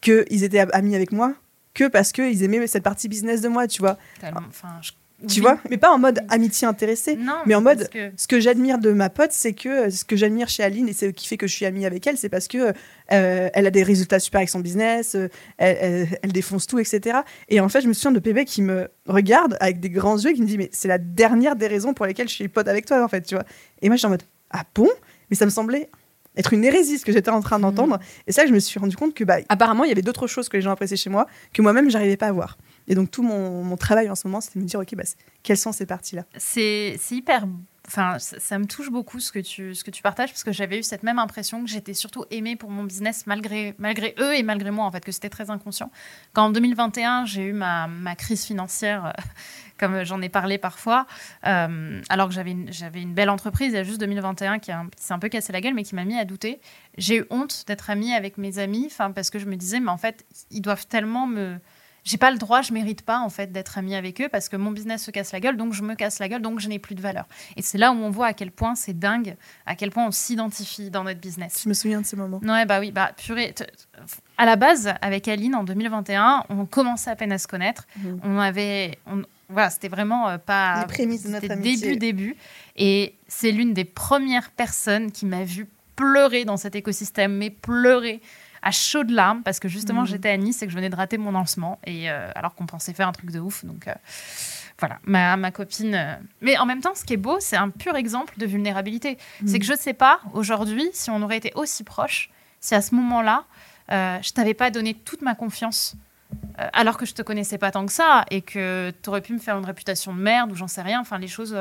qu'ils 0.00 0.44
étaient 0.44 0.60
amis 0.72 0.94
avec 0.94 1.12
moi 1.12 1.34
que 1.74 1.88
parce 1.88 2.12
qu'ils 2.12 2.42
aimaient 2.42 2.66
cette 2.66 2.82
partie 2.82 3.08
business 3.08 3.40
de 3.40 3.48
moi, 3.48 3.66
tu 3.68 3.80
vois. 3.80 3.96
Tu 5.28 5.40
vois 5.40 5.58
Mais 5.70 5.76
pas 5.76 5.90
en 5.90 5.98
mode 5.98 6.20
amitié 6.28 6.66
intéressée, 6.66 7.18
mais 7.46 7.54
en 7.54 7.60
mode 7.60 7.88
ce 8.16 8.26
que 8.26 8.40
j'admire 8.40 8.78
de 8.78 8.92
ma 8.92 9.10
pote, 9.10 9.32
c'est 9.32 9.52
que 9.52 9.90
ce 9.90 10.04
que 10.04 10.16
j'admire 10.16 10.48
chez 10.48 10.62
Aline 10.62 10.88
et 10.88 10.92
ce 10.92 11.06
qui 11.06 11.26
fait 11.26 11.36
que 11.36 11.46
je 11.46 11.54
suis 11.54 11.66
amie 11.66 11.86
avec 11.86 12.06
elle, 12.06 12.16
c'est 12.16 12.28
parce 12.28 12.48
que 12.48 12.72
euh, 13.12 13.50
elle 13.52 13.66
a 13.66 13.70
des 13.70 13.82
résultats 13.82 14.18
super 14.18 14.38
avec 14.38 14.48
son 14.48 14.60
business, 14.60 15.14
euh, 15.14 15.28
elle, 15.58 16.32
défonce 16.32 16.66
tout, 16.66 16.78
etc. 16.78 17.18
Et 17.48 17.60
en 17.60 17.68
fait, 17.68 17.80
je 17.80 17.88
me 17.88 17.92
souviens 17.92 18.12
de 18.12 18.18
Pébé 18.18 18.44
qui 18.44 18.62
me 18.62 18.88
regarde 19.06 19.56
avec 19.60 19.80
des 19.80 19.90
grands 19.90 20.18
yeux, 20.18 20.32
qui 20.32 20.42
me 20.42 20.46
dit 20.46 20.58
mais 20.58 20.70
c'est 20.72 20.88
la 20.88 20.98
dernière 20.98 21.56
des 21.56 21.66
raisons 21.66 21.94
pour 21.94 22.06
lesquelles 22.06 22.28
je 22.28 22.34
suis 22.34 22.48
pote 22.48 22.68
avec 22.68 22.86
toi 22.86 23.02
en 23.04 23.08
fait, 23.08 23.22
tu 23.22 23.34
vois. 23.34 23.44
Et 23.82 23.88
moi, 23.88 23.96
je 23.96 24.00
suis 24.00 24.06
en 24.06 24.10
mode 24.10 24.24
ah 24.50 24.64
bon? 24.74 24.88
Mais 25.30 25.36
ça 25.36 25.44
me 25.44 25.50
semblait 25.50 25.88
être 26.36 26.52
une 26.52 26.64
hérésie 26.64 26.98
ce 26.98 27.04
que 27.04 27.12
j'étais 27.12 27.30
en 27.30 27.40
train 27.40 27.58
mmh. 27.58 27.62
d'entendre. 27.62 27.98
Et 28.26 28.32
ça, 28.32 28.46
je 28.46 28.52
me 28.52 28.58
suis 28.58 28.78
rendu 28.78 28.96
compte 28.96 29.14
que 29.14 29.24
bah 29.24 29.38
apparemment, 29.48 29.84
il 29.84 29.88
y 29.88 29.92
avait 29.92 30.02
d'autres 30.02 30.26
choses 30.26 30.48
que 30.48 30.56
les 30.56 30.62
gens 30.62 30.70
appréciaient 30.70 30.96
chez 30.96 31.10
moi 31.10 31.26
que 31.52 31.62
moi-même 31.62 31.90
j'arrivais 31.90 32.16
pas 32.16 32.28
à 32.28 32.32
voir. 32.32 32.58
Et 32.90 32.96
donc, 32.96 33.10
tout 33.12 33.22
mon, 33.22 33.76
travail 33.76 34.10
en 34.10 34.16
ce 34.16 34.26
moment, 34.26 34.40
c'était 34.40 34.58
de 34.58 34.64
me 34.64 34.68
dire, 34.68 34.80
OK, 34.80 34.96
bah, 34.96 35.04
quelles 35.44 35.56
sont 35.56 35.70
ces 35.70 35.86
parties-là? 35.86 36.24
C'est 36.36 36.98
hyper 37.12 37.46
enfin, 37.86 38.18
ça, 38.18 38.58
me 38.58 38.66
touche 38.66 38.90
beaucoup 38.90 39.20
ce 39.20 39.32
que 39.32 39.38
tu, 39.38 39.74
ce 39.74 39.82
que 39.82 39.90
tu 39.90 40.02
partages 40.02 40.30
parce 40.30 40.44
que 40.44 40.52
j'avais 40.52 40.78
eu 40.78 40.82
cette 40.82 41.02
même 41.02 41.18
impression 41.18 41.64
que 41.64 41.68
j'étais 41.68 41.94
surtout 41.94 42.24
aimée 42.30 42.54
pour 42.54 42.70
mon 42.70 42.84
business 42.84 43.26
malgré, 43.26 43.74
malgré 43.78 44.14
eux 44.18 44.36
et 44.36 44.42
malgré 44.42 44.70
moi, 44.70 44.84
en 44.84 44.92
fait, 44.92 45.04
que 45.04 45.12
c'était 45.12 45.28
très 45.28 45.50
inconscient. 45.50 45.90
Quand 46.32 46.46
en 46.46 46.50
2021, 46.50 47.26
j'ai 47.26 47.44
eu 47.44 47.52
ma, 47.52 47.86
ma, 47.86 48.16
crise 48.16 48.44
financière, 48.44 49.12
comme 49.78 50.04
j'en 50.04 50.20
ai 50.20 50.28
parlé 50.28 50.58
parfois, 50.58 51.06
euh, 51.46 52.00
alors 52.08 52.28
que 52.28 52.34
j'avais 52.34 52.52
une, 52.52 52.70
une 52.94 53.14
belle 53.14 53.30
entreprise, 53.30 53.72
il 53.72 53.76
y 53.76 53.78
a 53.78 53.84
juste 53.84 54.00
2021 54.00 54.58
qui 54.58 54.72
s'est 54.96 55.14
un 55.14 55.18
peu 55.20 55.28
cassé 55.28 55.52
la 55.52 55.60
gueule, 55.60 55.74
mais 55.74 55.84
qui 55.84 55.94
m'a 55.94 56.04
mis 56.04 56.18
à 56.18 56.24
douter. 56.24 56.60
J'ai 56.98 57.18
eu 57.18 57.24
honte 57.30 57.64
d'être 57.68 57.88
amie 57.88 58.14
avec 58.14 58.36
mes 58.36 58.58
amis, 58.58 58.92
parce 59.14 59.30
que 59.30 59.38
je 59.38 59.46
me 59.46 59.56
disais, 59.56 59.78
mais 59.78 59.90
en 59.90 59.98
fait, 59.98 60.24
ils 60.50 60.60
doivent 60.60 60.88
tellement 60.88 61.28
me 61.28 61.58
j'ai 62.04 62.18
pas 62.18 62.30
le 62.30 62.38
droit, 62.38 62.62
je 62.62 62.72
mérite 62.72 63.02
pas 63.02 63.20
en 63.20 63.28
fait 63.28 63.52
d'être 63.52 63.78
amie 63.78 63.94
avec 63.94 64.20
eux 64.20 64.28
parce 64.28 64.48
que 64.48 64.56
mon 64.56 64.70
business 64.70 65.04
se 65.04 65.10
casse 65.10 65.32
la 65.32 65.40
gueule, 65.40 65.56
donc 65.56 65.72
je 65.72 65.82
me 65.82 65.94
casse 65.94 66.18
la 66.18 66.28
gueule, 66.28 66.42
donc 66.42 66.60
je 66.60 66.68
n'ai 66.68 66.78
plus 66.78 66.94
de 66.94 67.00
valeur. 67.00 67.26
Et 67.56 67.62
c'est 67.62 67.78
là 67.78 67.92
où 67.92 67.96
on 67.96 68.10
voit 68.10 68.26
à 68.26 68.32
quel 68.32 68.50
point 68.50 68.74
c'est 68.74 68.98
dingue, 68.98 69.36
à 69.66 69.76
quel 69.76 69.90
point 69.90 70.06
on 70.06 70.10
s'identifie 70.10 70.90
dans 70.90 71.04
notre 71.04 71.20
business. 71.20 71.60
Je 71.62 71.68
me 71.68 71.74
souviens 71.74 72.00
de 72.00 72.06
ce 72.06 72.16
moment. 72.16 72.40
Ouais, 72.42 72.66
bah 72.66 72.80
oui, 72.80 72.90
bah 72.90 73.12
purée. 73.16 73.54
À 74.38 74.46
la 74.46 74.56
base, 74.56 74.92
avec 75.02 75.28
Aline 75.28 75.54
en 75.54 75.64
2021, 75.64 76.44
on 76.48 76.66
commençait 76.66 77.10
à 77.10 77.16
peine 77.16 77.32
à 77.32 77.38
se 77.38 77.46
connaître. 77.46 77.86
Mhm. 77.98 78.20
On 78.24 78.38
avait, 78.38 78.98
voilà, 79.48 79.70
c'était 79.70 79.88
vraiment 79.88 80.28
euh, 80.28 80.38
pas. 80.38 80.80
Les 80.80 80.86
prémices 80.86 81.24
de 81.24 81.30
notre 81.30 81.50
amitié. 81.50 81.94
Début, 81.94 81.98
début. 81.98 82.36
Et 82.76 83.14
c'est 83.28 83.52
l'une 83.52 83.74
des 83.74 83.84
premières 83.84 84.50
personnes 84.50 85.12
qui 85.12 85.26
m'a 85.26 85.44
vu 85.44 85.68
pleurer 85.96 86.44
dans 86.44 86.56
cet 86.56 86.74
écosystème, 86.76 87.36
mais 87.36 87.50
pleurer 87.50 88.22
à 88.62 88.70
chaudes 88.70 89.10
larmes 89.10 89.42
parce 89.42 89.60
que 89.60 89.68
justement, 89.68 90.02
mhm. 90.02 90.06
j'étais 90.06 90.30
à 90.30 90.36
Nice 90.36 90.62
et 90.62 90.66
que 90.66 90.72
je 90.72 90.76
venais 90.76 90.90
de 90.90 90.96
rater 90.96 91.18
mon 91.18 91.32
lancement. 91.32 91.78
Et 91.86 92.10
euh, 92.10 92.30
alors 92.34 92.54
qu'on 92.54 92.66
pensait 92.66 92.92
faire 92.92 93.08
un 93.08 93.12
truc 93.12 93.30
de 93.30 93.40
ouf. 93.40 93.64
Donc 93.64 93.88
euh, 93.88 93.94
voilà, 94.78 94.98
ma, 95.04 95.36
ma 95.36 95.50
copine. 95.50 95.94
Euh, 95.94 96.14
mais 96.40 96.58
en 96.58 96.66
même 96.66 96.80
temps, 96.80 96.94
ce 96.94 97.04
qui 97.04 97.14
est 97.14 97.18
beau, 97.18 97.38
c'est 97.40 97.56
un 97.56 97.70
pur 97.70 97.96
exemple 97.96 98.34
de 98.38 98.46
vulnérabilité. 98.46 99.18
C'est 99.46 99.58
que 99.58 99.64
je 99.64 99.72
ne 99.72 99.78
sais 99.78 99.94
pas 99.94 100.20
aujourd'hui 100.34 100.88
si 100.92 101.10
on 101.10 101.22
aurait 101.22 101.38
été 101.38 101.52
aussi 101.54 101.84
proche, 101.84 102.30
si 102.60 102.74
à 102.74 102.82
ce 102.82 102.94
moment-là, 102.94 103.44
je 103.88 104.32
t'avais 104.32 104.54
pas 104.54 104.70
donné 104.70 104.94
toute 104.94 105.22
ma 105.22 105.34
confiance. 105.34 105.96
alors 106.72 106.96
que 106.96 107.06
je 107.06 107.14
te 107.14 107.22
connaissais 107.22 107.58
pas 107.58 107.72
tant 107.72 107.84
que 107.84 107.92
ça 107.92 108.24
et 108.30 108.40
que 108.40 108.92
tu 109.02 109.08
aurais 109.08 109.20
pu 109.20 109.32
me 109.32 109.38
faire 109.38 109.58
une 109.58 109.64
réputation 109.64 110.14
de 110.14 110.20
merde 110.20 110.52
ou 110.52 110.54
j'en 110.54 110.68
sais 110.68 110.82
rien. 110.82 111.00
Enfin, 111.00 111.18
les 111.18 111.26
choses, 111.26 111.56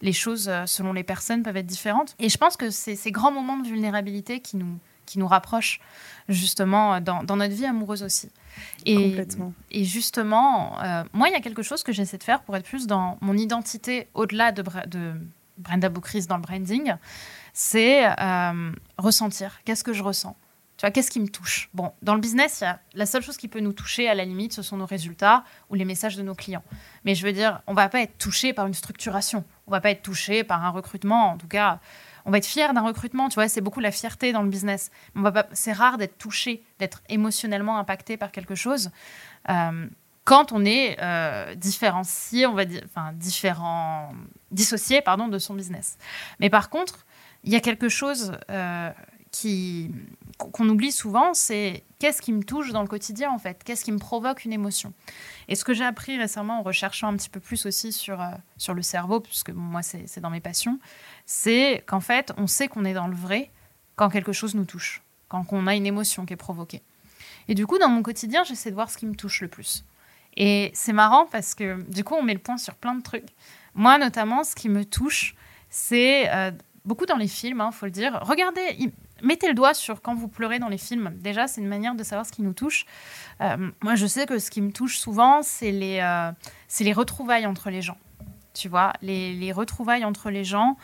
les 0.00 0.12
choses 0.12 0.50
selon 0.66 0.92
les 0.92 1.04
personnes 1.04 1.42
peuvent 1.42 1.56
être 1.56 1.66
différentes. 1.66 2.16
Et 2.18 2.28
je 2.28 2.36
pense 2.36 2.56
que 2.56 2.70
c'est 2.70 2.96
ces 2.96 3.12
grands 3.12 3.30
moments 3.30 3.58
de 3.58 3.68
vulnérabilité 3.68 4.40
qui 4.40 4.56
nous, 4.56 4.78
qui 5.08 5.18
nous 5.18 5.26
rapprochent 5.26 5.80
justement 6.28 7.00
dans, 7.00 7.24
dans 7.24 7.36
notre 7.36 7.54
vie 7.54 7.66
amoureuse 7.66 8.02
aussi. 8.02 8.30
Et, 8.84 9.10
Complètement. 9.10 9.52
Et 9.70 9.84
justement, 9.84 10.80
euh, 10.82 11.04
moi, 11.12 11.28
il 11.28 11.32
y 11.32 11.36
a 11.36 11.40
quelque 11.40 11.62
chose 11.62 11.82
que 11.82 11.92
j'essaie 11.92 12.18
de 12.18 12.22
faire 12.22 12.42
pour 12.42 12.56
être 12.56 12.66
plus 12.66 12.86
dans 12.86 13.18
mon 13.20 13.36
identité 13.36 14.08
au-delà 14.14 14.52
de, 14.52 14.62
de 14.86 15.14
Brenda 15.58 15.88
Boukris 15.88 16.26
dans 16.26 16.36
le 16.36 16.42
branding, 16.42 16.94
c'est 17.52 18.06
euh, 18.06 18.72
ressentir. 18.96 19.60
Qu'est-ce 19.64 19.84
que 19.84 19.92
je 19.92 20.02
ressens 20.02 20.36
Tu 20.76 20.82
vois, 20.82 20.90
qu'est-ce 20.90 21.10
qui 21.10 21.20
me 21.20 21.28
touche 21.28 21.68
Bon, 21.74 21.92
dans 22.02 22.14
le 22.14 22.20
business, 22.20 22.60
y 22.60 22.64
a, 22.64 22.80
la 22.94 23.06
seule 23.06 23.22
chose 23.22 23.36
qui 23.36 23.48
peut 23.48 23.60
nous 23.60 23.72
toucher, 23.72 24.08
à 24.08 24.14
la 24.14 24.24
limite, 24.24 24.52
ce 24.52 24.62
sont 24.62 24.76
nos 24.76 24.86
résultats 24.86 25.44
ou 25.70 25.74
les 25.74 25.84
messages 25.84 26.16
de 26.16 26.22
nos 26.22 26.34
clients. 26.34 26.62
Mais 27.04 27.14
je 27.14 27.26
veux 27.26 27.32
dire, 27.32 27.60
on 27.66 27.74
va 27.74 27.88
pas 27.88 28.00
être 28.00 28.16
touché 28.18 28.52
par 28.52 28.66
une 28.66 28.74
structuration. 28.74 29.44
On 29.66 29.70
va 29.70 29.80
pas 29.80 29.90
être 29.90 30.02
touché 30.02 30.44
par 30.44 30.64
un 30.64 30.70
recrutement. 30.70 31.30
En 31.30 31.36
tout 31.36 31.48
cas, 31.48 31.80
on 32.28 32.30
va 32.30 32.38
être 32.38 32.46
fier 32.46 32.74
d'un 32.74 32.82
recrutement. 32.82 33.30
Tu 33.30 33.36
vois, 33.36 33.48
c'est 33.48 33.62
beaucoup 33.62 33.80
la 33.80 33.90
fierté 33.90 34.32
dans 34.32 34.42
le 34.42 34.50
business. 34.50 34.90
On 35.16 35.22
va 35.22 35.32
pas, 35.32 35.46
c'est 35.52 35.72
rare 35.72 35.96
d'être 35.96 36.18
touché, 36.18 36.62
d'être 36.78 37.00
émotionnellement 37.08 37.78
impacté 37.78 38.18
par 38.18 38.30
quelque 38.32 38.54
chose. 38.54 38.90
Euh, 39.48 39.86
quand 40.24 40.52
on 40.52 40.62
est 40.66 40.98
euh, 41.00 41.54
différencié, 41.54 42.46
on 42.46 42.52
va 42.52 42.66
dire, 42.66 42.82
enfin 42.84 43.12
différent, 43.14 44.12
dissocié, 44.50 45.00
pardon, 45.00 45.28
de 45.28 45.38
son 45.38 45.54
business. 45.54 45.96
Mais 46.38 46.50
par 46.50 46.68
contre, 46.68 47.06
il 47.44 47.52
y 47.52 47.56
a 47.56 47.60
quelque 47.60 47.88
chose 47.88 48.32
euh, 48.50 48.90
qu'on 50.38 50.68
oublie 50.68 50.92
souvent, 50.92 51.34
c'est 51.34 51.84
qu'est-ce 51.98 52.22
qui 52.22 52.32
me 52.32 52.42
touche 52.42 52.70
dans 52.72 52.82
le 52.82 52.88
quotidien 52.88 53.30
en 53.30 53.38
fait, 53.38 53.62
qu'est-ce 53.64 53.84
qui 53.84 53.92
me 53.92 53.98
provoque 53.98 54.44
une 54.44 54.52
émotion? 54.52 54.92
Et 55.48 55.54
ce 55.54 55.64
que 55.64 55.74
j'ai 55.74 55.84
appris 55.84 56.16
récemment 56.18 56.60
en 56.60 56.62
recherchant 56.62 57.08
un 57.08 57.16
petit 57.16 57.28
peu 57.28 57.40
plus 57.40 57.66
aussi 57.66 57.92
sur, 57.92 58.20
euh, 58.20 58.30
sur 58.56 58.74
le 58.74 58.82
cerveau, 58.82 59.20
puisque 59.20 59.50
moi 59.50 59.82
c'est 59.82 60.20
dans 60.20 60.30
mes 60.30 60.40
passions, 60.40 60.78
c'est 61.26 61.84
qu'en 61.86 62.00
fait 62.00 62.32
on 62.36 62.46
sait 62.46 62.68
qu'on 62.68 62.84
est 62.84 62.94
dans 62.94 63.08
le 63.08 63.16
vrai 63.16 63.50
quand 63.96 64.08
quelque 64.08 64.32
chose 64.32 64.54
nous 64.54 64.64
touche, 64.64 65.02
quand 65.28 65.44
on 65.50 65.66
a 65.66 65.74
une 65.74 65.86
émotion 65.86 66.24
qui 66.24 66.34
est 66.34 66.36
provoquée. 66.36 66.82
Et 67.48 67.54
du 67.54 67.66
coup 67.66 67.78
dans 67.78 67.88
mon 67.88 68.02
quotidien 68.02 68.44
j'essaie 68.44 68.70
de 68.70 68.74
voir 68.74 68.90
ce 68.90 68.98
qui 68.98 69.06
me 69.06 69.14
touche 69.14 69.40
le 69.40 69.48
plus. 69.48 69.84
Et 70.36 70.70
c'est 70.74 70.92
marrant 70.92 71.26
parce 71.26 71.54
que 71.54 71.82
du 71.90 72.04
coup 72.04 72.14
on 72.14 72.22
met 72.22 72.34
le 72.34 72.38
point 72.38 72.58
sur 72.58 72.74
plein 72.74 72.94
de 72.94 73.02
trucs. 73.02 73.28
Moi 73.74 73.98
notamment 73.98 74.44
ce 74.44 74.54
qui 74.54 74.68
me 74.68 74.84
touche 74.84 75.34
c'est 75.70 76.30
euh, 76.30 76.50
beaucoup 76.84 77.06
dans 77.06 77.16
les 77.16 77.28
films, 77.28 77.58
il 77.58 77.62
hein, 77.62 77.70
faut 77.70 77.86
le 77.86 77.92
dire. 77.92 78.18
Regardez, 78.22 78.90
mettez 79.22 79.48
le 79.48 79.54
doigt 79.54 79.74
sur 79.74 80.02
quand 80.02 80.14
vous 80.14 80.28
pleurez 80.28 80.58
dans 80.58 80.68
les 80.68 80.78
films. 80.78 81.12
Déjà, 81.16 81.46
c'est 81.46 81.60
une 81.60 81.68
manière 81.68 81.94
de 81.94 82.02
savoir 82.02 82.26
ce 82.26 82.32
qui 82.32 82.42
nous 82.42 82.52
touche. 82.52 82.86
Euh, 83.40 83.70
moi, 83.82 83.94
je 83.94 84.06
sais 84.06 84.26
que 84.26 84.38
ce 84.38 84.50
qui 84.50 84.60
me 84.60 84.72
touche 84.72 84.98
souvent, 84.98 85.42
c'est 85.42 85.72
les, 85.72 86.00
euh, 86.00 86.32
les 86.80 86.92
retrouvailles 86.92 87.46
entre 87.46 87.70
les 87.70 87.82
gens. 87.82 87.98
Tu 88.54 88.68
vois, 88.68 88.92
les, 89.02 89.34
les 89.34 89.52
retrouvailles 89.52 90.04
entre 90.04 90.30
les 90.30 90.44
gens, 90.44 90.76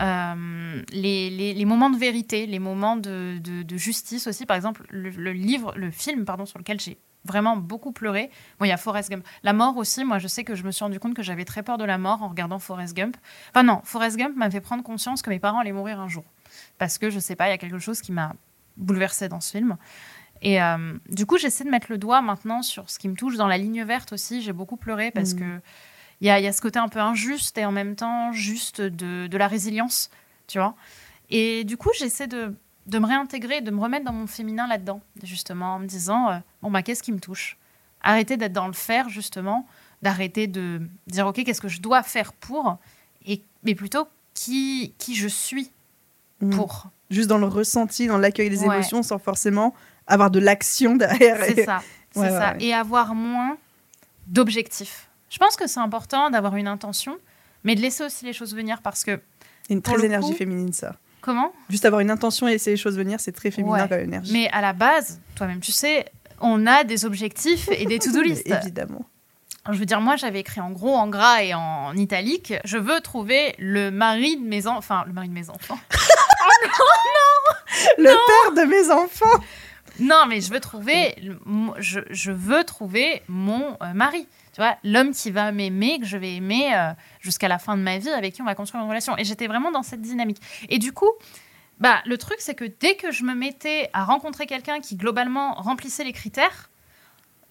euh, 0.00 0.82
les, 0.92 1.64
moments 1.64 1.90
de 1.90 1.98
vérité, 1.98 2.46
les 2.46 2.58
moments 2.58 2.96
de, 2.96 3.40
justice 3.76 4.26
aussi. 4.26 4.46
Par 4.46 4.56
exemple, 4.56 4.84
le, 4.90 5.10
le, 5.10 5.32
livre, 5.32 5.72
le 5.76 5.90
film, 5.90 6.24
pardon, 6.24 6.46
sur 6.46 6.58
lequel 6.58 6.80
j'ai 6.80 6.98
vraiment 7.24 7.56
beaucoup 7.56 7.92
pleuré. 7.92 8.30
Bon, 8.58 8.64
il 8.64 8.68
y 8.68 8.72
a 8.72 8.76
Forrest 8.76 9.10
Gump. 9.10 9.24
La 9.42 9.52
mort 9.52 9.76
aussi, 9.76 10.04
moi, 10.04 10.18
je 10.18 10.28
sais 10.28 10.44
que 10.44 10.54
je 10.54 10.64
me 10.64 10.70
suis 10.70 10.84
rendu 10.84 10.98
compte 10.98 11.14
que 11.14 11.22
j'avais 11.22 11.44
très 11.44 11.62
peur 11.62 11.78
de 11.78 11.84
la 11.84 11.98
mort 11.98 12.22
en 12.22 12.28
regardant 12.28 12.58
Forrest 12.58 12.96
Gump. 12.96 13.16
Enfin, 13.50 13.62
non, 13.62 13.80
Forrest 13.84 14.16
Gump 14.16 14.36
m'a 14.36 14.50
fait 14.50 14.60
prendre 14.60 14.82
conscience 14.82 15.22
que 15.22 15.30
mes 15.30 15.38
parents 15.38 15.60
allaient 15.60 15.72
mourir 15.72 16.00
un 16.00 16.08
jour. 16.08 16.24
Parce 16.82 16.98
que, 16.98 17.10
je 17.10 17.20
sais 17.20 17.36
pas, 17.36 17.46
il 17.46 17.50
y 17.50 17.54
a 17.54 17.58
quelque 17.58 17.78
chose 17.78 18.00
qui 18.00 18.10
m'a 18.10 18.34
bouleversée 18.76 19.28
dans 19.28 19.40
ce 19.40 19.52
film. 19.52 19.76
Et 20.40 20.60
euh, 20.60 20.98
du 21.08 21.26
coup, 21.26 21.38
j'essaie 21.38 21.62
de 21.62 21.70
mettre 21.70 21.86
le 21.90 21.96
doigt 21.96 22.22
maintenant 22.22 22.62
sur 22.62 22.90
ce 22.90 22.98
qui 22.98 23.08
me 23.08 23.14
touche. 23.14 23.36
Dans 23.36 23.46
la 23.46 23.56
ligne 23.56 23.84
verte 23.84 24.12
aussi, 24.12 24.42
j'ai 24.42 24.52
beaucoup 24.52 24.76
pleuré 24.76 25.12
parce 25.12 25.34
mmh. 25.34 25.38
que 25.38 25.60
il 26.20 26.26
y 26.26 26.30
a, 26.30 26.40
y 26.40 26.46
a, 26.48 26.52
ce 26.52 26.60
côté 26.60 26.80
un 26.80 26.88
peu 26.88 26.98
injuste 26.98 27.56
et 27.56 27.64
en 27.64 27.70
même 27.70 27.94
temps 27.94 28.32
juste 28.32 28.80
de, 28.80 29.28
de 29.28 29.36
la 29.38 29.46
résilience, 29.46 30.10
tu 30.48 30.58
vois. 30.58 30.74
Et 31.30 31.62
du 31.62 31.76
coup, 31.76 31.90
j'essaie 31.96 32.26
de 32.26 32.52
de 32.86 32.98
me 32.98 33.06
réintégrer, 33.06 33.60
de 33.60 33.70
me 33.70 33.80
remettre 33.80 34.04
dans 34.04 34.12
mon 34.12 34.26
féminin 34.26 34.66
là-dedans, 34.66 35.02
justement, 35.22 35.76
en 35.76 35.78
me 35.78 35.86
disant, 35.86 36.30
euh, 36.30 36.38
bon, 36.62 36.70
bah, 36.72 36.82
qu'est-ce 36.82 37.04
qui 37.04 37.12
me 37.12 37.20
touche? 37.20 37.58
Arrêter 38.00 38.36
d'être 38.36 38.52
dans 38.52 38.66
le 38.66 38.72
faire, 38.72 39.08
justement, 39.08 39.68
d'arrêter 40.02 40.48
de 40.48 40.82
dire, 41.06 41.28
OK, 41.28 41.44
qu'est-ce 41.44 41.60
que 41.60 41.68
je 41.68 41.80
dois 41.80 42.02
faire 42.02 42.32
pour, 42.32 42.78
et, 43.24 43.40
mais 43.62 43.76
plutôt, 43.76 44.08
qui, 44.34 44.94
qui 44.98 45.14
je 45.14 45.28
suis? 45.28 45.70
Pour. 46.50 46.86
Juste 47.10 47.28
dans 47.28 47.38
le 47.38 47.46
ressenti, 47.46 48.06
dans 48.06 48.18
l'accueil 48.18 48.48
des 48.48 48.64
émotions, 48.64 49.02
sans 49.02 49.18
forcément 49.18 49.74
avoir 50.06 50.30
de 50.30 50.38
l'action 50.38 50.96
derrière. 50.96 51.38
C'est 51.44 51.64
ça, 51.64 51.82
c'est 52.12 52.30
ça. 52.30 52.54
Et 52.58 52.72
avoir 52.72 53.14
moins 53.14 53.56
d'objectifs. 54.26 55.08
Je 55.28 55.38
pense 55.38 55.56
que 55.56 55.66
c'est 55.66 55.80
important 55.80 56.30
d'avoir 56.30 56.56
une 56.56 56.68
intention, 56.68 57.16
mais 57.64 57.74
de 57.74 57.80
laisser 57.80 58.04
aussi 58.04 58.24
les 58.24 58.32
choses 58.32 58.54
venir 58.54 58.82
parce 58.82 59.04
que. 59.04 59.20
Une 59.70 59.82
très 59.82 60.04
énergie 60.04 60.34
féminine, 60.34 60.72
ça. 60.72 60.96
Comment 61.20 61.52
Juste 61.70 61.84
avoir 61.84 62.00
une 62.00 62.10
intention 62.10 62.48
et 62.48 62.52
laisser 62.52 62.70
les 62.70 62.76
choses 62.76 62.96
venir, 62.96 63.20
c'est 63.20 63.32
très 63.32 63.50
féminin 63.50 63.86
comme 63.86 64.00
énergie. 64.00 64.32
Mais 64.32 64.50
à 64.50 64.60
la 64.60 64.72
base, 64.72 65.20
toi-même, 65.36 65.60
tu 65.60 65.70
sais, 65.70 66.06
on 66.40 66.66
a 66.66 66.82
des 66.84 67.04
objectifs 67.04 67.68
et 67.70 67.86
des 67.86 67.98
to-do 67.98 68.20
list. 68.22 68.46
Évidemment. 68.46 69.06
Je 69.70 69.78
veux 69.78 69.86
dire, 69.86 70.00
moi, 70.00 70.16
j'avais 70.16 70.40
écrit 70.40 70.60
en 70.60 70.70
gros, 70.72 70.96
en 70.96 71.08
gras 71.08 71.44
et 71.44 71.54
en 71.54 71.94
italique. 71.94 72.52
Je 72.64 72.76
veux 72.76 73.00
trouver 73.00 73.54
le 73.58 73.90
mari 73.92 74.36
de 74.36 74.42
mes 74.44 74.66
enfants. 74.66 74.78
Enfin, 74.78 75.04
le 75.06 75.12
mari 75.12 75.28
de 75.28 75.34
mes 75.34 75.48
enfants. 75.48 75.78
Oh 76.44 76.68
non, 77.98 78.04
non 78.04 78.10
Le 78.10 78.54
père 78.54 78.64
de 78.64 78.68
mes 78.68 78.90
enfants 78.90 79.44
Non, 80.00 80.26
mais 80.28 80.40
je 80.40 80.50
veux 80.50 80.60
trouver. 80.60 81.14
Je, 81.78 82.00
je 82.10 82.32
veux 82.32 82.64
trouver 82.64 83.22
mon 83.28 83.76
euh, 83.82 83.92
mari 83.94 84.26
tu 84.52 84.60
vois, 84.60 84.76
l'homme 84.84 85.12
qui 85.12 85.30
va 85.30 85.50
m'aimer, 85.50 85.98
que 85.98 86.04
je 86.04 86.18
vais 86.18 86.34
aimer 86.34 86.74
euh, 86.74 86.92
jusqu'à 87.20 87.48
la 87.48 87.58
fin 87.58 87.76
de 87.76 87.82
ma 87.82 87.96
vie, 87.96 88.10
avec 88.10 88.34
qui 88.34 88.42
on 88.42 88.44
va 88.44 88.54
construire 88.54 88.82
une 88.84 88.88
relation. 88.88 89.16
Et 89.16 89.24
j'étais 89.24 89.46
vraiment 89.46 89.70
dans 89.70 89.82
cette 89.82 90.02
dynamique. 90.02 90.42
Et 90.68 90.78
du 90.78 90.92
coup, 90.92 91.10
bah, 91.80 92.02
le 92.04 92.18
truc, 92.18 92.36
c'est 92.40 92.54
que 92.54 92.66
dès 92.78 92.96
que 92.96 93.10
je 93.10 93.24
me 93.24 93.34
mettais 93.34 93.88
à 93.94 94.04
rencontrer 94.04 94.46
quelqu'un 94.46 94.80
qui 94.80 94.96
globalement 94.96 95.54
remplissait 95.54 96.04
les 96.04 96.12
critères, 96.12 96.68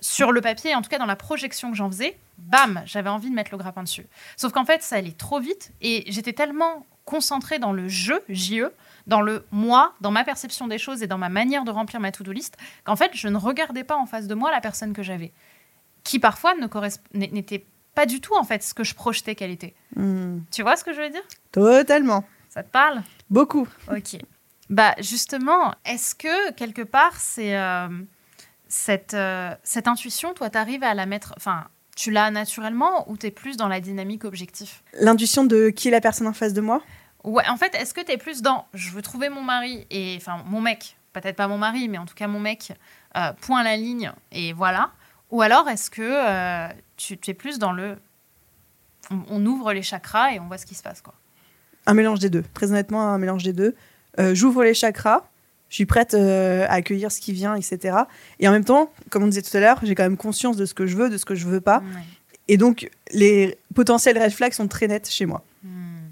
sur 0.03 0.31
le 0.31 0.41
papier, 0.41 0.73
en 0.73 0.81
tout 0.81 0.89
cas 0.89 0.97
dans 0.97 1.05
la 1.05 1.15
projection 1.15 1.69
que 1.69 1.77
j'en 1.77 1.87
faisais, 1.89 2.17
bam, 2.39 2.81
j'avais 2.85 3.09
envie 3.09 3.29
de 3.29 3.35
mettre 3.35 3.51
le 3.51 3.57
grappin 3.57 3.83
dessus. 3.83 4.07
Sauf 4.35 4.51
qu'en 4.51 4.65
fait, 4.65 4.81
ça 4.81 4.95
allait 4.95 5.11
trop 5.11 5.39
vite 5.39 5.71
et 5.79 6.05
j'étais 6.07 6.33
tellement 6.33 6.87
concentrée 7.05 7.59
dans 7.59 7.73
le 7.73 7.87
jeu, 7.87 8.23
JE, 8.29 8.71
dans 9.07 9.21
le 9.21 9.45
moi, 9.51 9.93
dans 10.01 10.11
ma 10.11 10.23
perception 10.23 10.67
des 10.67 10.77
choses 10.77 11.03
et 11.03 11.07
dans 11.07 11.17
ma 11.17 11.29
manière 11.29 11.63
de 11.63 11.71
remplir 11.71 11.99
ma 11.99 12.11
to-do 12.11 12.31
list, 12.31 12.57
qu'en 12.83 12.95
fait, 12.95 13.11
je 13.13 13.27
ne 13.27 13.37
regardais 13.37 13.83
pas 13.83 13.97
en 13.97 14.05
face 14.05 14.27
de 14.27 14.35
moi 14.35 14.51
la 14.51 14.61
personne 14.61 14.93
que 14.93 15.03
j'avais 15.03 15.33
qui 16.03 16.19
parfois 16.19 16.53
ne 16.55 16.67
n'était 17.13 17.65
pas 17.93 18.05
du 18.05 18.21
tout 18.21 18.35
en 18.35 18.43
fait 18.43 18.63
ce 18.63 18.73
que 18.73 18.83
je 18.83 18.95
projetais 18.95 19.35
qu'elle 19.35 19.51
était. 19.51 19.75
Hmm. 19.95 20.39
Tu 20.51 20.61
vois 20.61 20.75
ce 20.75 20.83
que 20.83 20.93
je 20.93 21.01
veux 21.01 21.09
dire? 21.09 21.23
Totalement. 21.51 22.23
Ça 22.49 22.63
te 22.63 22.69
parle? 22.69 23.01
Beaucoup. 23.29 23.67
Ok. 23.89 24.17
Bah 24.69 24.95
justement, 24.99 25.73
est-ce 25.85 26.15
que 26.15 26.51
quelque 26.53 26.81
part 26.81 27.15
c'est 27.17 27.57
euh, 27.57 27.89
cette, 28.67 29.13
euh, 29.13 29.53
cette 29.63 29.87
intuition, 29.87 30.33
toi, 30.33 30.49
tu 30.49 30.57
arrives 30.57 30.83
à 30.83 30.93
la 30.93 31.05
mettre, 31.05 31.33
enfin, 31.35 31.67
tu 31.95 32.11
l'as 32.11 32.31
naturellement 32.31 33.09
ou 33.09 33.17
tu 33.17 33.27
es 33.27 33.31
plus 33.31 33.57
dans 33.57 33.67
la 33.67 33.79
dynamique 33.79 34.23
objectif 34.23 34.83
L'intuition 34.99 35.43
de 35.43 35.69
qui 35.69 35.89
est 35.89 35.91
la 35.91 36.01
personne 36.01 36.27
en 36.27 36.33
face 36.33 36.53
de 36.53 36.61
moi 36.61 36.81
Ouais, 37.23 37.47
en 37.47 37.57
fait, 37.57 37.75
est-ce 37.75 37.93
que 37.93 38.01
tu 38.01 38.11
es 38.11 38.17
plus 38.17 38.41
dans 38.41 38.65
je 38.73 38.89
veux 38.91 39.01
trouver 39.01 39.29
mon 39.29 39.41
mari 39.41 39.85
et 39.91 40.15
enfin 40.17 40.43
mon 40.47 40.61
mec, 40.61 40.97
peut-être 41.13 41.35
pas 41.35 41.47
mon 41.47 41.57
mari, 41.57 41.87
mais 41.87 41.97
en 41.97 42.05
tout 42.05 42.15
cas 42.15 42.27
mon 42.27 42.39
mec, 42.39 42.73
euh, 43.15 43.31
point 43.41 43.63
la 43.63 43.77
ligne 43.77 44.11
et 44.31 44.53
voilà 44.53 44.91
ou 45.31 45.41
alors, 45.41 45.67
est-ce 45.69 45.89
que 45.89 46.01
euh, 46.01 46.67
tu, 46.97 47.17
es 47.25 47.33
plus 47.33 47.57
dans 47.57 47.71
le. 47.71 47.97
On, 49.29 49.45
ouvre 49.45 49.73
les 49.73 49.81
chakras 49.81 50.33
et 50.33 50.39
on 50.39 50.47
voit 50.47 50.57
ce 50.57 50.65
qui 50.65 50.75
se 50.75 50.83
passe, 50.83 51.01
quoi 51.01 51.13
Un 51.85 51.93
mélange 51.93 52.19
des 52.19 52.29
deux. 52.29 52.43
Très 52.53 52.69
honnêtement, 52.69 53.01
un 53.01 53.17
mélange 53.17 53.43
des 53.43 53.53
deux. 53.53 53.75
Euh, 54.19 54.35
j'ouvre 54.35 54.63
les 54.63 54.73
chakras, 54.73 55.23
je 55.71 55.75
suis 55.75 55.85
prête 55.85 56.13
euh, 56.13 56.65
à 56.67 56.73
accueillir 56.73 57.11
ce 57.13 57.21
qui 57.21 57.31
vient, 57.31 57.55
etc. 57.55 57.97
Et 58.39 58.47
en 58.49 58.51
même 58.51 58.65
temps, 58.65 58.91
comme 59.09 59.23
on 59.23 59.27
disait 59.27 59.41
tout 59.41 59.55
à 59.55 59.61
l'heure, 59.61 59.79
j'ai 59.83 59.95
quand 59.95 60.03
même 60.03 60.17
conscience 60.17 60.57
de 60.57 60.65
ce 60.65 60.73
que 60.73 60.85
je 60.85 60.97
veux, 60.97 61.09
de 61.09 61.17
ce 61.17 61.23
que 61.23 61.33
je 61.33 61.47
veux 61.47 61.61
pas. 61.61 61.81
Et 62.49 62.57
donc, 62.57 62.91
les 63.13 63.57
potentiels 63.73 64.21
red 64.21 64.31
flags 64.31 64.51
sont 64.51 64.67
très 64.67 64.87
nets 64.87 65.09
chez 65.09 65.25
moi. 65.25 65.45
Hmm. 65.63 66.09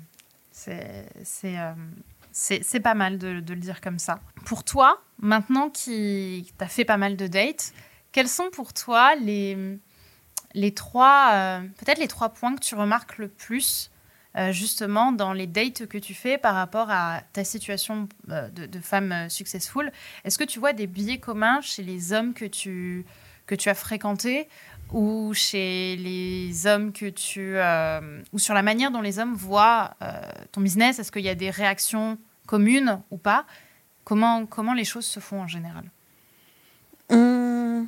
C'est 2.32 2.80
pas 2.80 2.93
mal 2.93 3.17
de, 3.17 3.41
de, 3.41 3.54
le 3.54 3.60
dire 3.60 3.82
comme 3.82 4.00
ça. 4.00 4.22
Pour 4.45 4.63
toi, 4.63 5.02
maintenant 5.19 5.69
que 5.69 6.39
tu 6.41 6.54
as 6.60 6.67
fait 6.67 6.86
pas 6.86 6.98
mal 6.98 7.17
de 7.17 7.28
dates, 7.28 7.74
quels 8.13 8.30
sont 8.30 8.50
pour 8.54 8.72
toi 8.72 9.15
les, 9.15 9.78
les 10.54 10.74
trois, 10.74 11.32
euh, 11.34 11.60
peut-être 11.80 12.00
les 12.00 12.08
trois 12.08 12.30
points 12.30 12.56
que 12.56 12.62
tu 12.62 12.76
remarques 12.76 13.17
le 13.17 13.28
plus 13.28 13.91
euh, 14.39 14.52
justement 14.54 15.12
dans 15.12 15.34
les 15.34 15.47
dates 15.47 15.86
que 15.88 15.97
tu 15.97 16.13
fais 16.13 16.38
par 16.38 16.56
rapport 16.56 16.89
à 16.89 17.21
ta 17.34 17.43
situation 17.43 18.08
euh, 18.30 18.47
de, 18.49 18.80
femme 18.80 19.30
successful 19.30 19.91
Est-ce 20.23 20.38
que 20.38 20.45
tu 20.45 20.60
vois 20.60 20.71
des 20.71 20.88
biais 20.88 21.17
communs 21.17 21.60
chez 21.62 21.84
les 21.84 22.13
hommes 22.13 22.34
que 22.34 22.45
tu, 22.45 23.06
que 23.47 23.56
tu 23.56 23.69
as 23.69 23.73
fréquentés 23.75 24.47
ou 24.93 25.34
chez 25.34 25.97
les 25.97 26.65
hommes 26.67 26.93
que 26.93 27.10
tu 27.10 27.58
ou 28.34 28.39
sur 28.39 28.54
la 28.54 28.63
manière 28.63 28.91
dont 28.91 29.02
les 29.02 29.19
hommes 29.19 29.36
voient 29.36 29.95
ton 30.52 30.62
business? 30.62 30.97
Est-ce 30.97 31.12
qu'il 31.12 31.25
y 31.25 31.30
a 31.30 31.36
des 31.36 31.52
réactions 31.52 32.17
communes 32.47 33.02
ou 33.12 33.17
pas? 33.17 33.45
Comment 34.04 34.47
comment 34.47 34.73
les 34.73 34.86
choses 34.86 35.06
se 35.06 35.19
font 35.19 35.41
en 35.41 35.47
général? 35.47 35.84
Hum, 37.10 37.88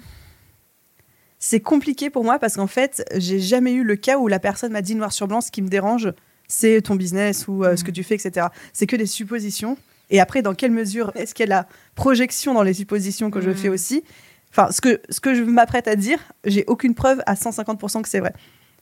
c'est 1.44 1.60
compliqué 1.60 2.12
pour 2.12 2.24
moi 2.24 2.38
parce 2.38 2.56
qu'en 2.56 2.68
fait, 2.68 3.04
j'ai 3.16 3.40
jamais 3.40 3.74
eu 3.74 3.84
le 3.84 3.96
cas 3.96 4.20
où 4.20 4.28
la 4.28 4.40
personne 4.40 4.74
m'a 4.74 4.84
dit 4.84 4.94
noir 4.94 5.12
sur 5.12 5.28
blanc 5.28 5.42
ce 5.42 5.50
qui 5.50 5.64
me 5.64 5.70
dérange, 5.70 6.14
c'est 6.52 6.82
ton 6.82 6.96
business 6.96 7.48
ou 7.48 7.64
euh, 7.64 7.78
ce 7.78 7.84
que 7.84 7.90
hum. 7.90 7.96
tu 7.96 8.04
fais, 8.04 8.16
etc. 8.16 8.48
C'est 8.74 8.88
que 8.88 8.98
des 8.98 9.06
suppositions. 9.06 9.78
Et 10.10 10.20
après, 10.20 10.42
dans 10.42 10.54
quelle 10.54 10.72
mesure 10.72 11.12
est-ce 11.16 11.34
qu'il 11.34 11.48
y 11.48 11.52
a 11.52 11.56
la 11.56 11.68
projection 11.96 12.54
dans 12.54 12.64
les 12.64 12.74
suppositions 12.74 13.32
que 13.32 13.40
je 13.40 13.52
fais 13.52 13.70
hum. 13.70 13.74
aussi? 13.74 14.04
Enfin, 14.50 14.70
ce 14.70 14.82
que, 14.82 15.02
ce 15.10 15.22
que 15.22 15.34
je 15.34 15.44
m'apprête 15.44 15.88
à 15.88 15.96
dire, 15.96 16.20
j'ai 16.44 16.66
aucune 16.68 16.94
preuve 16.94 17.24
à 17.26 17.36
150% 17.36 18.02
que 18.02 18.10
c'est 18.10 18.20
vrai. 18.20 18.34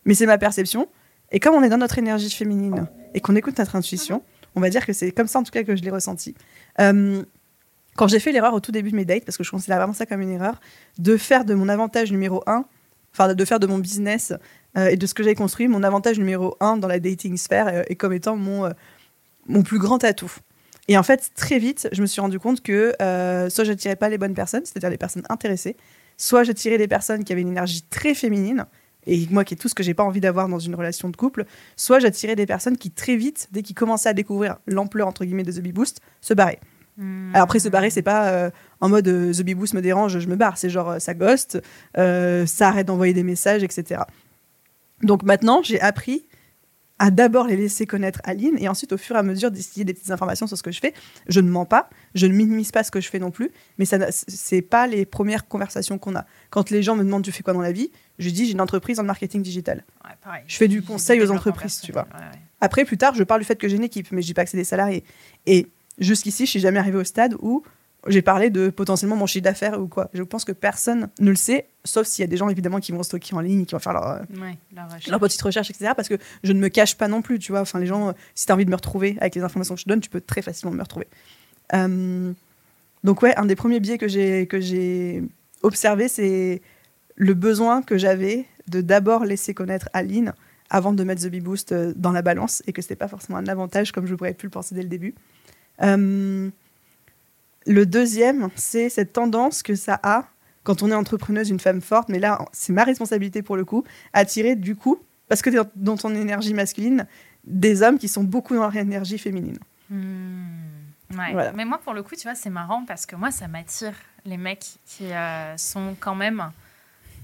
Mais 0.03 0.15
c'est 0.15 0.25
ma 0.25 0.39
perception. 0.39 0.87
Et 1.31 1.39
comme 1.39 1.53
on 1.53 1.61
est 1.61 1.69
dans 1.69 1.77
notre 1.77 1.99
énergie 1.99 2.31
féminine 2.31 2.87
et 3.13 3.19
qu'on 3.19 3.35
écoute 3.35 3.59
notre 3.59 3.75
intuition, 3.75 4.23
on 4.55 4.61
va 4.61 4.71
dire 4.71 4.83
que 4.83 4.93
c'est 4.93 5.11
comme 5.11 5.27
ça 5.27 5.37
en 5.37 5.43
tout 5.43 5.51
cas 5.51 5.63
que 5.63 5.75
je 5.75 5.83
l'ai 5.83 5.91
ressenti. 5.91 6.33
Hum, 6.79 7.23
quand 7.95 8.07
j'ai 8.07 8.19
fait 8.19 8.31
l'erreur 8.31 8.55
au 8.55 8.59
tout 8.59 8.71
début 8.71 8.89
de 8.89 8.95
mes 8.95 9.05
dates, 9.05 9.25
parce 9.25 9.37
que 9.37 9.43
je 9.43 9.51
considère 9.51 9.77
vraiment 9.77 9.93
ça 9.93 10.07
comme 10.07 10.21
une 10.21 10.31
erreur, 10.31 10.59
de 10.97 11.17
faire 11.17 11.45
de 11.45 11.53
mon 11.53 11.69
avantage 11.69 12.11
numéro 12.11 12.41
un, 12.47 12.65
enfin 13.13 13.31
de 13.33 13.45
faire 13.45 13.59
de 13.59 13.67
mon 13.67 13.77
business 13.77 14.31
euh, 14.31 14.37
et 14.75 14.97
de 14.97 15.05
ce 15.05 15.13
que 15.13 15.23
j'ai 15.23 15.35
construit 15.35 15.67
mon 15.67 15.83
avantage 15.83 16.19
numéro 16.19 16.55
un 16.59 16.77
dans 16.77 16.87
la 16.87 16.99
dating 16.99 17.37
sphère 17.37 17.67
euh, 17.67 17.83
et 17.87 17.95
comme 17.95 18.13
étant 18.13 18.35
mon, 18.35 18.65
euh, 18.65 18.71
mon 19.47 19.63
plus 19.63 19.79
grand 19.79 20.03
atout. 20.03 20.31
Et 20.87 20.97
en 20.97 21.03
fait, 21.03 21.31
très 21.35 21.59
vite, 21.59 21.87
je 21.91 22.01
me 22.01 22.07
suis 22.07 22.21
rendu 22.21 22.39
compte 22.39 22.61
que 22.61 22.93
soit 23.49 23.63
je 23.63 23.69
n'attirais 23.69 23.95
pas 23.95 24.09
les 24.09 24.17
bonnes 24.17 24.33
personnes, 24.33 24.65
c'est-à-dire 24.65 24.89
les 24.89 24.97
personnes 24.97 25.23
intéressées, 25.29 25.77
soit 26.17 26.43
j'attirais 26.43 26.79
des 26.79 26.87
personnes 26.87 27.23
qui 27.23 27.31
avaient 27.31 27.43
une 27.43 27.49
énergie 27.49 27.83
très 27.83 28.15
féminine, 28.15 28.65
et 29.05 29.27
moi 29.29 29.43
qui 29.43 29.53
est 29.53 29.57
tout 29.57 29.69
ce 29.69 29.75
que 29.75 29.83
j'ai 29.83 29.93
pas 29.93 30.03
envie 30.03 30.19
d'avoir 30.19 30.47
dans 30.47 30.57
une 30.57 30.73
relation 30.73 31.09
de 31.09 31.15
couple, 31.15 31.45
soit 31.75 31.99
j'attirais 31.99 32.35
des 32.35 32.47
personnes 32.47 32.75
qui 32.75 32.89
très 32.89 33.15
vite, 33.15 33.49
dès 33.51 33.61
qu'ils 33.61 33.75
commençaient 33.75 34.09
à 34.09 34.13
découvrir 34.13 34.57
l'ampleur 34.65 35.07
entre 35.07 35.25
guillemets 35.25 35.43
de 35.43 35.51
The 35.51 35.59
Bee 35.59 35.71
Boost, 35.71 36.01
se 36.21 36.33
barraient. 36.33 36.59
Hmm. 36.97 37.29
Alors 37.33 37.45
après, 37.45 37.59
se 37.59 37.69
barrer, 37.69 37.89
c'est 37.89 38.01
pas 38.01 38.29
euh, 38.29 38.49
en 38.81 38.89
mode 38.89 39.07
euh, 39.07 39.33
The 39.33 39.41
Bee 39.41 39.55
Boost 39.55 39.73
me 39.73 39.81
dérange, 39.81 40.19
je 40.19 40.27
me 40.27 40.35
barre. 40.35 40.57
C'est 40.57 40.69
genre 40.69 40.91
euh, 40.91 40.99
ça 40.99 41.13
ghost, 41.13 41.61
ça 41.95 42.67
arrête 42.67 42.87
d'envoyer 42.87 43.13
des 43.13 43.23
messages, 43.23 43.63
etc. 43.63 44.01
Donc 45.01 45.23
maintenant, 45.23 45.61
j'ai 45.63 45.79
appris 45.79 46.27
à 46.99 47.11
d'abord 47.11 47.47
les 47.47 47.55
laisser 47.55 47.85
connaître 47.85 48.19
Aline 48.25 48.57
et 48.59 48.67
ensuite, 48.67 48.91
au 48.91 48.97
fur 48.97 49.15
et 49.15 49.19
à 49.19 49.23
mesure, 49.23 49.51
d'essayer 49.51 49.85
des 49.85 49.93
petites 49.93 50.11
informations 50.11 50.47
sur 50.47 50.57
ce 50.57 50.63
que 50.63 50.71
je 50.71 50.79
fais. 50.79 50.93
Je 51.27 51.39
ne 51.39 51.49
mens 51.49 51.65
pas, 51.65 51.89
je 52.13 52.27
ne 52.27 52.33
minimise 52.33 52.71
pas 52.71 52.83
ce 52.83 52.91
que 52.91 52.99
je 52.99 53.09
fais 53.09 53.19
non 53.19 53.31
plus, 53.31 53.51
mais 53.77 53.85
ça 53.85 53.97
c'est 54.11 54.61
pas 54.61 54.85
les 54.85 55.05
premières 55.05 55.47
conversations 55.47 55.97
qu'on 55.97 56.15
a. 56.15 56.25
Quand 56.49 56.69
les 56.69 56.83
gens 56.83 56.95
me 56.95 57.03
demandent 57.03 57.23
tu 57.23 57.31
fais 57.31 57.41
quoi 57.41 57.53
dans 57.53 57.61
la 57.61 57.71
vie, 57.71 57.89
je 58.19 58.29
dis 58.29 58.45
j'ai 58.45 58.51
une 58.51 58.61
entreprise 58.61 58.97
dans 58.97 59.03
le 59.03 59.07
marketing 59.07 59.41
digital. 59.41 59.85
je 60.45 60.57
fais 60.57 60.67
du 60.67 60.81
conseil 60.81 61.21
aux 61.21 61.31
entreprises, 61.31 61.79
tu 61.81 61.93
vois. 61.93 62.07
Après, 62.59 62.83
plus 62.83 62.97
tard, 62.97 63.15
je 63.15 63.23
parle 63.23 63.39
du 63.39 63.45
fait 63.45 63.55
que 63.55 63.69
j'ai 63.69 63.77
une 63.77 63.83
équipe, 63.83 64.11
mais 64.11 64.21
je 64.21 64.27
dis 64.27 64.33
pas 64.33 64.43
que 64.43 64.49
c'est 64.49 64.57
des 64.57 64.65
salariés. 64.65 65.05
Et 65.45 65.67
jusqu'ici, 65.97 66.45
je 66.45 66.51
suis 66.51 66.59
jamais 66.59 66.79
arrivée 66.79 66.97
au 66.97 67.05
stade 67.05 67.35
où 67.39 67.63
j'ai 68.07 68.21
parlé 68.21 68.49
de 68.49 68.69
potentiellement 68.69 69.15
mon 69.15 69.25
chiffre 69.25 69.43
d'affaires 69.43 69.79
ou 69.79 69.87
quoi. 69.87 70.09
Je 70.13 70.23
pense 70.23 70.45
que 70.45 70.51
personne 70.51 71.09
ne 71.19 71.29
le 71.29 71.35
sait, 71.35 71.67
sauf 71.83 72.07
s'il 72.07 72.23
y 72.23 72.25
a 72.25 72.27
des 72.27 72.37
gens 72.37 72.49
évidemment 72.49 72.79
qui 72.79 72.91
vont 72.91 73.03
stocker 73.03 73.35
en 73.35 73.41
ligne, 73.41 73.65
qui 73.65 73.73
vont 73.73 73.79
faire 73.79 73.93
leur, 73.93 74.07
euh, 74.07 74.19
leur, 75.07 75.19
petite 75.19 75.41
recherche, 75.41 75.69
etc. 75.69 75.91
Parce 75.95 76.07
que 76.07 76.17
je 76.43 76.53
ne 76.53 76.59
me 76.59 76.69
cache 76.69 76.95
pas 76.95 77.07
non 77.07 77.21
plus, 77.21 77.39
tu 77.39 77.51
vois. 77.51 77.61
Enfin, 77.61 77.79
les 77.79 77.87
gens, 77.87 78.13
si 78.35 78.45
tu 78.45 78.51
as 78.51 78.55
envie 78.55 78.65
de 78.65 78.69
me 78.69 78.75
retrouver 78.75 79.17
avec 79.19 79.35
les 79.35 79.41
informations 79.41 79.75
que 79.75 79.81
je 79.81 79.87
donne, 79.87 79.99
tu 79.99 80.09
peux 80.09 80.21
très 80.21 80.41
facilement 80.41 80.73
me 80.73 80.81
retrouver. 80.81 81.07
Euh, 81.73 82.31
donc 83.03 83.21
ouais, 83.21 83.35
un 83.35 83.45
des 83.45 83.55
premiers 83.55 83.79
biais 83.79 83.97
que 83.97 84.07
j'ai 84.07 85.23
observé, 85.61 86.07
c'est 86.07 86.61
le 87.15 87.33
besoin 87.33 87.81
que 87.81 87.97
j'avais 87.97 88.45
de 88.67 88.81
d'abord 88.81 89.25
laisser 89.25 89.53
connaître 89.53 89.89
Aline 89.93 90.33
avant 90.69 90.93
de 90.93 91.03
mettre 91.03 91.23
The 91.23 91.27
Bee 91.27 91.41
Boost 91.41 91.71
euh, 91.71 91.93
dans 91.95 92.11
la 92.11 92.21
balance 92.21 92.63
et 92.67 92.73
que 92.73 92.81
c'était 92.81 92.95
pas 92.95 93.07
forcément 93.07 93.37
un 93.37 93.47
avantage 93.47 93.91
comme 93.91 94.05
je 94.05 94.15
pourrais 94.15 94.33
pu 94.33 94.45
le 94.45 94.51
penser 94.51 94.75
dès 94.75 94.83
le 94.83 94.87
début. 94.87 95.15
Euh, 95.81 96.49
le 97.65 97.85
deuxième, 97.85 98.49
c'est 98.55 98.89
cette 98.89 99.13
tendance 99.13 99.63
que 99.63 99.75
ça 99.75 99.99
a 100.03 100.25
quand 100.63 100.83
on 100.83 100.91
est 100.91 100.95
entrepreneuse, 100.95 101.49
une 101.49 101.59
femme 101.59 101.81
forte, 101.81 102.09
mais 102.09 102.19
là, 102.19 102.45
c'est 102.51 102.73
ma 102.73 102.83
responsabilité 102.83 103.41
pour 103.41 103.55
le 103.55 103.65
coup, 103.65 103.83
attirer 104.13 104.55
du 104.55 104.75
coup, 104.75 104.99
parce 105.27 105.41
que 105.41 105.49
dans 105.75 105.97
ton 105.97 106.13
énergie 106.13 106.53
masculine, 106.53 107.07
des 107.43 107.81
hommes 107.81 107.97
qui 107.97 108.07
sont 108.07 108.23
beaucoup 108.23 108.53
dans 108.55 108.61
leur 108.61 108.75
énergie 108.75 109.17
féminine. 109.17 109.57
Hmm. 109.89 110.43
Ouais. 111.17 111.51
Mais 111.55 111.65
moi, 111.65 111.79
pour 111.79 111.93
le 111.93 112.03
coup, 112.03 112.15
tu 112.15 112.23
vois, 112.23 112.35
c'est 112.35 112.51
marrant 112.51 112.85
parce 112.85 113.07
que 113.07 113.15
moi, 113.15 113.31
ça 113.31 113.47
m'attire 113.47 113.93
les 114.25 114.37
mecs 114.37 114.77
qui 114.85 115.11
euh, 115.11 115.57
sont 115.57 115.95
quand 115.99 116.13
même. 116.13 116.51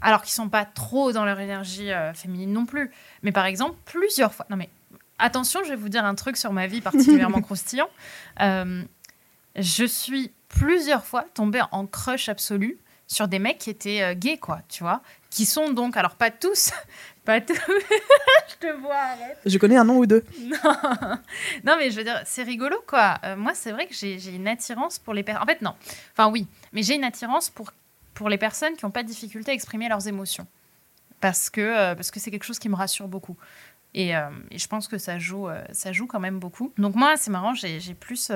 Alors 0.02 0.22
qu'ils 0.24 0.34
sont 0.34 0.50
pas 0.50 0.66
trop 0.66 1.12
dans 1.12 1.24
leur 1.24 1.40
énergie 1.40 1.92
euh, 1.92 2.14
féminine 2.14 2.52
non 2.52 2.66
plus. 2.66 2.92
Mais 3.22 3.32
par 3.32 3.46
exemple, 3.46 3.76
plusieurs 3.86 4.34
fois. 4.34 4.46
Non, 4.50 4.58
mais 4.58 4.70
attention, 5.20 5.62
je 5.64 5.70
vais 5.70 5.76
vous 5.76 5.90
dire 5.90 6.04
un 6.04 6.16
truc 6.16 6.36
sur 6.36 6.52
ma 6.52 6.66
vie 6.68 6.82
particulièrement 6.82 7.42
croustillant. 7.44 7.90
Euh, 8.42 8.84
je 9.56 9.86
suis 9.86 10.32
plusieurs 10.50 11.06
fois 11.06 11.26
tombée 11.34 11.62
en 11.72 11.86
crush 11.86 12.30
absolu 12.30 12.78
sur 13.08 13.28
des 13.28 13.40
mecs 13.40 13.60
qui 13.60 13.70
étaient 13.70 14.16
gays, 14.16 14.38
quoi, 14.38 14.62
tu 14.70 14.84
vois. 14.84 15.02
Qui 15.30 15.46
sont 15.46 15.72
donc, 15.72 15.98
alors 15.98 16.16
pas 16.16 16.32
tous, 16.32 16.72
pas 17.26 17.42
tous. 17.42 17.54
je 18.50 18.68
te 18.68 18.72
vois, 18.80 18.96
arrête. 18.96 19.38
Je 19.46 19.58
connais 19.58 19.78
un 19.78 19.84
nom 19.84 19.98
ou 19.98 20.06
deux. 20.06 20.24
Non, 20.40 20.58
non 21.64 21.76
mais 21.78 21.92
je 21.92 21.98
veux 21.98 22.04
dire, 22.04 22.22
c'est 22.26 22.44
rigolo, 22.44 22.78
quoi. 22.88 23.18
Euh, 23.24 23.36
moi, 23.36 23.54
c'est 23.54 23.72
vrai 23.72 23.88
que 23.88 23.94
j'ai 23.94 24.34
une 24.34 24.48
attirance 24.48 25.00
pour 25.00 25.14
les 25.14 25.24
personnes. 25.24 25.44
En 25.44 25.46
fait, 25.46 25.62
non. 25.62 25.74
Enfin, 26.14 26.30
oui, 26.30 26.48
mais 26.74 26.84
j'ai 26.84 26.96
une 26.96 27.04
attirance 27.04 27.50
pour, 27.50 27.72
pour 28.14 28.30
les 28.30 28.38
personnes 28.38 28.76
qui 28.76 28.86
n'ont 28.86 28.92
pas 28.92 29.04
de 29.04 29.08
difficulté 29.08 29.52
à 29.52 29.54
exprimer 29.54 29.90
leurs 29.90 30.08
émotions. 30.08 30.48
Parce 31.22 31.50
que 31.50 31.62
euh, 31.62 31.96
parce 31.96 32.12
que 32.12 32.20
c'est 32.20 32.32
quelque 32.32 32.44
chose 32.44 32.60
qui 32.60 32.70
me 32.70 32.76
rassure 32.76 33.08
beaucoup. 33.08 33.38
Et, 33.98 34.16
euh, 34.16 34.30
et, 34.52 34.60
je 34.60 34.68
pense 34.68 34.88
que 34.90 34.98
ça 34.98 35.18
joue, 35.20 35.48
ça 35.72 35.94
joue 35.94 36.06
quand 36.06 36.20
même 36.20 36.38
beaucoup. 36.38 36.74
Donc 36.78 36.96
moi, 36.96 37.16
c'est 37.16 37.32
marrant, 37.32 37.54
j'ai 37.54 37.80
plus... 37.94 38.32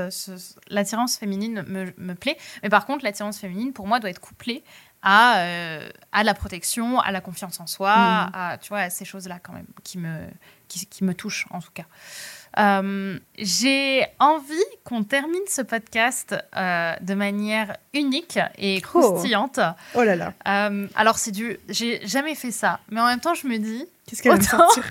L'attirance 0.70 1.18
féminine 1.18 1.64
me, 1.68 1.94
me, 1.98 2.16
plaît. 2.16 2.38
Mais 2.64 2.70
par 2.70 2.86
contre, 2.86 3.04
l'attirance 3.04 3.38
féminine, 3.38 3.74
pour 3.74 3.86
moi, 3.86 4.00
doit 4.00 4.10
être 4.10 4.22
couplée 4.22 4.64
à, 5.02 5.40
euh, 5.40 5.90
à 6.12 6.24
la 6.24 6.34
protection, 6.34 7.00
à 7.00 7.12
la 7.12 7.22
confiance 7.22 7.60
en 7.60 7.68
soi, 7.68 7.96
mm. 7.96 8.32
à, 8.34 8.58
tu 8.62 8.70
vois, 8.70 8.90
ces 8.90 9.06
choses-là 9.06 9.40
quand 9.42 9.54
même 9.54 9.68
qui 9.84 9.98
me, 9.98 10.28
qui, 10.68 10.86
qui, 10.86 11.04
me 11.04 11.14
touchent 11.14 11.46
en 11.52 11.60
tout 11.60 11.72
cas. 11.74 11.86
Euh, 12.58 13.20
j'ai 13.38 14.06
envie 14.18 14.56
qu'on 14.84 15.04
termine 15.04 15.40
ce 15.48 15.62
podcast 15.62 16.36
euh, 16.56 16.96
de 17.00 17.14
manière 17.14 17.78
unique 17.94 18.40
et 18.58 18.82
oh. 18.84 18.88
croustillante. 18.88 19.60
Oh, 19.94 20.04
là 20.04 20.16
là. 20.16 20.34
alors 20.96 21.18
c'est 21.18 21.32
du, 21.32 21.58
j'ai 21.70 22.06
jamais 22.08 22.36
fait 22.36 22.52
ça, 22.52 22.80
mais 22.90 23.00
en 23.00 23.06
même 23.06 23.20
temps 23.20 23.34
je 23.34 23.48
me 23.48 23.58
dis. 23.58 23.86
Qu'est-ce 24.06 24.24
qu'elle 24.24 24.32
va 24.32 24.38
me 24.40 24.44
sortir? 24.44 24.84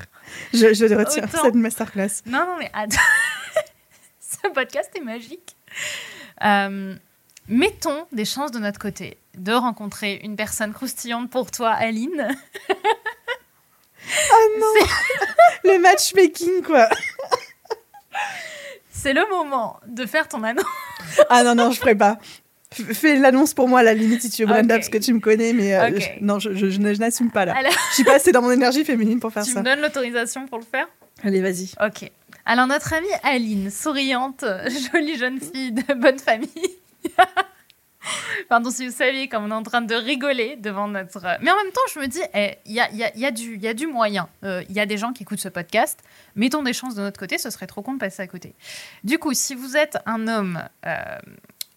Je, 0.53 0.75
je 0.75 0.95
retire 0.95 1.25
autant... 1.25 1.43
cette 1.43 1.55
masterclass. 1.55 2.23
Non 2.27 2.47
non 2.47 2.57
mais 2.59 2.71
ce 4.21 4.49
podcast 4.53 4.91
est 4.95 5.01
magique. 5.01 5.57
mettons 7.49 8.07
des 8.13 8.25
chances 8.25 8.51
de 8.51 8.59
notre 8.59 8.79
côté 8.79 9.19
de 9.39 9.53
rencontrer 9.53 10.21
une 10.23 10.37
personne 10.37 10.73
croustillante 10.73 11.31
pour 11.31 11.51
toi, 11.51 11.71
Aline. 11.71 12.29
Ah 14.31 14.47
non 14.59 14.87
Le 15.65 15.79
matchmaking, 15.79 16.63
quoi 16.63 16.89
C'est 18.91 19.13
le 19.13 19.29
moment 19.29 19.79
de 19.87 20.07
faire 20.07 20.29
ton 20.29 20.43
annonce. 20.43 20.65
ah 21.29 21.43
non, 21.45 21.55
non, 21.55 21.71
je 21.71 21.79
ferai 21.79 21.95
pas. 21.95 22.19
Fais 22.71 23.17
l'annonce 23.17 23.55
pour 23.55 23.67
moi 23.67 23.81
à 23.81 23.83
la 23.83 23.95
limite 23.95 24.21
si 24.21 24.31
tu 24.31 24.43
veux, 24.43 24.49
Brenda, 24.49 24.77
parce 24.77 24.91
que 24.91 24.99
tu 24.99 25.15
me 25.15 25.21
connais, 25.21 25.55
mais 25.55 25.75
euh, 25.75 25.99
non, 26.21 26.39
je, 26.39 26.53
je, 26.53 26.79
n'assume 26.81 27.31
pas 27.31 27.47
là. 27.47 27.55
Je 27.91 27.95
suis 27.95 28.05
pas 28.05 28.17
assez 28.17 28.31
dans 28.31 28.43
mon 28.43 28.51
énergie 28.51 28.85
féminine 28.85 29.21
pour 29.21 29.33
faire 29.33 29.45
ça. 29.45 29.53
Tu 29.53 29.59
me 29.59 29.65
donnes 29.65 29.81
l'autorisation 29.81 30.47
pour 30.47 30.59
le 30.59 30.65
faire? 30.65 30.87
Allez, 31.25 31.41
vas-y. 31.41 31.71
Ok. 31.83 32.11
Alors, 32.45 32.67
notre 32.67 32.93
amie 32.93 33.07
Aline, 33.23 33.71
souriante, 33.71 34.45
jolie 34.93 35.17
jeune 35.17 35.41
fille 35.41 35.73
de 35.73 35.95
bonne 35.95 36.19
famille. 36.19 36.49
Pardon 38.49 38.71
si 38.71 38.87
vous 38.87 38.95
saviez 38.95 39.29
comme 39.29 39.45
on 39.45 39.51
est 39.51 39.55
en 39.55 39.63
train 39.63 39.83
de 39.83 39.95
rigoler 39.95 40.57
devant 40.57 40.89
notre... 40.89 41.21
Mais 41.43 41.51
en 41.51 41.57
même 41.57 41.73
temps, 41.73 41.81
je 41.93 42.01
me 42.01 42.07
dis, 42.07 42.21
il 42.35 42.41
eh, 42.41 42.59
y, 42.67 42.81
a, 42.81 42.91
y, 42.93 43.03
a, 43.03 43.17
y, 43.17 43.25
a 43.27 43.31
du, 43.31 43.57
y 43.57 43.69
a 43.69 43.75
du 43.75 43.87
moyen. 43.87 44.29
Il 44.43 44.49
euh, 44.49 44.63
y 44.69 44.81
a 44.81 44.87
des 44.87 44.97
gens 44.97 45.13
qui 45.13 45.23
écoutent 45.25 45.41
ce 45.41 45.49
podcast. 45.49 46.01
Mettons 46.37 46.63
des 46.63 46.73
chances 46.73 46.95
de 46.95 47.03
notre 47.03 47.19
côté, 47.19 47.39
ce 47.39 47.51
serait 47.51 47.67
trop 47.67 47.83
con 47.83 47.95
de 47.95 47.99
passer 47.99 48.23
à 48.23 48.27
côté. 48.27 48.55
Du 49.05 49.19
coup, 49.19 49.33
si 49.35 49.55
vous 49.55 49.77
êtes 49.77 49.99
un 50.07 50.29
homme... 50.29 50.63
Euh, 50.87 51.19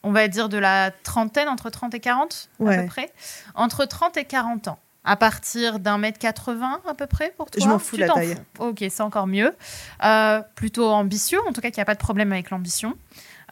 on 0.03 0.11
va 0.11 0.27
dire 0.27 0.49
de 0.49 0.57
la 0.57 0.91
trentaine, 0.91 1.47
entre 1.47 1.69
30 1.69 1.93
et 1.93 1.99
40 1.99 2.49
à 2.65 2.77
peu 2.77 2.85
près. 2.85 3.11
Entre 3.55 3.85
30 3.85 4.17
et 4.17 4.25
40 4.25 4.67
ans. 4.67 4.79
À 5.03 5.15
partir 5.15 5.79
d'un 5.79 5.97
mètre 5.97 6.19
80 6.19 6.81
à 6.87 6.93
peu 6.93 7.07
près 7.07 7.33
pour 7.35 7.49
toi 7.49 7.59
Je 7.63 7.67
m'en 7.67 7.79
fous 7.79 7.97
la 7.97 8.07
taille. 8.07 8.37
Ok, 8.59 8.77
c'est 8.87 9.01
encore 9.01 9.25
mieux. 9.25 9.55
Euh, 10.03 10.41
plutôt 10.55 10.89
ambitieux, 10.89 11.39
en 11.47 11.53
tout 11.53 11.61
cas, 11.61 11.71
qu'il 11.71 11.77
n'y 11.77 11.83
a 11.83 11.85
pas 11.85 11.95
de 11.95 11.99
problème 11.99 12.31
avec 12.31 12.51
l'ambition. 12.51 12.95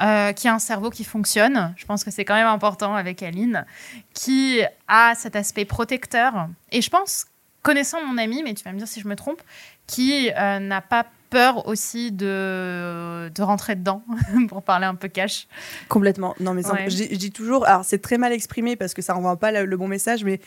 Euh, 0.01 0.31
qui 0.31 0.47
a 0.47 0.53
un 0.53 0.59
cerveau 0.59 0.89
qui 0.89 1.03
fonctionne. 1.03 1.73
Je 1.75 1.85
pense 1.85 2.05
que 2.05 2.11
c'est 2.11 2.23
quand 2.23 2.35
même 2.35 2.47
important 2.47 2.95
avec 2.95 3.21
Aline, 3.21 3.65
qui 4.13 4.61
a 4.87 5.13
cet 5.15 5.35
aspect 5.35 5.65
protecteur. 5.65 6.47
Et 6.71 6.81
je 6.81 6.89
pense, 6.89 7.25
connaissant 7.63 8.05
mon 8.05 8.17
ami, 8.17 8.41
mais 8.41 8.53
tu 8.53 8.63
vas 8.63 8.71
me 8.71 8.77
dire 8.77 8.87
si 8.87 9.01
je 9.01 9.07
me 9.09 9.17
trompe, 9.17 9.41
qui 9.87 10.31
euh, 10.37 10.59
n'a 10.59 10.79
pas 10.79 11.05
peur 11.29 11.67
aussi 11.67 12.11
de, 12.11 13.29
de 13.33 13.41
rentrer 13.41 13.75
dedans, 13.75 14.03
pour 14.49 14.63
parler 14.63 14.85
un 14.85 14.95
peu 14.95 15.07
cash. 15.07 15.47
Complètement. 15.87 16.35
Non, 16.39 16.53
mais 16.53 16.63
je, 16.63 17.15
dis 17.15 17.31
toujours, 17.31 17.65
alors 17.67 17.85
c'est 17.85 17.99
très 17.99 18.17
mal 18.17 18.33
exprimé 18.33 18.75
parce 18.75 18.93
que 18.93 19.01
ça 19.01 19.13
renvoie 19.13 19.37
pas 19.37 19.51
le 19.51 19.77
bon 19.77 19.87
message, 19.87 20.23
mais 20.23 20.39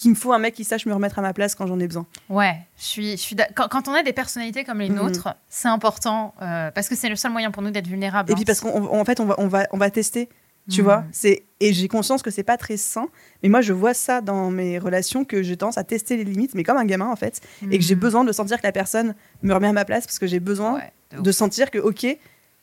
qu'il 0.00 0.10
me 0.10 0.16
faut 0.16 0.32
un 0.32 0.38
mec 0.38 0.54
qui 0.54 0.64
sache 0.64 0.86
me 0.86 0.94
remettre 0.94 1.18
à 1.18 1.22
ma 1.22 1.34
place 1.34 1.54
quand 1.54 1.66
j'en 1.66 1.78
ai 1.78 1.86
besoin. 1.86 2.06
Ouais, 2.30 2.56
je 2.78 2.84
suis, 2.84 3.10
je 3.12 3.16
suis 3.16 3.36
quand, 3.54 3.68
quand, 3.68 3.86
on 3.86 3.92
a 3.92 4.02
des 4.02 4.14
personnalités 4.14 4.64
comme 4.64 4.80
les 4.80 4.88
mhm. 4.88 4.96
nôtres, 4.96 5.28
c'est 5.50 5.68
important 5.68 6.34
euh, 6.40 6.70
parce 6.70 6.88
que 6.88 6.96
c'est 6.96 7.10
le 7.10 7.16
seul 7.16 7.30
moyen 7.30 7.50
pour 7.50 7.62
nous 7.62 7.70
d'être 7.70 7.86
vulnérables. 7.86 8.32
Et 8.32 8.34
puis 8.34 8.42
hein. 8.42 8.46
parce 8.46 8.60
qu'en 8.60 9.04
fait, 9.04 9.20
on 9.20 9.26
va, 9.26 9.34
on 9.36 9.46
va, 9.46 9.66
on 9.72 9.76
va 9.76 9.90
tester. 9.90 10.30
Tu 10.70 10.82
vois, 10.82 11.04
c'est 11.12 11.44
et 11.62 11.74
j'ai 11.74 11.88
conscience 11.88 12.22
que 12.22 12.30
c'est 12.30 12.42
pas 12.42 12.56
très 12.56 12.78
sain, 12.78 13.08
mais 13.42 13.50
moi 13.50 13.60
je 13.60 13.74
vois 13.74 13.92
ça 13.92 14.22
dans 14.22 14.50
mes 14.50 14.78
relations 14.78 15.26
que 15.26 15.42
j'ai 15.42 15.56
tendance 15.58 15.76
à 15.76 15.84
tester 15.84 16.16
les 16.16 16.24
limites, 16.24 16.54
mais 16.54 16.62
comme 16.62 16.78
un 16.78 16.86
gamin 16.86 17.08
en 17.08 17.16
fait, 17.16 17.40
et 17.70 17.78
que 17.78 17.84
j'ai 17.84 17.94
mhm. 17.94 18.00
besoin 18.00 18.24
de 18.24 18.32
sentir 18.32 18.58
que 18.58 18.66
la 18.66 18.72
personne 18.72 19.14
me 19.42 19.52
remet 19.52 19.68
à 19.68 19.72
ma 19.72 19.84
place 19.84 20.06
parce 20.06 20.18
que 20.18 20.26
j'ai 20.26 20.40
besoin 20.40 20.80
de 21.18 21.32
sentir 21.32 21.70
que 21.70 21.78
ok, 21.78 22.06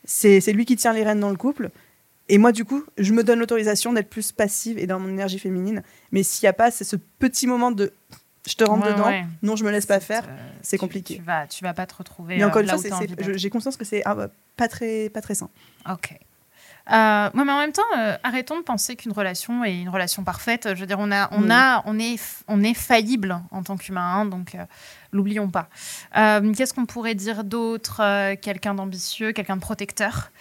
c'est 0.03 0.51
lui 0.51 0.65
qui 0.65 0.75
tient 0.75 0.93
les 0.93 1.03
rênes 1.03 1.19
dans 1.19 1.29
le 1.29 1.37
couple, 1.37 1.69
et 2.29 2.37
moi, 2.37 2.51
du 2.51 2.65
coup, 2.65 2.83
je 2.97 3.13
me 3.13 3.23
donne 3.23 3.39
l'autorisation 3.39 3.93
d'être 3.93 4.09
plus 4.09 4.31
passive 4.31 4.77
et 4.77 4.87
dans 4.87 4.99
mon 4.99 5.09
énergie 5.09 5.39
féminine. 5.39 5.81
Mais 6.11 6.23
s'il 6.23 6.45
n'y 6.45 6.49
a 6.49 6.53
pas, 6.53 6.71
c'est 6.71 6.83
ce 6.83 6.95
petit 6.95 7.47
moment 7.47 7.71
de 7.71 7.93
je 8.45 8.55
te 8.55 8.63
rentre 8.63 8.87
dedans, 8.87 9.11
non, 9.43 9.57
je 9.57 9.65
me 9.65 9.71
laisse 9.71 9.85
pas 9.85 9.99
faire, 9.99 10.25
c'est 10.61 10.77
compliqué. 10.77 11.17
Tu 11.17 11.21
vas, 11.21 11.47
tu 11.47 11.63
vas 11.65 11.73
pas 11.73 11.85
te 11.85 11.95
retrouver. 11.95 12.37
Mais 12.37 12.45
encore 12.45 12.61
euh, 12.61 12.63
une 12.63 12.69
fois, 12.69 12.99
j'ai 13.35 13.49
conscience 13.49 13.75
que 13.75 13.83
c'est 13.83 14.01
ah, 14.05 14.15
bah, 14.15 14.29
pas 14.55 14.69
très, 14.69 15.09
pas 15.09 15.19
très 15.19 15.35
sain. 15.35 15.49
Ok. 15.89 16.17
Euh, 16.91 17.29
mais 17.33 17.41
en 17.41 17.57
même 17.59 17.71
temps, 17.73 17.81
euh, 17.97 18.15
arrêtons 18.23 18.57
de 18.57 18.63
penser 18.63 18.95
qu'une 18.95 19.11
relation 19.11 19.63
est 19.63 19.81
une 19.81 19.89
relation 19.89 20.23
parfaite. 20.23 20.69
Je 20.73 20.79
veux 20.79 20.85
dire, 20.85 20.99
on, 20.99 21.11
a, 21.11 21.27
on, 21.33 21.41
Mm. 21.41 21.51
a, 21.51 21.83
on, 21.85 21.99
est, 21.99 22.19
on 22.47 22.63
est 22.63 22.73
faillible 22.73 23.39
en 23.51 23.61
tant 23.63 23.75
qu'humain, 23.77 24.01
hein, 24.21 24.25
donc 24.25 24.55
euh, 24.55 24.65
l'oublions 25.11 25.49
pas. 25.49 25.67
Euh, 26.17 26.53
Qu'est-ce 26.53 26.73
qu'on 26.73 26.85
pourrait 26.85 27.15
dire 27.15 27.43
d'autre 27.43 28.01
Quelqu'un 28.35 28.73
d'ambitieux, 28.73 29.31
quelqu'un 29.33 29.55
de 29.57 29.61
protecteur, 29.61 30.31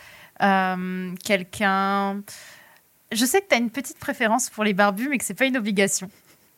quelqu'un. 1.25 2.21
Je 3.13 3.25
sais 3.25 3.41
que 3.41 3.49
tu 3.49 3.55
as 3.55 3.59
une 3.59 3.71
petite 3.71 3.99
préférence 3.99 4.51
pour 4.51 4.65
les 4.65 4.75
barbus, 4.75 5.09
mais 5.09 5.19
que 5.19 5.25
c'est 5.25 5.35
pas 5.35 5.47
une 5.47 5.57
obligation. 5.57 6.11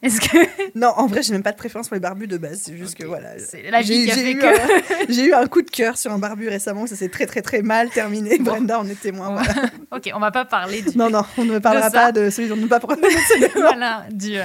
Est-ce 0.03 0.21
que 0.21 0.39
Non, 0.79 0.93
en 0.97 1.07
vrai, 1.07 1.23
j'ai 1.23 1.33
même 1.33 1.43
pas 1.43 1.51
de 1.53 1.57
préférence 1.57 1.89
pour 1.89 1.95
les 1.97 2.01
barbus 2.01 2.29
de 2.29 2.39
base. 2.39 2.61
C'est 2.65 2.77
juste 2.77 2.95
que 2.97 3.05
voilà. 3.05 3.31
c'est 3.39 3.69
la 3.71 3.81
vie 3.83 4.05
qui 4.05 4.11
a 4.11 4.15
j'ai 4.15 4.21
fait 4.23 4.31
eu, 4.33 4.39
que 4.39 4.47
un- 4.47 5.05
j'ai 5.09 5.25
eu 5.27 5.33
un 5.35 5.47
coup 5.47 5.63
de 5.63 5.71
cœur 5.71 5.99
sur 5.99 6.13
un 6.13 6.19
barbu 6.19 6.49
récemment, 6.49 6.87
ça 6.87 6.95
s'est 6.95 7.09
très 7.09 7.27
très 7.27 7.43
très 7.43 7.63
mal 7.63 7.91
terminé. 7.91 8.39
Bon. 8.39 8.53
Brenda 8.53 8.79
en 8.79 8.87
est 8.89 9.01
témoin. 9.01 9.33
Voilà. 9.33 9.71
Ok, 9.91 10.11
on 10.15 10.21
va 10.21 10.31
pas 10.31 10.45
parler 10.45 10.83
du, 10.83 10.97
Non, 10.99 11.09
non, 11.11 11.23
on 11.39 11.45
ne 11.45 11.59
parlera 11.59 11.89
De 11.89 11.95
pas 11.95 12.13
de 12.13 12.29
celui 12.31 12.49
dont 12.49 12.57
nous 12.57 12.69
pas 12.69 12.79
nom. 12.79 13.09
voilà, 13.57 14.05
du, 14.13 14.37
euh, 14.39 14.45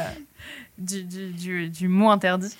du, 0.83 1.03
du, 1.03 1.31
du- 1.31 1.69
du 1.69 1.87
mot 1.87 2.09
interdit. 2.09 2.55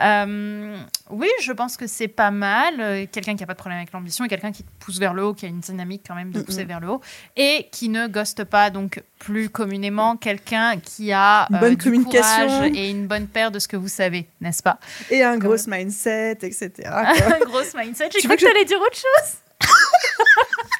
Euh, 0.00 0.76
oui, 1.10 1.28
je 1.42 1.52
pense 1.52 1.76
que 1.76 1.86
c'est 1.86 2.08
pas 2.08 2.30
mal. 2.30 3.06
Quelqu'un 3.12 3.34
qui 3.36 3.42
n'a 3.42 3.46
pas 3.46 3.54
de 3.54 3.58
problème 3.58 3.78
avec 3.78 3.92
l'ambition 3.92 4.24
et 4.24 4.28
quelqu'un 4.28 4.52
qui 4.52 4.62
te 4.62 4.68
pousse 4.78 4.98
vers 4.98 5.14
le 5.14 5.24
haut, 5.24 5.34
qui 5.34 5.46
a 5.46 5.48
une 5.48 5.60
dynamique 5.60 6.02
quand 6.06 6.14
même 6.14 6.30
de 6.30 6.40
Mm, 6.40 6.44
pousser 6.44 6.64
mm. 6.64 6.68
vers 6.68 6.80
le 6.80 6.88
haut 6.88 7.00
et 7.36 7.68
qui 7.72 7.88
ne 7.88 8.06
ghoste 8.06 8.44
pas. 8.44 8.70
Donc, 8.70 9.02
plus 9.18 9.48
communément, 9.50 10.16
quelqu'un 10.16 10.78
qui 10.78 11.12
a 11.12 11.46
Une 11.50 11.56
euh, 11.56 11.60
bonne 11.60 11.76
communication. 11.76 12.46
courage 12.46 12.70
et 12.74 12.90
une 12.90 13.06
bonne 13.06 13.26
paire 13.26 13.50
de 13.50 13.58
ce 13.58 13.68
que 13.68 13.76
vous 13.76 13.88
savez, 13.88 14.26
n'est-ce 14.40 14.62
pas? 14.62 14.78
Et 15.10 15.22
un 15.22 15.36
gros 15.38 15.56
mindset, 15.66 16.38
etc. 16.42 16.70
Un 16.88 17.44
gros 17.44 17.60
mindset. 17.76 18.08
J'ai 18.12 18.20
cru 18.26 18.36
que 18.36 18.42
que 18.42 18.58
je- 18.60 18.64
dire 18.66 18.80
autre 18.80 18.96
chose? 18.96 19.38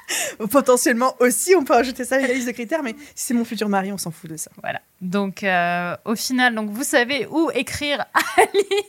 Potentiellement 0.51 1.15
aussi, 1.21 1.55
on 1.55 1.65
peut 1.65 1.75
rajouter 1.75 2.05
ça 2.05 2.17
à 2.17 2.21
la 2.21 2.29
liste 2.29 2.47
de 2.47 2.53
critères, 2.53 2.83
mais 2.83 2.95
si 3.15 3.27
c'est 3.27 3.35
mon 3.35 3.45
futur 3.45 3.69
mari, 3.69 3.93
on 3.93 3.99
s'en 3.99 4.11
fout 4.11 4.31
de 4.31 4.37
ça. 4.37 4.51
Voilà. 4.63 4.81
Donc, 5.01 5.43
euh, 5.43 5.97
au 6.05 6.15
final, 6.15 6.55
donc 6.55 6.71
vous 6.71 6.85
savez 6.85 7.27
où 7.27 7.51
écrire 7.55 8.05
Aline. 8.37 8.87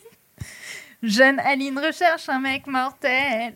Jeune 1.03 1.39
Aline 1.39 1.79
recherche 1.79 2.29
un 2.29 2.39
mec 2.39 2.67
mortel. 2.67 3.55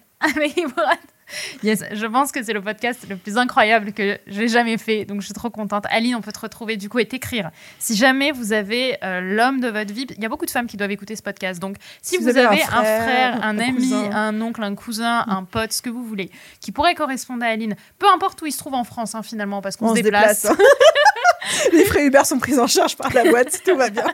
Brad. 0.75 0.97
Yes, 1.63 1.83
je 1.91 2.05
pense 2.05 2.31
que 2.31 2.43
c'est 2.43 2.53
le 2.53 2.61
podcast 2.61 3.05
le 3.09 3.15
plus 3.17 3.37
incroyable 3.37 3.91
que 3.93 4.19
j'ai 4.27 4.47
jamais 4.47 4.77
fait. 4.77 5.05
Donc, 5.05 5.21
je 5.21 5.25
suis 5.25 5.33
trop 5.33 5.49
contente. 5.49 5.85
Aline, 5.89 6.15
on 6.15 6.21
peut 6.21 6.31
te 6.31 6.39
retrouver 6.39 6.77
du 6.77 6.89
coup 6.89 6.99
et 6.99 7.05
t'écrire. 7.07 7.49
Si 7.79 7.95
jamais 7.95 8.31
vous 8.31 8.53
avez 8.53 8.97
euh, 9.03 9.21
l'homme 9.21 9.59
de 9.59 9.67
votre 9.69 9.93
vie, 9.93 10.05
il 10.15 10.21
y 10.21 10.25
a 10.25 10.29
beaucoup 10.29 10.45
de 10.45 10.51
femmes 10.51 10.67
qui 10.67 10.77
doivent 10.77 10.91
écouter 10.91 11.15
ce 11.15 11.23
podcast. 11.23 11.59
Donc, 11.59 11.77
si, 12.01 12.17
vous, 12.17 12.27
avez, 12.27 12.61
un 12.63 12.83
frère, 12.83 13.43
un, 13.43 13.57
un 13.57 13.59
ami, 13.59 13.89
cousin. 13.89 14.11
un 14.11 14.41
oncle, 14.41 14.63
un 14.63 14.75
cousin, 14.75 15.23
un 15.27 15.43
pote, 15.43 15.71
ce 15.73 15.81
que 15.81 15.89
vous 15.89 16.03
voulez, 16.05 16.29
qui 16.61 16.71
pourrait 16.71 16.95
correspondre 16.95 17.43
à 17.43 17.47
Aline, 17.47 17.75
peu 17.97 18.07
importe 18.13 18.41
où 18.41 18.45
il 18.45 18.51
se 18.51 18.57
trouve 18.59 18.75
en 18.75 18.83
France, 18.83 19.15
hein, 19.15 19.23
finalement, 19.23 19.61
parce 19.61 19.77
qu'on 19.77 19.87
On 19.87 19.95
se 19.95 20.01
déplace. 20.01 20.45
hein. 20.45 20.55
Les 21.73 21.85
frais 21.85 22.05
Uber 22.07 22.23
sont 22.23 22.39
pris 22.39 22.57
en 22.59 22.65
charge 22.67 22.95
par 22.97 23.13
la 23.13 23.23
boîte, 23.23 23.61
tout 23.65 23.75
va 23.75 23.89
bien. 23.89 24.05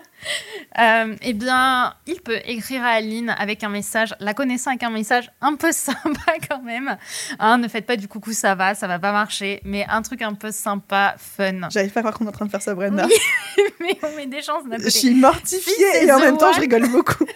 Euh, 0.79 1.15
eh 1.21 1.33
bien, 1.33 1.95
il 2.05 2.21
peut 2.21 2.39
écrire 2.45 2.81
à 2.83 2.89
Aline 2.91 3.35
avec 3.37 3.61
un 3.63 3.69
message, 3.69 4.15
la 4.21 4.33
connaissant 4.33 4.69
avec 4.69 4.83
un 4.83 4.89
message 4.89 5.29
un 5.41 5.55
peu 5.55 5.71
sympa 5.73 6.33
quand 6.47 6.61
même. 6.61 6.95
Hein, 7.39 7.57
ne 7.57 7.67
faites 7.67 7.85
pas 7.85 7.95
du 7.97 8.07
coucou, 8.07 8.33
ça 8.33 8.55
va, 8.55 8.75
ça 8.75 8.87
va 8.87 8.99
pas 8.99 9.11
marcher, 9.11 9.61
mais 9.63 9.85
un 9.89 10.01
truc 10.01 10.21
un 10.21 10.33
peu 10.33 10.51
sympa, 10.51 11.15
fun. 11.17 11.69
J'arrive 11.69 11.91
pas 11.91 11.99
à 11.99 12.03
croire 12.03 12.17
qu'on 12.17 12.25
est 12.25 12.29
en 12.29 12.31
train 12.31 12.45
de 12.45 12.51
faire 12.51 12.61
ça, 12.61 12.73
Brenda. 12.75 13.05
Oui. 13.07 13.63
mais 13.79 13.97
on 14.03 14.15
met 14.15 14.27
des 14.27 14.41
chances 14.41 14.65
d'un 14.67 14.77
Je 14.79 14.89
suis 14.89 15.13
mortifiée 15.13 15.73
Si 15.99 16.05
et 16.05 16.11
en 16.11 16.19
même 16.19 16.37
temps, 16.37 16.53
je 16.53 16.59
rigole 16.61 16.87
beaucoup. 16.89 17.25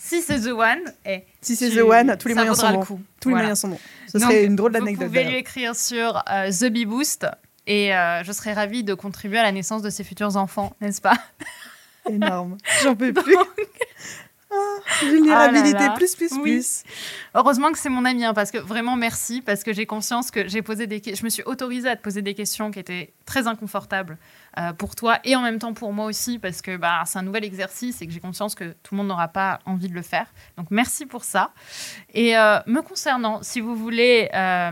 Si 0.00 0.22
c'est 0.22 0.40
The 0.40 0.52
One, 0.52 0.78
eh, 1.04 1.24
Si 1.42 1.54
c'est 1.54 1.68
tu- 1.68 1.76
The 1.76 1.80
One, 1.80 2.16
tous 2.18 2.28
les 2.28 2.34
moyens 2.34 2.58
sont 2.58 2.70
bons. 2.72 2.80
coup. 2.82 3.00
Tous 3.20 3.28
les 3.28 3.34
moyens 3.34 3.58
sont 3.60 3.68
bons. 3.68 3.80
Ce 4.10 4.16
Donc, 4.16 4.30
serait 4.30 4.44
une 4.44 4.56
drôle 4.56 4.72
Vous 4.72 4.78
d'anecdote. 4.78 5.08
pouvez 5.08 5.24
lui 5.24 5.34
écrire 5.36 5.76
sur 5.76 6.22
euh, 6.30 6.50
The 6.50 6.64
Bee 6.72 6.86
Boost 6.86 7.26
et 7.66 7.94
euh, 7.94 8.22
je 8.24 8.32
serais 8.32 8.54
ravie 8.54 8.84
de 8.84 8.94
contribuer 8.94 9.36
à 9.38 9.42
la 9.42 9.52
naissance 9.52 9.82
de 9.82 9.90
ses 9.90 10.04
futurs 10.04 10.36
enfants, 10.38 10.74
n'est-ce 10.80 11.02
pas? 11.02 11.12
Énorme. 12.08 12.56
J'en 12.82 12.94
peux 12.94 13.12
plus. 13.12 13.36
Ah, 14.50 15.04
vulnérabilité, 15.04 15.78
Ah 15.80 15.94
plus, 15.94 16.14
plus, 16.14 16.32
Oui. 16.32 16.40
plus. 16.40 16.82
Heureusement 17.34 17.70
que 17.70 17.78
c'est 17.78 17.90
mon 17.90 18.04
ami, 18.04 18.24
hein, 18.24 18.32
parce 18.32 18.50
que 18.50 18.58
vraiment 18.58 18.96
merci, 18.96 19.42
parce 19.42 19.62
que 19.62 19.72
j'ai 19.72 19.84
conscience 19.84 20.30
que 20.30 20.48
j'ai 20.48 20.62
posé 20.62 20.86
des, 20.86 21.02
je 21.14 21.22
me 21.22 21.28
suis 21.28 21.42
autorisée 21.44 21.88
à 21.88 21.96
te 21.96 22.02
poser 22.02 22.22
des 22.22 22.34
questions 22.34 22.70
qui 22.70 22.78
étaient 22.78 23.12
très 23.26 23.46
inconfortables 23.46 24.16
euh, 24.58 24.72
pour 24.72 24.94
toi 24.94 25.18
et 25.24 25.36
en 25.36 25.42
même 25.42 25.58
temps 25.58 25.74
pour 25.74 25.92
moi 25.92 26.06
aussi, 26.06 26.38
parce 26.38 26.62
que 26.62 26.76
bah, 26.76 27.02
c'est 27.04 27.18
un 27.18 27.22
nouvel 27.22 27.44
exercice 27.44 28.00
et 28.00 28.06
que 28.06 28.12
j'ai 28.12 28.20
conscience 28.20 28.54
que 28.54 28.72
tout 28.82 28.94
le 28.94 28.96
monde 28.98 29.08
n'aura 29.08 29.28
pas 29.28 29.58
envie 29.66 29.88
de 29.88 29.94
le 29.94 30.02
faire. 30.02 30.26
Donc 30.56 30.68
merci 30.70 31.04
pour 31.04 31.24
ça. 31.24 31.52
Et 32.14 32.36
euh, 32.38 32.58
me 32.66 32.80
concernant, 32.80 33.42
si 33.42 33.60
vous 33.60 33.76
voulez, 33.76 34.30
euh, 34.32 34.70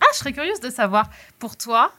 ah, 0.00 0.06
je 0.12 0.18
serais 0.18 0.32
curieuse 0.32 0.60
de 0.60 0.70
savoir 0.70 1.08
pour 1.38 1.56
toi 1.56 1.92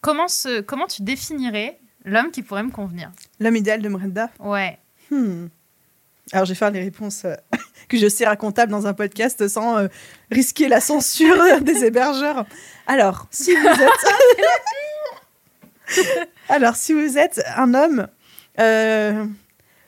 comment 0.00 0.28
se, 0.28 0.60
comment 0.60 0.86
tu 0.86 1.02
définirais 1.02 1.78
l'homme 2.04 2.30
qui 2.32 2.42
pourrait 2.42 2.64
me 2.64 2.70
convenir? 2.72 3.10
L'homme 3.40 3.56
idéal 3.56 3.80
de 3.80 3.88
Brenda. 3.88 4.30
Ouais. 4.40 4.78
Hmm. 5.10 5.46
Alors, 6.32 6.44
je 6.44 6.52
vais 6.52 6.56
faire 6.56 6.72
les 6.72 6.80
réponses 6.80 7.24
euh, 7.24 7.34
que 7.88 7.96
je 7.96 8.08
sais 8.08 8.26
racontables 8.26 8.72
dans 8.72 8.86
un 8.86 8.94
podcast 8.94 9.46
sans 9.46 9.78
euh, 9.78 9.88
risquer 10.30 10.68
la 10.68 10.80
censure 10.80 11.36
des 11.62 11.84
hébergeurs. 11.84 12.46
Alors, 12.86 13.26
si 13.30 13.54
vous 13.54 13.66
êtes. 13.68 13.90
Alors, 16.48 16.74
si 16.74 16.92
vous 16.92 17.16
êtes 17.16 17.40
un 17.56 17.74
homme 17.74 18.08
euh, 18.58 19.24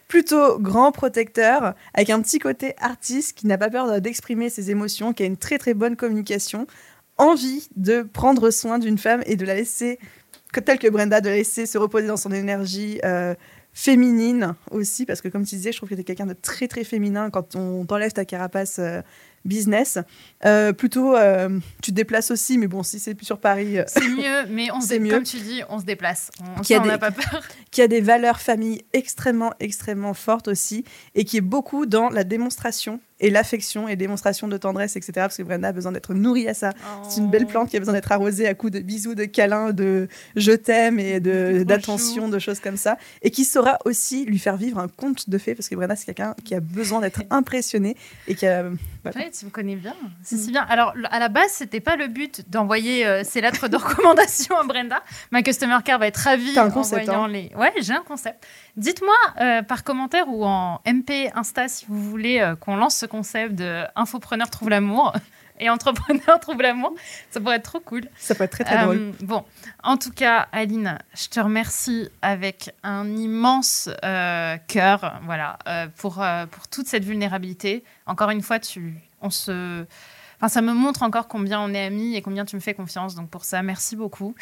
plutôt 0.07 0.61
grand 0.61 0.93
protecteur, 0.93 1.75
avec 1.93 2.11
un 2.11 2.23
petit 2.23 2.39
côté 2.39 2.77
artiste 2.81 3.37
qui 3.37 3.49
n'a 3.49 3.59
pas 3.59 3.69
peur 3.69 4.01
d'exprimer 4.01 4.49
ses 4.49 4.71
émotions, 4.71 5.13
qui 5.13 5.25
a 5.25 5.27
une 5.27 5.37
très 5.37 5.59
très 5.59 5.75
bonne 5.75 5.97
communication, 5.97 6.69
envie 7.17 7.69
de 7.75 8.03
prendre 8.03 8.51
soin 8.51 8.79
d'une 8.79 8.99
femme 8.99 9.25
et 9.27 9.35
de 9.35 9.45
la 9.45 9.57
laisser, 9.57 9.99
telle 10.65 10.79
que 10.79 10.87
Brenda, 10.89 11.21
de 11.21 11.31
la 11.31 11.35
laisser 11.35 11.67
se 11.67 11.79
reposer 11.79 12.07
dans 12.07 12.17
son 12.17 12.31
énergie. 12.31 13.01
Féminine 13.79 14.57
aussi, 14.73 15.07
parce 15.07 15.21
que 15.21 15.29
comme 15.29 15.45
tu 15.45 15.55
disais, 15.55 15.71
je 15.71 15.77
trouve 15.77 15.89
que 15.89 15.95
tu 15.95 16.01
es 16.01 16.05
quelqu'un 16.05 16.27
de 16.27 16.35
très 16.35 16.67
très 16.67 16.83
féminin 16.83 17.31
quand 17.31 17.55
on 17.55 17.85
t'enlève 17.85 18.13
ta 18.13 18.25
carapace 18.25 18.81
euh, 18.81 19.03
business. 19.45 20.01
Euh, 20.45 20.73
plutôt, 20.73 21.17
euh, 21.17 21.59
tu 21.83 21.91
te 21.91 21.97
déplaces 21.97 22.31
aussi, 22.31 22.59
mais 22.59 22.69
bon, 22.69 22.83
si 22.85 22.99
c'est 23.01 23.21
sur 23.25 23.39
Paris, 23.41 23.79
euh, 23.79 23.85
C'est 23.89 24.09
mieux, 24.09 24.47
mais 24.49 24.71
on 24.71 24.81
se 24.81 24.95
mieux. 24.95 25.11
comme 25.15 25.25
tu 25.25 25.39
dis, 25.39 25.63
on 25.69 25.81
se 25.81 25.85
déplace. 25.85 26.31
On 26.41 26.61
on 26.61 26.87
n'a 26.87 26.93
des- 26.95 26.99
pas 26.99 27.11
peur. 27.11 27.43
qui 27.73 27.83
a 27.83 27.89
des 27.89 28.01
valeurs 28.01 28.41
famille 28.41 28.83
extrêmement, 28.93 29.53
extrêmement 29.59 30.15
fortes 30.15 30.47
aussi, 30.49 30.85
et 31.17 31.25
qui 31.25 31.39
est 31.39 31.43
beaucoup 31.43 31.87
dans 31.87 32.09
la 32.09 32.23
démonstration 32.25 33.01
et 33.21 33.31
l'affection 33.31 33.89
et 33.89 33.97
démonstration 33.97 34.47
de 34.47 34.57
tendresse, 34.57 34.95
etc. 34.95 35.11
Parce 35.17 35.37
que 35.39 35.43
Brenda 35.43 35.67
a 35.69 35.73
besoin 35.73 35.91
d'être 35.91 36.15
nourrie 36.15 36.47
à 36.49 36.55
ça. 36.55 36.73
C'est 37.09 37.19
une 37.21 37.29
belle 37.31 37.47
plante 37.49 37.69
qui 37.69 37.77
a 37.77 37.81
besoin 37.81 37.95
d'être 37.95 38.13
arrosée 38.13 38.47
à 38.47 38.55
coups 38.55 38.73
de 38.75 38.79
bisous, 38.79 39.17
de 39.17 39.25
câlins, 39.25 39.73
de 39.73 40.07
je 40.37 40.53
t'aime 40.53 41.01
et 41.01 41.19
de- 41.19 41.65
d'attention, 41.65 42.29
de 42.29 42.39
choses 42.39 42.61
comme 42.61 42.77
ça. 42.77 42.97
Et 43.23 43.33
qui 43.33 43.45
saura 43.45 43.79
aussi 43.85 44.25
lui 44.25 44.39
faire 44.39 44.57
vivre 44.57 44.79
un 44.79 44.87
conte 44.87 45.29
de 45.29 45.37
fées, 45.37 45.57
parce 45.57 45.69
que 45.69 45.75
Brenda, 45.75 45.97
c'est 45.97 46.05
quelqu'un 46.07 46.37
qui 46.45 46.55
a 46.55 46.61
besoin 46.61 47.01
d'être 47.01 47.23
impressionné 47.31 47.97
et 48.29 48.37
qui 48.37 48.47
a. 48.47 48.71
voilà. 49.03 49.19
Ouais, 49.19 49.31
tu 49.37 49.45
me 49.47 49.51
connais 49.51 49.75
bien. 49.75 49.97
C'est 50.29 50.37
Mm. 50.37 50.41
si 50.41 50.51
bien. 50.51 50.67
Alors, 50.69 50.93
à 51.11 51.19
la 51.19 51.29
base, 51.29 51.51
c'était 51.53 51.81
pas 51.81 51.97
le 51.97 52.07
but 52.07 52.49
d'envoyer 52.51 53.07
euh, 53.07 53.23
ces 53.25 53.41
lettres 53.41 53.69
de 53.69 53.77
recommandation 53.79 54.59
à 54.59 54.65
Brenda. 54.65 55.03
Ma 55.31 55.43
customer 55.43 55.79
care 55.83 55.99
va 55.99 56.07
être 56.07 56.19
ravie 56.19 56.59
un 56.59 56.67
en 56.67 56.71
concept, 56.71 57.07
voyant 57.07 57.25
hein. 57.25 57.29
les. 57.29 57.51
Ouais, 57.57 57.73
j'ai 57.81 57.95
un 57.95 58.03
concept. 58.03 58.47
Dites-moi 58.77 59.15
euh, 59.41 59.63
par 59.63 59.85
commentaire 59.85 60.29
ou 60.29 60.45
en 60.45 60.81
MP 60.87 61.31
Insta 61.35 61.69
si 61.69 61.87
vous 61.89 62.03
voulez 62.03 62.41
euh, 62.41 62.57
qu'on 62.57 62.77
lance 62.77 62.97
ce 62.97 63.07
concept 63.07 63.55
de 63.55 63.85
infopreneur 63.97 64.51
trouve 64.51 64.69
l'amour 64.69 65.15
et 65.61 65.71
entrepreneur 65.71 66.39
trouve 66.41 66.61
l'amour. 66.61 66.95
Ça 67.31 67.41
pourrait 67.41 67.57
être 67.57 67.65
trop 67.65 67.81
cool. 67.81 68.03
Ça 68.19 68.35
peut 68.35 68.45
être 68.45 68.53
très 68.53 68.65
très 68.65 68.83
drôle. 68.83 68.97
Euh, 68.97 69.13
Bon, 69.23 69.45
en 69.83 69.97
tout 69.97 70.13
cas, 70.13 70.47
Aline, 70.53 70.99
je 71.15 71.29
te 71.29 71.41
remercie 71.41 72.11
avec 72.21 72.75
un 72.83 73.17
immense 73.17 73.89
euh, 74.05 74.59
cœur, 74.69 75.21
voilà, 75.25 75.59
euh, 75.67 75.87
pour, 75.97 76.23
pour 76.51 76.69
toute 76.69 76.87
cette 76.87 77.05
vulnérabilité. 77.05 77.83
Encore 78.07 78.29
une 78.29 78.43
fois, 78.43 78.59
tu, 78.59 78.95
on 79.23 79.31
se, 79.31 79.87
enfin, 80.39 80.49
ça 80.49 80.63
me 80.63 80.73
montre 80.73 81.03
encore 81.03 81.29
combien 81.29 81.61
on 81.61 81.73
est 81.75 81.85
amis 81.85 82.15
et 82.17 82.23
combien 82.23 82.45
tu 82.45 82.57
me 82.57 82.61
fais 82.61 82.75
confiance. 82.75 83.15
Donc 83.15 83.29
pour 83.29 83.45
ça, 83.45 83.63
merci 83.63 83.97
beaucoup. 83.97 84.35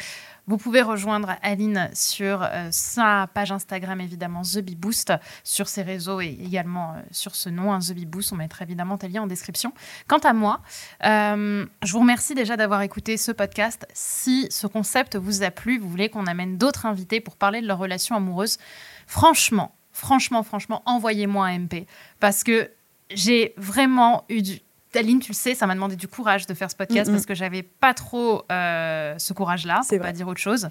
Vous 0.47 0.57
pouvez 0.57 0.81
rejoindre 0.81 1.35
Aline 1.41 1.89
sur 1.93 2.41
euh, 2.41 2.69
sa 2.71 3.27
page 3.33 3.51
Instagram, 3.51 3.99
évidemment, 3.99 4.43
The 4.43 4.59
Bee 4.59 4.75
Boost, 4.75 5.11
sur 5.43 5.67
ses 5.67 5.81
réseaux 5.81 6.21
et 6.21 6.37
également 6.41 6.93
euh, 6.93 7.01
sur 7.11 7.35
ce 7.35 7.49
nom, 7.49 7.73
hein, 7.73 7.79
The 7.79 7.93
Bee 7.93 8.05
Boost. 8.05 8.31
On 8.31 8.37
mettra 8.37 8.63
évidemment 8.63 8.97
tes 8.97 9.09
liens 9.09 9.23
en 9.23 9.27
description. 9.27 9.73
Quant 10.07 10.19
à 10.19 10.31
moi, 10.31 10.61
euh, 11.03 11.65
je 11.83 11.91
vous 11.91 11.99
remercie 11.99 12.33
déjà 12.33 12.55
d'avoir 12.55 12.81
écouté 12.81 13.17
ce 13.17 13.31
podcast. 13.31 13.85
Si 13.93 14.47
ce 14.49 14.67
concept 14.67 15.17
vous 15.17 15.43
a 15.43 15.51
plu, 15.51 15.79
vous 15.79 15.89
voulez 15.89 16.09
qu'on 16.09 16.27
amène 16.27 16.57
d'autres 16.57 16.85
invités 16.85 17.19
pour 17.19 17.35
parler 17.35 17.61
de 17.61 17.67
leur 17.67 17.79
relation 17.79 18.15
amoureuse, 18.15 18.57
franchement, 19.05 19.75
franchement, 19.91 20.43
franchement, 20.43 20.81
envoyez-moi 20.85 21.47
un 21.47 21.59
MP 21.59 21.87
parce 22.19 22.43
que 22.43 22.71
j'ai 23.09 23.53
vraiment 23.57 24.23
eu 24.29 24.41
du 24.41 24.59
Aline, 24.97 25.19
tu 25.19 25.31
le 25.31 25.35
sais, 25.35 25.55
ça 25.55 25.67
m'a 25.67 25.75
demandé 25.75 25.95
du 25.95 26.07
courage 26.07 26.47
de 26.47 26.53
faire 26.53 26.69
ce 26.69 26.75
podcast 26.75 27.11
parce 27.11 27.25
que 27.25 27.35
j'avais 27.35 27.63
pas 27.63 27.93
trop 27.93 28.43
euh, 28.51 29.15
ce 29.17 29.33
courage-là, 29.33 29.81
pour 29.87 29.99
pas 29.99 30.11
dire 30.11 30.27
autre 30.27 30.39
chose. 30.39 30.69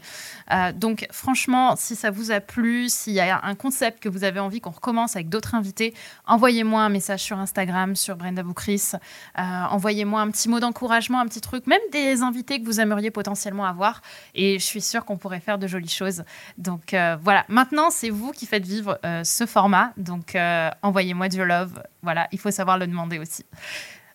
Euh, 0.52 0.72
donc, 0.72 1.06
franchement, 1.10 1.74
si 1.76 1.96
ça 1.96 2.10
vous 2.10 2.30
a 2.30 2.40
plu, 2.40 2.88
s'il 2.88 3.14
y 3.14 3.20
a 3.20 3.40
un 3.42 3.54
concept 3.54 4.02
que 4.02 4.08
vous 4.08 4.24
avez 4.24 4.40
envie 4.40 4.60
qu'on 4.60 4.70
recommence 4.70 5.16
avec 5.16 5.28
d'autres 5.28 5.54
invités, 5.54 5.94
envoyez-moi 6.26 6.82
un 6.82 6.88
message 6.88 7.20
sur 7.20 7.38
Instagram, 7.38 7.96
sur 7.96 8.16
Brenda 8.16 8.42
Boucris. 8.42 8.90
Euh, 9.38 9.42
envoyez-moi 9.70 10.20
un 10.20 10.30
petit 10.30 10.48
mot 10.48 10.60
d'encouragement, 10.60 11.20
un 11.20 11.26
petit 11.26 11.40
truc, 11.40 11.66
même 11.66 11.80
des 11.92 12.22
invités 12.22 12.60
que 12.60 12.66
vous 12.66 12.80
aimeriez 12.80 13.10
potentiellement 13.10 13.64
avoir. 13.64 14.02
Et 14.34 14.58
je 14.58 14.64
suis 14.64 14.80
sûre 14.80 15.04
qu'on 15.04 15.16
pourrait 15.16 15.40
faire 15.40 15.58
de 15.58 15.66
jolies 15.66 15.88
choses. 15.88 16.24
Donc, 16.58 16.94
voilà. 17.22 17.44
Maintenant, 17.48 17.90
c'est 17.90 18.10
vous 18.10 18.32
qui 18.32 18.46
faites 18.46 18.64
vivre 18.64 18.98
ce 19.22 19.46
format. 19.46 19.92
Donc, 19.96 20.36
envoyez-moi 20.82 21.28
du 21.28 21.44
love. 21.44 21.82
Voilà, 22.06 22.28
il 22.30 22.38
faut 22.38 22.52
savoir 22.52 22.78
le 22.78 22.86
demander 22.86 23.18
aussi. 23.18 23.44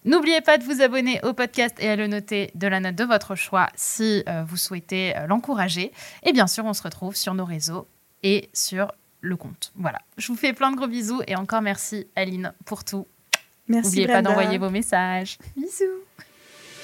N'oubliez 0.05 0.39
pas 0.39 0.57
de 0.57 0.63
vous 0.63 0.81
abonner 0.81 1.19
au 1.23 1.33
podcast 1.33 1.75
et 1.81 1.89
à 1.89 1.97
le 1.97 2.07
noter 2.07 2.51
de 2.55 2.67
la 2.67 2.79
note 2.79 2.95
de 2.95 3.03
votre 3.03 3.35
choix 3.35 3.67
si 3.75 4.23
euh, 4.29 4.45
vous 4.47 4.55
souhaitez 4.55 5.13
euh, 5.17 5.27
l'encourager. 5.27 5.91
Et 6.23 6.31
bien 6.31 6.47
sûr, 6.47 6.63
on 6.63 6.71
se 6.71 6.83
retrouve 6.83 7.17
sur 7.17 7.33
nos 7.33 7.43
réseaux 7.43 7.85
et 8.23 8.49
sur 8.53 8.93
le 9.19 9.35
compte. 9.35 9.73
Voilà. 9.75 9.99
Je 10.17 10.27
vous 10.27 10.37
fais 10.37 10.53
plein 10.53 10.71
de 10.71 10.77
gros 10.77 10.87
bisous 10.87 11.21
et 11.27 11.35
encore 11.35 11.61
merci 11.61 12.07
Aline 12.15 12.53
pour 12.63 12.85
tout. 12.85 13.07
Merci. 13.67 13.89
N'oubliez 13.89 14.07
pas 14.07 14.21
d'envoyer 14.21 14.57
vos 14.57 14.69
messages. 14.69 15.37
Bisous. 15.57 16.05